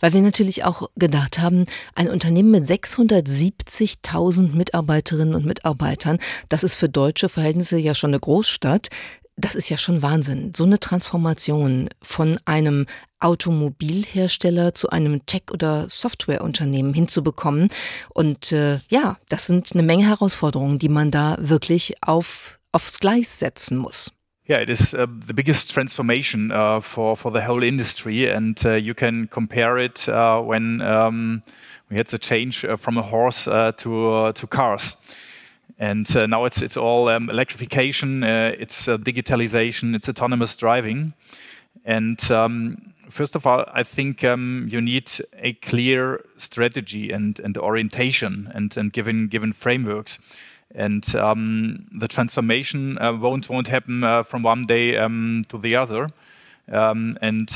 Weil 0.00 0.12
wir 0.12 0.22
natürlich 0.22 0.64
auch 0.64 0.88
gedacht 0.96 1.38
haben, 1.38 1.66
ein 1.94 2.08
Unternehmen 2.08 2.50
mit 2.50 2.64
670.000 2.64 4.54
Mitarbeiterinnen 4.54 5.34
und 5.34 5.46
Mitarbeitern, 5.46 6.18
das 6.48 6.64
ist 6.64 6.74
für 6.76 6.88
deutsche 6.88 7.28
Verhältnisse 7.28 7.78
ja 7.78 7.94
schon 7.94 8.10
eine 8.10 8.20
Großstadt. 8.20 8.88
Das 9.36 9.56
ist 9.56 9.68
ja 9.68 9.76
schon 9.76 10.00
Wahnsinn. 10.00 10.52
So 10.56 10.62
eine 10.62 10.78
Transformation 10.78 11.88
von 12.00 12.38
einem 12.44 12.86
Automobilhersteller 13.18 14.76
zu 14.76 14.90
einem 14.90 15.26
Tech- 15.26 15.50
oder 15.50 15.88
Softwareunternehmen 15.88 16.94
hinzubekommen. 16.94 17.70
Und 18.10 18.52
äh, 18.52 18.78
ja, 18.88 19.16
das 19.28 19.46
sind 19.46 19.72
eine 19.72 19.82
Menge 19.82 20.06
Herausforderungen, 20.06 20.78
die 20.78 20.88
man 20.88 21.10
da 21.10 21.36
wirklich 21.40 21.94
auf, 22.00 22.60
aufs 22.70 23.00
Gleis 23.00 23.40
setzen 23.40 23.76
muss. 23.76 24.12
Yeah, 24.46 24.58
it 24.58 24.68
is 24.68 24.92
uh, 24.92 25.06
the 25.08 25.32
biggest 25.32 25.70
transformation 25.70 26.52
uh, 26.52 26.80
for 26.80 27.16
for 27.16 27.30
the 27.32 27.40
whole 27.40 27.62
industry, 27.62 28.28
and 28.28 28.60
uh, 28.66 28.74
you 28.74 28.92
can 28.92 29.26
compare 29.26 29.78
it 29.78 30.06
uh, 30.06 30.38
when 30.42 30.82
um, 30.82 31.42
we 31.88 31.96
had 31.96 32.08
the 32.08 32.18
change 32.18 32.62
uh, 32.62 32.76
from 32.76 32.98
a 32.98 33.02
horse 33.02 33.48
uh, 33.48 33.72
to 33.78 34.32
to 34.34 34.46
cars, 34.46 34.96
and 35.78 36.14
now 36.28 36.44
it's 36.44 36.60
it's 36.60 36.76
all 36.76 37.08
um, 37.08 37.30
electrification, 37.30 38.22
it's 38.22 38.86
digitalization, 38.86 39.94
it's 39.94 40.10
autonomous 40.10 40.54
driving, 40.58 41.14
and 41.86 42.30
um, 42.30 42.92
first 43.08 43.34
of 43.34 43.46
all, 43.46 43.64
I 43.72 43.82
think 43.82 44.24
um, 44.24 44.68
you 44.70 44.82
need 44.82 45.10
a 45.38 45.54
clear 45.54 46.22
strategy 46.36 47.10
and 47.10 47.40
and 47.40 47.56
orientation 47.56 48.52
and 48.54 48.76
and 48.76 48.92
given 48.92 49.28
given 49.28 49.54
frameworks 49.54 50.18
and 50.74 51.14
um, 51.14 51.86
the 51.92 52.08
transformation 52.08 52.98
uh, 52.98 53.12
won't 53.12 53.48
won't 53.48 53.68
happen 53.68 54.04
uh, 54.04 54.22
from 54.22 54.42
one 54.44 54.64
day 54.66 54.96
um, 54.96 55.42
to 55.48 55.58
the 55.58 55.76
other. 55.76 56.08
Um, 56.66 57.18
and 57.20 57.50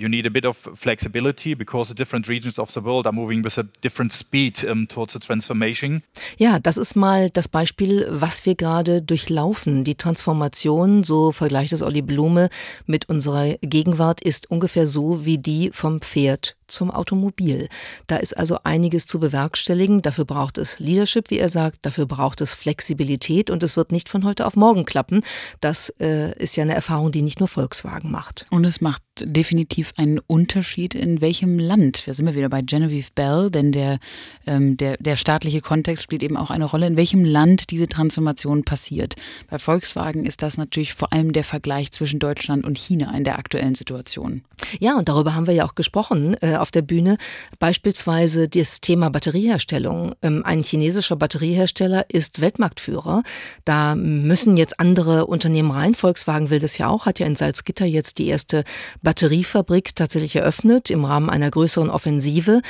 you 0.00 0.08
need 0.08 0.26
a 0.26 0.30
bit 0.30 0.44
of 0.44 0.56
flexibility 0.56 1.54
because 1.54 1.90
the 1.90 1.94
different 1.94 2.26
regions 2.26 2.58
of 2.58 2.72
the 2.72 2.80
world 2.80 3.06
are 3.06 3.12
moving 3.12 3.40
with 3.44 3.56
a 3.56 3.62
different 3.82 4.12
speed 4.12 4.56
towards 4.88 5.12
the 5.12 5.20
transformation. 5.20 6.02
Ja, 6.38 6.58
das 6.58 6.76
ist 6.76 6.96
mal 6.96 7.30
das 7.30 7.46
Beispiel, 7.46 8.08
was 8.10 8.44
wir 8.46 8.56
gerade 8.56 9.00
durchlaufen. 9.00 9.84
Die 9.84 9.94
Transformation, 9.94 11.04
so 11.04 11.30
vergleicht 11.30 11.72
es 11.72 11.82
Olli 11.82 12.02
Blume 12.02 12.48
mit 12.84 13.08
unserer 13.08 13.54
Gegenwart, 13.60 14.20
ist 14.22 14.50
ungefähr 14.50 14.88
so 14.88 15.24
wie 15.24 15.38
die 15.38 15.70
vom 15.72 16.00
Pferd 16.00 16.57
zum 16.68 16.90
Automobil. 16.90 17.68
Da 18.06 18.16
ist 18.16 18.36
also 18.36 18.58
einiges 18.64 19.06
zu 19.06 19.18
bewerkstelligen. 19.18 20.02
Dafür 20.02 20.24
braucht 20.24 20.58
es 20.58 20.78
Leadership, 20.78 21.30
wie 21.30 21.38
er 21.38 21.48
sagt. 21.48 21.78
Dafür 21.82 22.06
braucht 22.06 22.40
es 22.40 22.54
Flexibilität 22.54 23.50
und 23.50 23.62
es 23.62 23.76
wird 23.76 23.92
nicht 23.92 24.08
von 24.08 24.24
heute 24.24 24.46
auf 24.46 24.56
morgen 24.56 24.84
klappen. 24.84 25.22
Das 25.60 25.90
äh, 26.00 26.32
ist 26.38 26.56
ja 26.56 26.64
eine 26.64 26.74
Erfahrung, 26.74 27.12
die 27.12 27.22
nicht 27.22 27.40
nur 27.40 27.48
Volkswagen 27.48 28.10
macht. 28.10 28.46
Und 28.50 28.64
es 28.64 28.80
macht 28.80 29.02
definitiv 29.24 29.92
einen 29.96 30.18
Unterschied, 30.18 30.94
in 30.94 31.20
welchem 31.20 31.58
Land. 31.58 32.06
Da 32.06 32.14
sind 32.14 32.26
wir 32.26 32.34
wieder 32.34 32.48
bei 32.48 32.62
Genevieve 32.62 33.08
Bell, 33.14 33.50
denn 33.50 33.72
der, 33.72 33.98
ähm, 34.46 34.76
der, 34.76 34.96
der 34.98 35.16
staatliche 35.16 35.60
Kontext 35.60 36.02
spielt 36.02 36.22
eben 36.22 36.36
auch 36.36 36.50
eine 36.50 36.64
Rolle, 36.64 36.86
in 36.86 36.96
welchem 36.96 37.24
Land 37.24 37.70
diese 37.70 37.88
Transformation 37.88 38.64
passiert. 38.64 39.14
Bei 39.50 39.58
Volkswagen 39.58 40.24
ist 40.24 40.42
das 40.42 40.56
natürlich 40.56 40.94
vor 40.94 41.12
allem 41.12 41.32
der 41.32 41.44
Vergleich 41.44 41.92
zwischen 41.92 42.18
Deutschland 42.18 42.64
und 42.64 42.78
China 42.78 43.16
in 43.16 43.24
der 43.24 43.38
aktuellen 43.38 43.74
Situation. 43.74 44.42
Ja, 44.80 44.96
und 44.96 45.08
darüber 45.08 45.34
haben 45.34 45.46
wir 45.46 45.54
ja 45.54 45.64
auch 45.64 45.74
gesprochen 45.74 46.36
äh, 46.40 46.56
auf 46.56 46.70
der 46.70 46.82
Bühne. 46.82 47.16
Beispielsweise 47.58 48.48
das 48.48 48.80
Thema 48.80 49.10
Batterieherstellung. 49.10 50.14
Ähm, 50.22 50.42
ein 50.44 50.62
chinesischer 50.62 51.16
Batteriehersteller 51.16 52.06
ist 52.08 52.40
Weltmarktführer. 52.40 53.22
Da 53.64 53.94
müssen 53.94 54.56
jetzt 54.56 54.80
andere 54.80 55.26
Unternehmen 55.26 55.70
rein. 55.70 55.94
Volkswagen 55.94 56.50
will 56.50 56.60
das 56.60 56.78
ja 56.78 56.88
auch, 56.88 57.06
hat 57.06 57.18
ja 57.18 57.26
in 57.26 57.36
Salzgitter 57.36 57.86
jetzt 57.86 58.18
die 58.18 58.26
erste 58.26 58.64
Batteriefabrik 59.08 59.96
tatsächlich 59.96 60.36
eröffnet 60.36 60.90
im 60.90 61.06
Rahmen 61.06 61.30
einer 61.30 61.50
größeren 61.50 61.88
Offensive. 61.88 62.60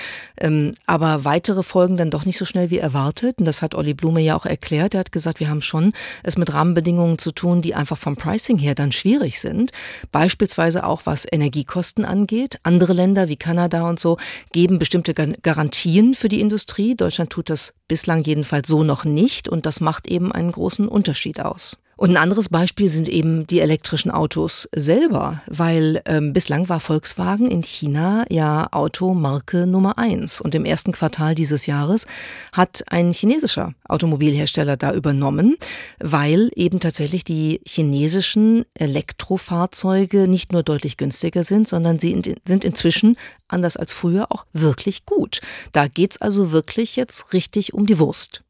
Ähm, 0.40 0.76
aber 0.86 1.24
weitere 1.24 1.64
folgen 1.64 1.96
dann 1.96 2.12
doch 2.12 2.26
nicht 2.26 2.38
so 2.38 2.44
schnell 2.44 2.70
wie 2.70 2.78
erwartet. 2.78 3.40
Und 3.40 3.44
das 3.44 3.60
hat 3.60 3.74
Olli 3.74 3.92
Blume 3.92 4.20
ja 4.20 4.36
auch 4.36 4.46
erklärt. 4.46 4.94
Er 4.94 5.00
hat 5.00 5.10
gesagt, 5.10 5.40
wir 5.40 5.50
haben 5.50 5.62
schon 5.62 5.94
es 6.22 6.38
mit 6.38 6.54
Rahmenbedingungen 6.54 7.18
zu 7.18 7.32
tun, 7.32 7.60
die 7.60 7.74
einfach 7.74 7.98
vom 7.98 8.14
Pricing 8.14 8.56
her 8.56 8.76
dann 8.76 8.92
schwierig 8.92 9.40
sind. 9.40 9.72
Beispielsweise 10.12 10.86
auch 10.86 11.06
was 11.06 11.26
Energiekosten 11.28 12.04
angeht. 12.04 12.60
Andere 12.62 12.92
Länder 12.92 13.26
wie 13.26 13.36
Kanada 13.36 13.88
und 13.88 13.98
so 13.98 14.16
geben 14.52 14.78
bestimmte 14.78 15.14
Garantien 15.14 16.14
für 16.14 16.28
die 16.28 16.40
Industrie. 16.40 16.94
Deutschland 16.94 17.30
tut 17.30 17.50
das 17.50 17.74
bislang 17.88 18.22
jedenfalls 18.22 18.68
so 18.68 18.84
noch 18.84 19.04
nicht. 19.04 19.48
Und 19.48 19.66
das 19.66 19.80
macht 19.80 20.06
eben 20.06 20.30
einen 20.30 20.52
großen 20.52 20.86
Unterschied 20.86 21.40
aus. 21.40 21.78
Und 21.98 22.10
ein 22.10 22.16
anderes 22.16 22.48
Beispiel 22.48 22.88
sind 22.88 23.08
eben 23.08 23.48
die 23.48 23.58
elektrischen 23.58 24.12
Autos 24.12 24.68
selber, 24.72 25.42
weil 25.48 26.00
ähm, 26.04 26.32
bislang 26.32 26.68
war 26.68 26.78
Volkswagen 26.78 27.50
in 27.50 27.64
China 27.64 28.24
ja 28.30 28.68
Automarke 28.70 29.66
Nummer 29.66 29.98
eins. 29.98 30.40
Und 30.40 30.54
im 30.54 30.64
ersten 30.64 30.92
Quartal 30.92 31.34
dieses 31.34 31.66
Jahres 31.66 32.06
hat 32.52 32.84
ein 32.86 33.12
chinesischer 33.12 33.74
Automobilhersteller 33.88 34.76
da 34.76 34.92
übernommen, 34.92 35.56
weil 35.98 36.50
eben 36.54 36.78
tatsächlich 36.78 37.24
die 37.24 37.60
chinesischen 37.66 38.64
Elektrofahrzeuge 38.74 40.28
nicht 40.28 40.52
nur 40.52 40.62
deutlich 40.62 40.98
günstiger 40.98 41.42
sind, 41.42 41.66
sondern 41.66 41.98
sie 41.98 42.36
sind 42.46 42.64
inzwischen, 42.64 43.16
anders 43.48 43.76
als 43.76 43.92
früher, 43.92 44.30
auch 44.30 44.46
wirklich 44.52 45.04
gut. 45.04 45.40
Da 45.72 45.88
geht's 45.88 46.22
also 46.22 46.52
wirklich 46.52 46.94
jetzt 46.94 47.32
richtig 47.32 47.74
um 47.74 47.86
die 47.86 47.98
Wurst. 47.98 48.44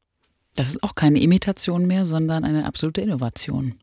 Das 0.59 0.71
ist 0.71 0.83
auch 0.83 0.97
keine 0.97 1.21
Imitation 1.21 1.87
mehr, 1.87 2.05
sondern 2.05 2.45
eine 2.45 2.65
absolute 2.65 3.01
Innovation. 3.01 3.75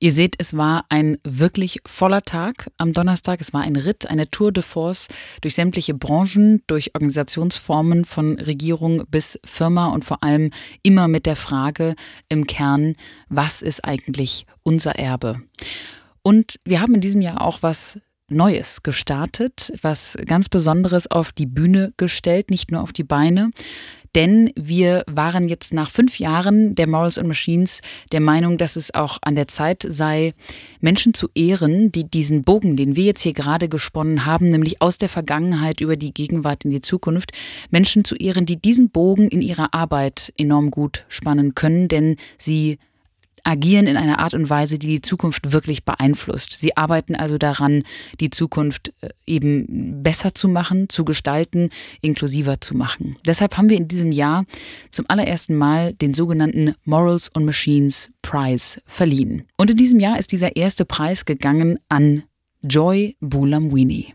Ihr 0.00 0.12
seht, 0.12 0.36
es 0.38 0.56
war 0.56 0.86
ein 0.88 1.18
wirklich 1.22 1.80
voller 1.84 2.22
Tag 2.22 2.70
am 2.78 2.94
Donnerstag. 2.94 3.42
Es 3.42 3.52
war 3.52 3.60
ein 3.60 3.76
Ritt, 3.76 4.08
eine 4.08 4.30
Tour 4.30 4.50
de 4.50 4.62
Force 4.62 5.08
durch 5.42 5.54
sämtliche 5.54 5.92
Branchen, 5.92 6.62
durch 6.66 6.94
Organisationsformen 6.94 8.06
von 8.06 8.38
Regierung 8.38 9.04
bis 9.10 9.38
Firma 9.44 9.88
und 9.88 10.06
vor 10.06 10.22
allem 10.22 10.50
immer 10.82 11.08
mit 11.08 11.26
der 11.26 11.36
Frage 11.36 11.94
im 12.30 12.46
Kern, 12.46 12.94
was 13.28 13.60
ist 13.60 13.84
eigentlich 13.84 14.46
unser 14.62 14.92
Erbe? 14.98 15.42
Und 16.22 16.58
wir 16.64 16.80
haben 16.80 16.94
in 16.94 17.02
diesem 17.02 17.20
Jahr 17.20 17.42
auch 17.42 17.62
was 17.62 17.98
Neues 18.30 18.82
gestartet, 18.82 19.72
was 19.80 20.16
ganz 20.26 20.48
Besonderes 20.48 21.10
auf 21.10 21.32
die 21.32 21.46
Bühne 21.46 21.92
gestellt, 21.96 22.50
nicht 22.50 22.70
nur 22.70 22.82
auf 22.82 22.92
die 22.92 23.04
Beine. 23.04 23.50
Denn 24.14 24.50
wir 24.56 25.04
waren 25.06 25.48
jetzt 25.48 25.72
nach 25.72 25.90
fünf 25.90 26.18
Jahren 26.18 26.74
der 26.74 26.86
Morals 26.86 27.18
and 27.18 27.28
Machines 27.28 27.80
der 28.12 28.20
Meinung, 28.20 28.58
dass 28.58 28.76
es 28.76 28.94
auch 28.94 29.18
an 29.22 29.36
der 29.36 29.48
Zeit 29.48 29.86
sei, 29.88 30.32
Menschen 30.80 31.14
zu 31.14 31.28
ehren, 31.34 31.92
die 31.92 32.04
diesen 32.04 32.44
Bogen, 32.44 32.76
den 32.76 32.96
wir 32.96 33.04
jetzt 33.04 33.22
hier 33.22 33.34
gerade 33.34 33.68
gesponnen 33.68 34.26
haben, 34.26 34.50
nämlich 34.50 34.80
aus 34.80 34.98
der 34.98 35.08
Vergangenheit 35.08 35.80
über 35.80 35.96
die 35.96 36.14
Gegenwart 36.14 36.64
in 36.64 36.70
die 36.70 36.80
Zukunft, 36.80 37.32
Menschen 37.70 38.04
zu 38.04 38.16
ehren, 38.16 38.46
die 38.46 38.60
diesen 38.60 38.90
Bogen 38.90 39.28
in 39.28 39.42
ihrer 39.42 39.74
Arbeit 39.74 40.32
enorm 40.36 40.70
gut 40.70 41.04
spannen 41.08 41.54
können, 41.54 41.88
denn 41.88 42.16
sie 42.36 42.78
agieren 43.44 43.86
in 43.86 43.96
einer 43.96 44.18
Art 44.18 44.34
und 44.34 44.48
Weise, 44.50 44.78
die 44.78 44.86
die 44.86 45.00
Zukunft 45.00 45.52
wirklich 45.52 45.84
beeinflusst. 45.84 46.60
Sie 46.60 46.76
arbeiten 46.76 47.14
also 47.14 47.38
daran, 47.38 47.82
die 48.20 48.30
Zukunft 48.30 48.92
äh, 49.00 49.10
eben 49.26 50.02
besser 50.02 50.34
zu 50.34 50.48
machen, 50.48 50.88
zu 50.88 51.04
gestalten, 51.04 51.70
inklusiver 52.00 52.60
zu 52.60 52.76
machen. 52.76 53.16
Deshalb 53.26 53.56
haben 53.56 53.68
wir 53.68 53.76
in 53.76 53.88
diesem 53.88 54.12
Jahr 54.12 54.44
zum 54.90 55.06
allerersten 55.08 55.56
Mal 55.56 55.92
den 55.94 56.14
sogenannten 56.14 56.74
Morals 56.84 57.34
on 57.34 57.44
Machines 57.44 58.10
Prize 58.22 58.80
verliehen. 58.86 59.44
Und 59.56 59.70
in 59.70 59.76
diesem 59.76 60.00
Jahr 60.00 60.18
ist 60.18 60.32
dieser 60.32 60.56
erste 60.56 60.84
Preis 60.84 61.24
gegangen 61.24 61.78
an 61.88 62.24
Joy 62.62 63.16
Bulamwini. 63.20 64.14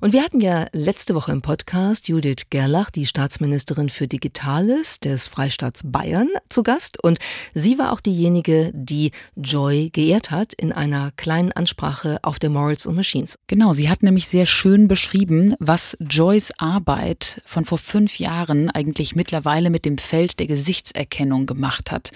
Und 0.00 0.12
wir 0.12 0.22
hatten 0.22 0.40
ja 0.40 0.66
letzte 0.72 1.14
Woche 1.14 1.32
im 1.32 1.40
Podcast 1.40 2.08
Judith 2.08 2.50
Gerlach, 2.50 2.90
die 2.90 3.06
Staatsministerin 3.06 3.88
für 3.88 4.06
Digitales 4.06 5.00
des 5.00 5.26
Freistaats 5.26 5.82
Bayern, 5.84 6.28
zu 6.50 6.62
Gast. 6.62 7.02
Und 7.02 7.18
sie 7.54 7.78
war 7.78 7.92
auch 7.92 8.00
diejenige, 8.00 8.70
die 8.74 9.12
Joy 9.36 9.90
geehrt 9.90 10.30
hat 10.30 10.52
in 10.52 10.72
einer 10.72 11.12
kleinen 11.16 11.52
Ansprache 11.52 12.18
auf 12.22 12.38
der 12.38 12.50
Morals 12.50 12.86
and 12.86 12.96
Machines. 12.96 13.38
Genau, 13.46 13.72
sie 13.72 13.88
hat 13.88 14.02
nämlich 14.02 14.28
sehr 14.28 14.44
schön 14.44 14.86
beschrieben, 14.86 15.54
was 15.58 15.96
Joys 16.00 16.52
Arbeit 16.58 17.40
von 17.46 17.64
vor 17.64 17.78
fünf 17.78 18.18
Jahren 18.18 18.68
eigentlich 18.70 19.16
mittlerweile 19.16 19.70
mit 19.70 19.86
dem 19.86 19.96
Feld 19.96 20.38
der 20.40 20.46
Gesichtserkennung 20.46 21.46
gemacht 21.46 21.90
hat. 21.90 22.10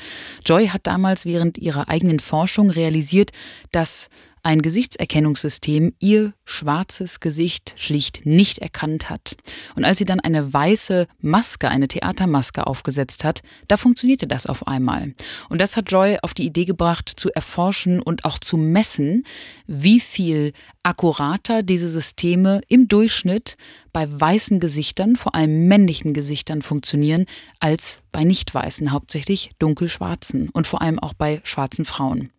Joy 0.45 0.69
hat 0.69 0.87
damals 0.87 1.25
während 1.25 1.57
ihrer 1.57 1.89
eigenen 1.89 2.21
Forschung 2.21 2.69
realisiert, 2.69 3.31
dass 3.73 4.11
ein 4.43 4.63
Gesichtserkennungssystem 4.63 5.95
ihr 5.99 6.33
schwarzes 6.45 7.21
Gesicht 7.21 7.75
schlicht 7.77 8.25
nicht 8.25 8.59
erkannt 8.59 9.11
hat. 9.11 9.37
Und 9.77 9.85
als 9.85 9.99
sie 9.99 10.05
dann 10.05 10.21
eine 10.21 10.53
weiße 10.53 11.07
Maske, 11.21 11.69
eine 11.69 11.89
Theatermaske 11.89 12.67
aufgesetzt 12.67 13.25
hat, 13.25 13.43
da 13.69 13.77
funktionierte 13.77 14.27
das 14.27 14.47
auf 14.47 14.67
einmal. 14.67 15.15
Und 15.49 15.61
das 15.61 15.77
hat 15.77 15.91
Joy 15.91 16.19
auf 16.23 16.35
die 16.35 16.47
Idee 16.47 16.65
gebracht, 16.65 17.13
zu 17.17 17.31
erforschen 17.31 18.01
und 18.01 18.25
auch 18.25 18.39
zu 18.39 18.57
messen, 18.57 19.25
wie 19.67 20.01
viel 20.01 20.53
akkurater 20.83 21.63
diese 21.63 21.89
Systeme 21.89 22.61
im 22.69 22.89
Durchschnitt 22.89 23.57
bei 23.93 24.09
weißen 24.09 24.61
Gesichtern, 24.61 25.17
vor 25.17 25.35
allem 25.35 25.67
männlichen 25.69 26.15
Gesichtern 26.15 26.63
funktionieren, 26.63 27.27
als 27.61 28.01
bei 28.13 28.25
nicht 28.25 28.55
weißen, 28.55 28.93
hauptsächlich 28.93 29.53
dunkelschwarzen 29.59 30.49
und 30.51 30.67
vor 30.67 30.83
allem 30.83 30.99
auch 30.99 31.15
bei 31.15 31.41
schwarzen 31.45 31.85
Frauen. 31.85 32.31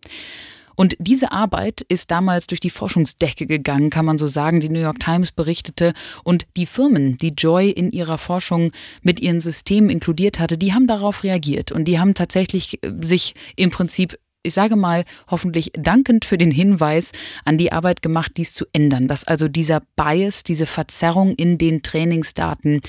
Und 0.79 0.95
diese 0.97 1.33
Arbeit 1.33 1.81
ist 1.89 2.09
damals 2.09 2.47
durch 2.47 2.61
die 2.61 2.69
Forschungsdecke 2.69 3.45
gegangen, 3.47 3.89
kann 3.89 4.05
man 4.05 4.17
so 4.17 4.27
sagen. 4.27 4.61
Die 4.61 4.69
New 4.69 4.79
York 4.79 5.01
Times 5.01 5.33
berichtete. 5.33 5.91
Und 6.23 6.47
die 6.55 6.65
Firmen, 6.65 7.17
die 7.17 7.33
Joy 7.37 7.69
in 7.69 7.91
ihrer 7.91 8.17
Forschung 8.17 8.71
mit 9.01 9.19
ihren 9.19 9.41
Systemen 9.41 9.89
inkludiert 9.89 10.39
hatte, 10.39 10.57
die 10.57 10.73
haben 10.73 10.87
darauf 10.87 11.25
reagiert. 11.25 11.73
Und 11.73 11.83
die 11.83 11.99
haben 11.99 12.13
tatsächlich 12.13 12.81
äh, 12.81 12.93
sich 13.01 13.33
im 13.57 13.71
Prinzip 13.71 14.17
ich 14.41 14.53
sage 14.53 14.77
mal, 14.77 15.03
hoffentlich 15.29 15.73
dankend 15.73 16.23
für 16.23 16.37
den 16.37 16.49
Hinweis 16.49 17.11
an 17.43 17.57
die 17.57 17.73
Arbeit 17.73 18.01
gemacht, 18.01 18.31
dies 18.37 18.53
zu 18.53 18.65
ändern, 18.71 19.09
dass 19.09 19.25
also 19.25 19.49
dieser 19.49 19.81
Bias, 19.97 20.43
diese 20.43 20.65
Verzerrung 20.65 21.35
in 21.35 21.57
den 21.57 21.81
Trainingsdaten 21.83 22.79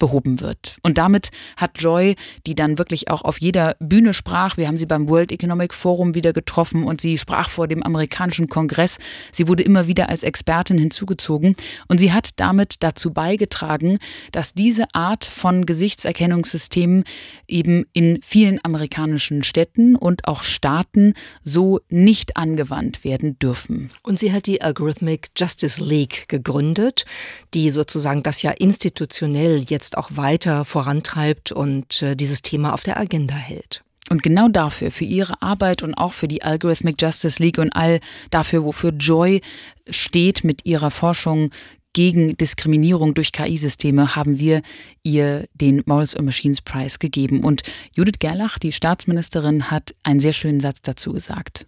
behoben 0.00 0.40
wird. 0.40 0.78
Und 0.82 0.98
damit 0.98 1.30
hat 1.56 1.80
Joy, 1.80 2.16
die 2.46 2.56
dann 2.56 2.78
wirklich 2.78 3.08
auch 3.08 3.22
auf 3.22 3.40
jeder 3.40 3.76
Bühne 3.78 4.12
sprach, 4.14 4.56
wir 4.56 4.66
haben 4.66 4.76
sie 4.76 4.86
beim 4.86 5.08
World 5.08 5.30
Economic 5.30 5.72
Forum 5.72 6.16
wieder 6.16 6.32
getroffen 6.32 6.82
und 6.82 7.00
sie 7.00 7.18
sprach 7.18 7.48
vor 7.48 7.68
dem 7.68 7.84
amerikanischen 7.84 8.48
Kongress. 8.48 8.98
Sie 9.30 9.46
wurde 9.46 9.62
immer 9.62 9.86
wieder 9.86 10.08
als 10.08 10.24
Expertin 10.24 10.78
hinzugezogen 10.78 11.54
und 11.86 12.00
sie 12.00 12.12
hat 12.12 12.30
damit 12.40 12.76
dazu 12.80 13.12
beigetragen, 13.12 13.98
dass 14.32 14.54
diese 14.54 14.86
Art 14.92 15.24
von 15.24 15.66
Gesichtserkennungssystemen 15.66 17.04
eben 17.46 17.84
in 17.92 18.18
vielen 18.22 18.58
amerikanischen 18.64 19.42
Städten 19.42 19.94
und 19.94 20.26
auch 20.26 20.42
Staaten 20.42 21.14
so 21.44 21.80
nicht 21.90 22.36
angewandt 22.36 23.04
werden 23.04 23.38
dürfen. 23.38 23.88
Und 24.02 24.18
sie 24.18 24.32
hat 24.32 24.46
die 24.46 24.62
Algorithmic 24.62 25.28
Justice 25.36 25.82
League 25.84 26.28
gegründet, 26.28 27.04
die 27.52 27.70
sozusagen 27.70 28.22
das 28.22 28.40
ja 28.40 28.52
institutionell 28.52 29.64
jetzt 29.68 29.89
jetzt 29.90 29.98
auch 29.98 30.16
weiter 30.16 30.64
vorantreibt 30.64 31.50
und 31.50 32.02
äh, 32.02 32.14
dieses 32.14 32.42
Thema 32.42 32.74
auf 32.74 32.84
der 32.84 32.98
Agenda 32.98 33.34
hält. 33.34 33.82
Und 34.08 34.22
genau 34.22 34.48
dafür, 34.48 34.90
für 34.90 35.04
ihre 35.04 35.40
Arbeit 35.42 35.82
und 35.82 35.94
auch 35.94 36.12
für 36.12 36.28
die 36.28 36.42
Algorithmic 36.42 37.00
Justice 37.00 37.42
League 37.42 37.58
und 37.58 37.70
all 37.70 38.00
dafür, 38.30 38.64
wofür 38.64 38.90
Joy 38.90 39.40
steht 39.88 40.42
mit 40.44 40.64
ihrer 40.64 40.90
Forschung 40.90 41.50
gegen 41.92 42.36
Diskriminierung 42.36 43.14
durch 43.14 43.32
KI-Systeme, 43.32 44.14
haben 44.14 44.38
wir 44.38 44.62
ihr 45.02 45.48
den 45.54 45.82
Morals 45.86 46.14
and 46.14 46.24
Machines 46.24 46.60
Prize 46.60 46.98
gegeben. 46.98 47.42
Und 47.42 47.62
Judith 47.92 48.20
Gerlach, 48.20 48.58
die 48.58 48.72
Staatsministerin, 48.72 49.72
hat 49.72 49.94
einen 50.04 50.20
sehr 50.20 50.32
schönen 50.32 50.60
Satz 50.60 50.82
dazu 50.82 51.12
gesagt. 51.12 51.66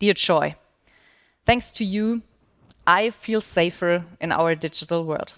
Dear 0.00 0.14
Joy, 0.14 0.56
thanks 1.44 1.72
to 1.72 1.84
you, 1.84 2.20
I 2.88 3.12
feel 3.12 3.40
safer 3.40 4.04
in 4.18 4.32
our 4.32 4.56
digital 4.56 5.06
world. 5.06 5.36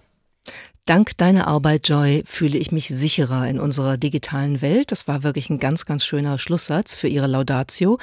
Dank 0.84 1.16
deiner 1.16 1.46
Arbeit, 1.46 1.88
Joy, 1.88 2.24
fühle 2.26 2.58
ich 2.58 2.72
mich 2.72 2.88
sicherer 2.88 3.46
in 3.46 3.60
unserer 3.60 3.96
digitalen 3.96 4.60
Welt. 4.62 4.90
Das 4.90 5.06
war 5.06 5.22
wirklich 5.22 5.48
ein 5.48 5.60
ganz, 5.60 5.86
ganz 5.86 6.04
schöner 6.04 6.40
Schlusssatz 6.40 6.96
für 6.96 7.06
ihre 7.06 7.28
Laudatio. 7.28 7.98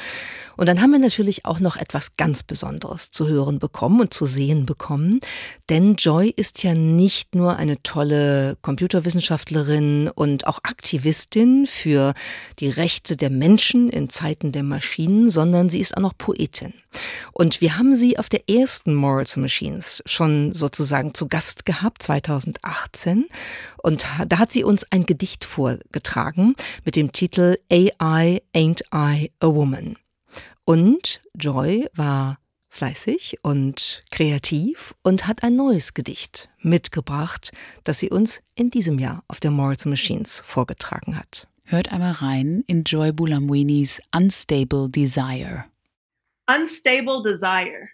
Und 0.56 0.66
dann 0.70 0.82
haben 0.82 0.92
wir 0.92 1.00
natürlich 1.00 1.44
auch 1.44 1.60
noch 1.60 1.76
etwas 1.76 2.16
ganz 2.16 2.42
Besonderes 2.42 3.12
zu 3.12 3.28
hören 3.28 3.60
bekommen 3.60 4.00
und 4.00 4.14
zu 4.14 4.28
sehen 4.28 4.66
bekommen. 4.66 5.20
Denn 5.68 5.96
Joy 5.96 6.30
ist 6.34 6.64
ja 6.64 6.74
nicht 6.74 7.36
nur 7.36 7.58
eine 7.58 7.84
tolle 7.84 8.58
Computerwissenschaftlerin 8.62 10.10
und 10.16 10.48
auch 10.48 10.60
Aktivistin 10.64 11.68
für 11.68 12.14
die 12.60 12.70
Rechte 12.70 13.18
der 13.18 13.30
Menschen 13.30 13.90
in 13.90 14.10
Zeiten 14.10 14.54
der 14.54 14.64
Maschinen, 14.64 15.30
sondern 15.30 15.70
sie 15.70 15.82
ist 15.82 15.98
auch 15.98 16.02
noch 16.02 16.18
Poetin. 16.18 16.74
Und 17.34 17.62
wir 17.62 17.78
haben 17.78 17.94
sie 17.94 18.18
auf 18.18 18.30
der 18.30 18.50
ersten 18.50 18.96
Morals 18.96 19.38
Machines 19.38 20.02
schon 20.06 20.54
sozusagen 20.54 21.14
zu 21.14 21.28
Gast 21.28 21.66
gehabt, 21.66 22.04
2018. 22.70 23.28
Und 23.84 24.06
da 24.28 24.38
hat 24.38 24.52
sie 24.52 24.64
uns 24.64 24.86
ein 24.92 25.06
Gedicht 25.06 25.46
vorgetragen 25.46 26.56
mit 26.86 26.96
dem 26.96 27.12
Titel 27.12 27.58
AI 27.72 28.42
Ain't 28.54 28.82
I 28.94 29.32
a 29.40 29.48
Woman. 29.48 29.98
Und 30.66 31.22
Joy 31.34 31.88
war 31.96 32.38
fleißig 32.70 33.40
und 33.42 34.04
kreativ 34.12 34.94
und 35.02 35.28
hat 35.28 35.44
ein 35.44 35.56
neues 35.56 35.94
Gedicht 35.94 36.50
mitgebracht, 36.60 37.52
das 37.84 38.00
sie 38.00 38.10
uns 38.10 38.42
in 38.56 38.70
diesem 38.70 39.00
Jahr 39.00 39.24
auf 39.28 39.40
der 39.40 39.52
Morals 39.52 39.86
Machines 39.86 40.44
vorgetragen 40.46 41.18
hat. 41.18 41.48
Hört 41.64 41.92
einmal 41.92 42.14
rein 42.14 42.64
in 42.68 42.84
Joy 42.84 43.12
Bulamwinis 43.12 44.00
Unstable 44.16 44.90
Desire. 44.90 45.66
Unstable 46.48 47.22
desire, 47.22 47.90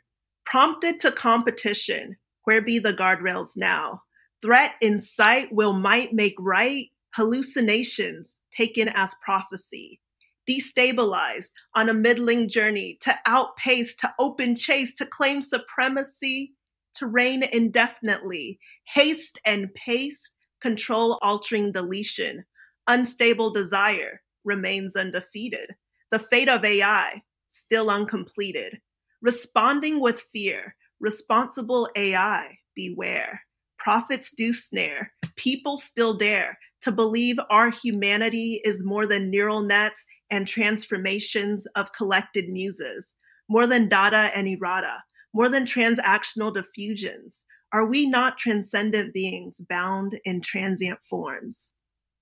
prompted 0.46 1.02
to 1.02 1.12
competition, 1.12 2.16
where 2.46 2.62
be 2.62 2.80
the 2.80 2.94
guardrails 2.94 3.58
now? 3.58 4.05
Threat 4.46 4.76
in 4.80 5.02
sight 5.02 5.52
will 5.52 5.74
might 5.74 6.14
make 6.14 6.36
right, 6.38 6.92
hallucinations 7.16 8.40
taken 8.56 8.88
as 8.90 9.16
prophecy. 9.24 10.00
Destabilized 10.48 11.50
on 11.74 11.90
a 11.90 11.96
middling 11.96 12.48
journey 12.48 13.00
to 13.02 13.16
outpace, 13.26 13.96
to 13.96 14.14
open 14.20 14.56
chase, 14.56 14.94
to 14.96 15.06
claim 15.08 15.42
supremacy, 15.42 16.54
to 16.94 17.08
reign 17.08 17.42
indefinitely, 17.42 18.60
haste 18.84 19.40
and 19.48 19.74
pace, 19.74 20.36
control 20.62 21.18
altering 21.24 21.72
deletion. 21.72 22.46
Unstable 22.86 23.50
desire 23.50 24.22
remains 24.44 24.96
undefeated. 24.96 25.72
The 26.12 26.20
fate 26.20 26.50
of 26.50 26.64
AI, 26.64 27.24
still 27.50 27.90
uncompleted. 27.90 28.80
Responding 29.24 30.00
with 30.00 30.22
fear, 30.32 30.76
responsible 31.00 31.90
AI, 31.96 32.60
beware. 32.76 33.42
Prophets 33.86 34.32
do 34.32 34.52
snare, 34.52 35.12
people 35.36 35.78
still 35.78 36.16
dare 36.16 36.58
to 36.82 36.92
believe 36.92 37.38
our 37.52 37.70
humanity 37.70 38.60
is 38.66 38.84
more 38.84 39.06
than 39.06 39.30
neural 39.30 39.62
nets 39.62 40.04
and 40.32 40.48
transformations 40.48 41.68
of 41.76 41.94
collected 41.94 42.50
muses. 42.50 43.14
more 43.48 43.68
than 43.68 43.88
data 43.88 44.32
and 44.36 44.48
errata, 44.48 45.04
more 45.36 45.50
than 45.50 45.68
transactional 45.68 46.52
diffusions? 46.52 47.44
Are 47.72 47.86
we 47.88 48.08
not 48.08 48.40
transcendent 48.40 49.14
beings 49.14 49.62
bound 49.70 50.20
in 50.26 50.42
transient 50.42 50.98
forms? 51.08 51.70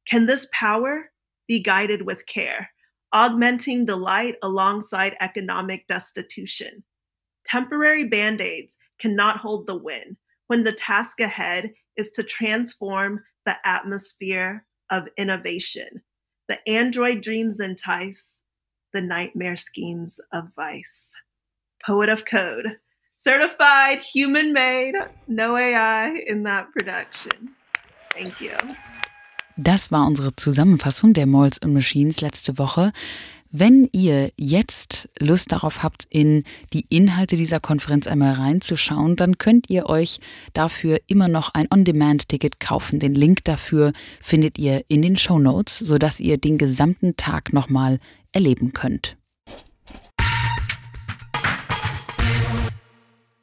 Can 0.05 0.25
this 0.25 0.49
power 0.51 1.11
be 1.47 1.63
guided 1.63 2.01
with 2.01 2.25
care, 2.25 2.71
augmenting 3.13 3.85
delight 3.85 4.35
alongside 4.43 5.15
economic 5.21 5.87
destitution? 5.87 6.83
Temporary 7.45 8.03
band 8.03 8.41
aids 8.41 8.75
cannot 8.99 9.37
hold 9.37 9.65
the 9.65 9.77
win 9.77 10.17
when 10.53 10.63
the 10.65 10.71
task 10.71 11.19
ahead 11.19 11.71
is 11.97 12.11
to 12.11 12.21
transform 12.21 13.23
the 13.43 13.55
atmosphere 13.65 14.63
of 14.91 15.07
innovation. 15.17 16.03
The 16.47 16.59
android 16.69 17.23
dreams 17.23 17.59
entice, 17.59 18.41
the 18.93 19.01
nightmare 19.01 19.57
schemes 19.57 20.19
of 20.31 20.53
vice. 20.55 21.15
Poet 21.83 22.09
of 22.09 22.25
code, 22.25 22.77
certified, 23.15 24.01
human 24.01 24.53
made, 24.53 24.93
no 25.27 25.57
AI 25.57 26.21
in 26.27 26.43
that 26.43 26.67
production. 26.71 27.55
Thank 28.11 28.39
you. 28.39 28.55
Das 29.57 29.91
war 29.91 30.05
unsere 30.05 30.35
Zusammenfassung 30.35 31.13
der 31.13 31.25
Malls 31.25 31.57
und 31.57 31.73
Machines 31.73 32.21
letzte 32.21 32.59
Woche. 32.59 32.93
Wenn 33.55 33.87
ihr 33.91 34.31
jetzt 34.35 35.09
Lust 35.19 35.51
darauf 35.51 35.83
habt, 35.83 36.05
in 36.09 36.43
die 36.73 36.87
Inhalte 36.89 37.35
dieser 37.35 37.59
Konferenz 37.59 38.07
einmal 38.07 38.33
reinzuschauen, 38.33 39.15
dann 39.15 39.37
könnt 39.37 39.69
ihr 39.69 39.85
euch 39.85 40.19
dafür 40.53 40.99
immer 41.05 41.27
noch 41.27 41.53
ein 41.53 41.67
On-Demand-Ticket 41.69 42.59
kaufen. 42.59 42.97
Den 42.97 43.13
Link 43.13 43.43
dafür 43.43 43.93
findet 44.21 44.57
ihr 44.57 44.83
in 44.87 45.03
den 45.03 45.17
Show 45.17 45.37
Notes, 45.37 45.77
sodass 45.77 46.19
ihr 46.19 46.39
den 46.39 46.57
gesamten 46.57 47.15
Tag 47.15 47.53
nochmal 47.53 47.99
erleben 48.31 48.73
könnt. 48.73 49.17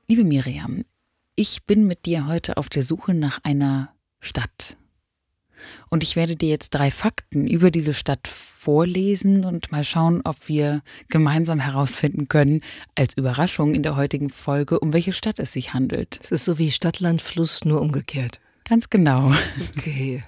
Liebe 0.08 0.24
Miriam, 0.24 0.84
ich 1.36 1.66
bin 1.66 1.86
mit 1.86 2.04
dir 2.04 2.26
heute 2.26 2.56
auf 2.56 2.68
der 2.68 2.82
Suche 2.82 3.14
nach 3.14 3.38
einer 3.44 3.94
Stadt. 4.18 4.76
Und 5.88 6.02
ich 6.02 6.16
werde 6.16 6.36
dir 6.36 6.48
jetzt 6.48 6.70
drei 6.70 6.90
Fakten 6.90 7.46
über 7.46 7.70
diese 7.70 7.94
Stadt 7.94 8.28
vorlesen 8.28 9.44
und 9.44 9.72
mal 9.72 9.84
schauen, 9.84 10.20
ob 10.24 10.48
wir 10.48 10.82
gemeinsam 11.08 11.60
herausfinden 11.60 12.28
können, 12.28 12.60
als 12.94 13.16
Überraschung 13.16 13.74
in 13.74 13.82
der 13.82 13.96
heutigen 13.96 14.30
Folge, 14.30 14.80
um 14.80 14.92
welche 14.92 15.12
Stadt 15.12 15.38
es 15.38 15.52
sich 15.52 15.72
handelt. 15.72 16.20
Es 16.22 16.30
ist 16.30 16.44
so 16.44 16.58
wie 16.58 16.70
Stadt, 16.70 17.00
Land, 17.00 17.22
Fluss, 17.22 17.64
nur 17.64 17.80
umgekehrt. 17.80 18.40
Ganz 18.68 18.90
genau. 18.90 19.32
Okay. 19.76 20.22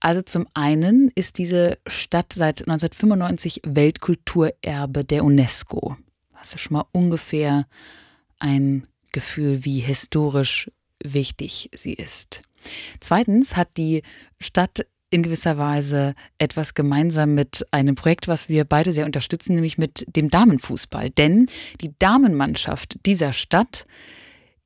Also 0.00 0.20
zum 0.20 0.46
einen 0.52 1.10
ist 1.14 1.38
diese 1.38 1.78
Stadt 1.86 2.34
seit 2.34 2.60
1995 2.60 3.62
Weltkulturerbe 3.64 5.02
der 5.02 5.24
UNESCO. 5.24 5.96
Hast 6.34 6.52
du 6.52 6.58
schon 6.58 6.74
mal 6.74 6.84
ungefähr 6.92 7.66
ein 8.38 8.86
Gefühl, 9.12 9.64
wie 9.64 9.78
historisch 9.80 10.70
wichtig 11.04 11.70
sie 11.74 11.94
ist. 11.94 12.42
Zweitens 13.00 13.56
hat 13.56 13.76
die 13.76 14.02
Stadt 14.40 14.86
in 15.10 15.22
gewisser 15.22 15.58
Weise 15.58 16.14
etwas 16.38 16.74
gemeinsam 16.74 17.34
mit 17.34 17.64
einem 17.70 17.94
Projekt, 17.94 18.26
was 18.26 18.48
wir 18.48 18.64
beide 18.64 18.92
sehr 18.92 19.06
unterstützen, 19.06 19.54
nämlich 19.54 19.78
mit 19.78 20.04
dem 20.08 20.28
Damenfußball. 20.28 21.10
Denn 21.10 21.46
die 21.80 21.96
Damenmannschaft 22.00 22.98
dieser 23.06 23.32
Stadt 23.32 23.86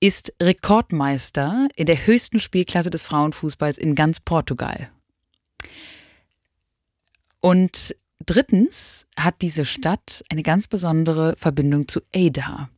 ist 0.01 0.33
Rekordmeister 0.41 1.69
in 1.77 1.87
der 1.87 2.07
höchsten 2.07 2.41
Spielklasse 2.41 2.89
des 2.89 3.05
Frauenfußballs 3.05 3.77
in 3.77 3.95
ganz 3.95 4.21
Portugal. 4.21 4.91
Und 7.41 7.95
drittens 8.25 9.07
hat 9.19 9.43
diese 9.43 9.65
Stadt 9.65 10.25
eine 10.31 10.43
ganz 10.43 10.67
besondere 10.67 11.35
Verbindung 11.37 11.89
zu 11.89 12.01
Ada. 12.15 12.71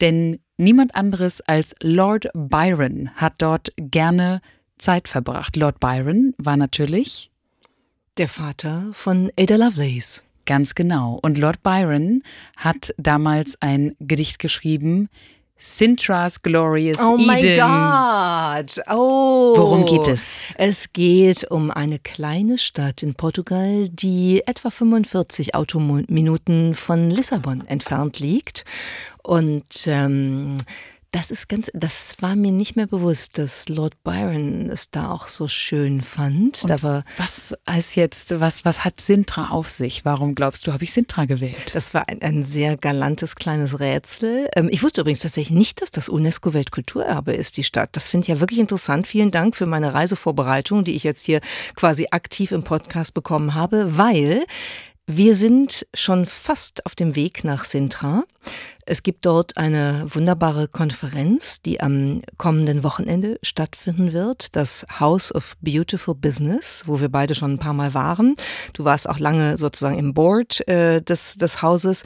Denn 0.00 0.40
niemand 0.62 0.94
anderes 0.94 1.40
als 1.42 1.74
Lord 1.80 2.28
Byron 2.34 3.10
hat 3.16 3.34
dort 3.38 3.72
gerne 3.76 4.40
Zeit 4.78 5.08
verbracht. 5.08 5.56
Lord 5.56 5.80
Byron 5.80 6.34
war 6.38 6.56
natürlich 6.56 7.30
der 8.16 8.28
Vater 8.28 8.86
von 8.92 9.30
Ada 9.38 9.56
Lovelace. 9.56 10.22
Ganz 10.44 10.74
genau. 10.74 11.18
Und 11.22 11.38
Lord 11.38 11.62
Byron 11.62 12.22
hat 12.56 12.94
damals 12.98 13.56
ein 13.60 13.94
Gedicht 14.00 14.38
geschrieben, 14.38 15.08
Sintra's 15.64 16.42
Glorious 16.42 16.98
oh 16.98 17.14
Eden. 17.14 17.22
Oh 17.22 17.26
mein 17.26 17.56
Gott. 17.56 18.80
Oh. 18.90 19.54
Worum 19.56 19.86
geht 19.86 20.08
es? 20.08 20.52
Es 20.56 20.92
geht 20.92 21.48
um 21.52 21.70
eine 21.70 22.00
kleine 22.00 22.58
Stadt 22.58 23.04
in 23.04 23.14
Portugal, 23.14 23.88
die 23.88 24.42
etwa 24.44 24.70
45 24.70 25.54
Autominuten 25.54 26.74
von 26.74 27.10
Lissabon 27.10 27.64
entfernt 27.68 28.18
liegt. 28.18 28.64
Und 29.22 29.86
ähm, 29.86 30.58
das 31.12 31.30
ist 31.30 31.46
ganz, 31.50 31.70
das 31.74 32.16
war 32.20 32.36
mir 32.36 32.52
nicht 32.52 32.74
mehr 32.74 32.86
bewusst, 32.86 33.36
dass 33.36 33.68
Lord 33.68 34.02
Byron 34.02 34.70
es 34.70 34.90
da 34.90 35.10
auch 35.10 35.28
so 35.28 35.46
schön 35.46 36.00
fand. 36.00 36.68
da 36.68 36.82
war 36.82 37.04
was 37.18 37.54
als 37.66 37.96
jetzt, 37.96 38.40
was, 38.40 38.64
was 38.64 38.82
hat 38.82 38.98
Sintra 38.98 39.50
auf 39.50 39.68
sich? 39.68 40.06
Warum 40.06 40.34
glaubst 40.34 40.66
du, 40.66 40.72
habe 40.72 40.84
ich 40.84 40.92
Sintra 40.92 41.26
gewählt? 41.26 41.74
Das 41.74 41.92
war 41.92 42.08
ein, 42.08 42.22
ein 42.22 42.44
sehr 42.44 42.78
galantes 42.78 43.36
kleines 43.36 43.78
Rätsel. 43.78 44.48
Ähm, 44.56 44.70
ich 44.72 44.82
wusste 44.82 45.02
übrigens 45.02 45.20
tatsächlich 45.20 45.56
nicht, 45.56 45.82
dass 45.82 45.90
das 45.90 46.08
UNESCO-Weltkulturerbe 46.08 47.34
ist, 47.34 47.58
die 47.58 47.64
Stadt. 47.64 47.90
Das 47.92 48.08
finde 48.08 48.24
ich 48.24 48.28
ja 48.28 48.40
wirklich 48.40 48.60
interessant. 48.60 49.06
Vielen 49.06 49.30
Dank 49.30 49.54
für 49.54 49.66
meine 49.66 49.92
Reisevorbereitung, 49.92 50.82
die 50.82 50.96
ich 50.96 51.02
jetzt 51.02 51.26
hier 51.26 51.42
quasi 51.76 52.08
aktiv 52.10 52.52
im 52.52 52.62
Podcast 52.62 53.12
bekommen 53.12 53.54
habe, 53.54 53.98
weil 53.98 54.46
wir 55.08 55.34
sind 55.34 55.86
schon 55.94 56.26
fast 56.26 56.86
auf 56.86 56.94
dem 56.94 57.16
Weg 57.16 57.42
nach 57.42 57.64
Sintra. 57.64 58.22
Es 58.86 59.02
gibt 59.02 59.26
dort 59.26 59.56
eine 59.56 60.06
wunderbare 60.08 60.68
Konferenz, 60.68 61.60
die 61.60 61.80
am 61.80 62.22
kommenden 62.38 62.84
Wochenende 62.84 63.38
stattfinden 63.42 64.12
wird. 64.12 64.54
Das 64.54 64.86
House 65.00 65.34
of 65.34 65.56
Beautiful 65.60 66.14
Business, 66.14 66.84
wo 66.86 67.00
wir 67.00 67.08
beide 67.08 67.34
schon 67.34 67.54
ein 67.54 67.58
paar 67.58 67.74
Mal 67.74 67.94
waren. 67.94 68.36
Du 68.74 68.84
warst 68.84 69.08
auch 69.08 69.18
lange 69.18 69.58
sozusagen 69.58 69.98
im 69.98 70.14
Board 70.14 70.66
äh, 70.68 71.02
des, 71.02 71.36
des 71.36 71.62
Hauses. 71.62 72.04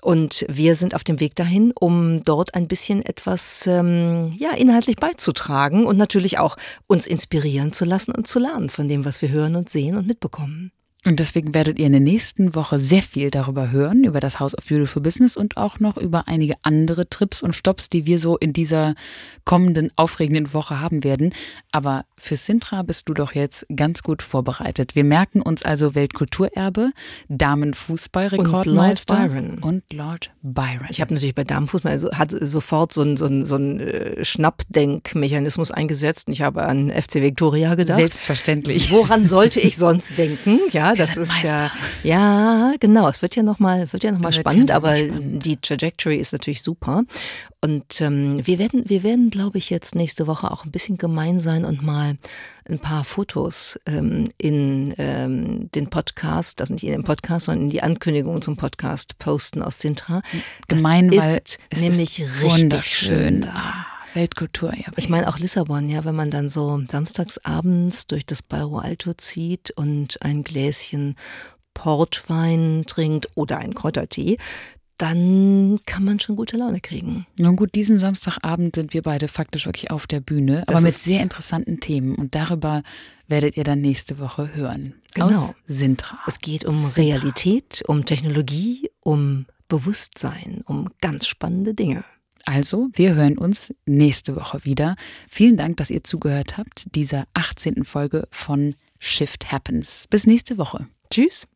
Und 0.00 0.46
wir 0.48 0.74
sind 0.74 0.94
auf 0.94 1.04
dem 1.04 1.20
Weg 1.20 1.34
dahin, 1.36 1.72
um 1.78 2.24
dort 2.24 2.54
ein 2.54 2.66
bisschen 2.66 3.04
etwas 3.04 3.66
ähm, 3.66 4.34
ja, 4.38 4.52
inhaltlich 4.52 4.96
beizutragen 4.96 5.86
und 5.86 5.98
natürlich 5.98 6.38
auch 6.38 6.56
uns 6.86 7.06
inspirieren 7.06 7.72
zu 7.72 7.84
lassen 7.84 8.12
und 8.12 8.26
zu 8.26 8.38
lernen 8.38 8.70
von 8.70 8.88
dem, 8.88 9.04
was 9.04 9.20
wir 9.20 9.28
hören 9.28 9.54
und 9.54 9.68
sehen 9.68 9.96
und 9.96 10.06
mitbekommen. 10.06 10.72
Und 11.04 11.20
deswegen 11.20 11.54
werdet 11.54 11.78
ihr 11.78 11.86
in 11.86 11.92
der 11.92 12.00
nächsten 12.00 12.56
Woche 12.56 12.80
sehr 12.80 13.02
viel 13.02 13.30
darüber 13.30 13.70
hören, 13.70 14.02
über 14.02 14.18
das 14.18 14.40
House 14.40 14.58
of 14.58 14.66
Beautiful 14.66 15.00
Business 15.00 15.36
und 15.36 15.56
auch 15.56 15.78
noch 15.78 15.96
über 15.96 16.26
einige 16.26 16.54
andere 16.62 17.08
Trips 17.08 17.40
und 17.40 17.54
Stops, 17.54 17.88
die 17.88 18.04
wir 18.06 18.18
so 18.18 18.36
in 18.36 18.52
dieser 18.52 18.94
kommenden 19.44 19.92
aufregenden 19.94 20.52
Woche 20.52 20.80
haben 20.80 21.04
werden. 21.04 21.32
Aber 21.70 22.04
für 22.16 22.36
Sintra 22.36 22.82
bist 22.82 23.08
du 23.08 23.14
doch 23.14 23.34
jetzt 23.34 23.64
ganz 23.74 24.02
gut 24.02 24.22
vorbereitet. 24.22 24.96
Wir 24.96 25.04
merken 25.04 25.40
uns 25.40 25.62
also 25.62 25.94
Weltkulturerbe, 25.94 26.90
Damenfußballrekordmeister 27.28 29.14
und 29.14 29.20
Lord 29.20 29.32
Byron. 29.32 29.58
Und 29.60 29.92
Lord 29.92 30.30
Byron. 30.42 30.86
Ich 30.90 31.00
habe 31.00 31.14
natürlich 31.14 31.36
bei 31.36 31.44
Damenfußball 31.44 31.92
also 31.92 32.10
hat 32.10 32.32
sofort 32.32 32.92
so 32.92 33.02
einen 33.02 33.16
so 33.16 33.26
ein, 33.26 33.44
so 33.44 33.54
ein 33.54 33.78
äh, 33.80 34.24
Schnappdenkmechanismus 34.24 35.70
eingesetzt. 35.70 36.26
Und 36.26 36.32
ich 36.32 36.42
habe 36.42 36.64
an 36.64 36.90
FC 36.90 37.16
Victoria 37.16 37.76
gedacht. 37.76 37.98
Selbstverständlich. 37.98 38.90
Woran 38.90 39.28
sollte 39.28 39.60
ich 39.60 39.76
sonst 39.76 40.18
denken? 40.18 40.58
Ja, 40.72 40.87
das 40.94 41.16
ist 41.16 41.28
Meister. 41.28 41.70
ja, 42.02 42.70
ja, 42.70 42.74
genau. 42.78 43.08
Es 43.08 43.22
wird 43.22 43.36
ja 43.36 43.42
nochmal, 43.42 43.92
wird 43.92 44.04
ja 44.04 44.12
noch 44.12 44.20
mal 44.20 44.32
spannend, 44.32 44.70
ja 44.70 44.78
noch 44.78 44.86
aber 44.88 44.96
spannend. 44.96 45.44
die 45.44 45.56
Trajectory 45.56 46.16
ist 46.16 46.32
natürlich 46.32 46.62
super. 46.62 47.04
Und 47.60 48.00
ähm, 48.00 48.46
wir 48.46 48.58
werden, 48.58 48.88
wir 48.88 49.02
werden, 49.02 49.30
glaube 49.30 49.58
ich, 49.58 49.70
jetzt 49.70 49.94
nächste 49.94 50.26
Woche 50.26 50.50
auch 50.50 50.64
ein 50.64 50.70
bisschen 50.70 50.96
gemein 50.96 51.40
sein 51.40 51.64
und 51.64 51.82
mal 51.82 52.16
ein 52.68 52.78
paar 52.78 53.04
Fotos 53.04 53.78
ähm, 53.86 54.30
in 54.38 54.94
ähm, 54.98 55.70
den 55.72 55.88
Podcast, 55.88 56.60
also 56.60 56.72
nicht 56.72 56.84
in 56.84 56.92
den 56.92 57.04
Podcast, 57.04 57.46
sondern 57.46 57.64
in 57.64 57.70
die 57.70 57.82
Ankündigung 57.82 58.42
zum 58.42 58.56
Podcast 58.56 59.18
posten 59.18 59.62
aus 59.62 59.80
Sintra. 59.80 60.22
Das 60.68 60.78
Gemein, 60.78 61.10
ist 61.10 61.58
nämlich 61.74 62.20
ist 62.20 62.42
richtig 62.42 62.84
schön 62.84 63.40
da. 63.40 63.86
Weltkultur, 64.14 64.74
ja. 64.74 64.92
Ich 64.96 65.08
meine 65.08 65.28
auch 65.28 65.38
Lissabon, 65.38 65.88
ja, 65.88 66.04
wenn 66.04 66.14
man 66.14 66.30
dann 66.30 66.48
so 66.48 66.80
samstags 66.88 67.38
abends 67.38 68.06
durch 68.06 68.26
das 68.26 68.42
Bairro 68.42 68.78
Alto 68.78 69.14
zieht 69.14 69.70
und 69.72 70.22
ein 70.22 70.44
Gläschen 70.44 71.16
Portwein 71.74 72.84
trinkt 72.86 73.28
oder 73.36 73.58
einen 73.58 73.74
Kräutertee, 73.74 74.38
dann 74.98 75.78
kann 75.86 76.04
man 76.04 76.18
schon 76.18 76.34
gute 76.34 76.56
Laune 76.56 76.80
kriegen. 76.80 77.26
Nun 77.38 77.54
gut, 77.54 77.74
diesen 77.76 77.98
Samstagabend 78.00 78.74
sind 78.74 78.92
wir 78.92 79.02
beide 79.02 79.28
faktisch 79.28 79.66
wirklich 79.66 79.92
auf 79.92 80.08
der 80.08 80.20
Bühne, 80.20 80.64
das 80.66 80.76
aber 80.76 80.84
mit 80.84 80.94
sehr 80.94 81.22
interessanten 81.22 81.78
Themen 81.78 82.16
und 82.16 82.34
darüber 82.34 82.82
werdet 83.28 83.56
ihr 83.56 83.64
dann 83.64 83.80
nächste 83.80 84.18
Woche 84.18 84.54
hören. 84.54 84.94
Genau. 85.14 85.28
Aus 85.28 85.54
Sintra. 85.66 86.18
Es 86.26 86.40
geht 86.40 86.64
um 86.64 86.74
Sintra. 86.74 87.02
Realität, 87.02 87.82
um 87.86 88.04
Technologie, 88.04 88.90
um 89.00 89.46
Bewusstsein, 89.68 90.62
um 90.66 90.88
ganz 91.00 91.26
spannende 91.26 91.74
Dinge. 91.74 92.04
Also, 92.48 92.88
wir 92.94 93.14
hören 93.14 93.36
uns 93.36 93.74
nächste 93.84 94.34
Woche 94.34 94.64
wieder. 94.64 94.96
Vielen 95.28 95.58
Dank, 95.58 95.76
dass 95.76 95.90
ihr 95.90 96.02
zugehört 96.02 96.56
habt, 96.56 96.94
dieser 96.94 97.24
18. 97.34 97.84
Folge 97.84 98.26
von 98.30 98.74
Shift 98.98 99.52
Happens. 99.52 100.06
Bis 100.08 100.26
nächste 100.26 100.56
Woche. 100.56 100.88
Tschüss. 101.10 101.46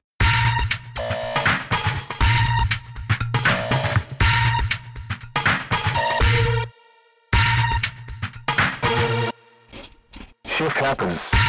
Shift 10.44 10.82
Happens. 10.82 11.41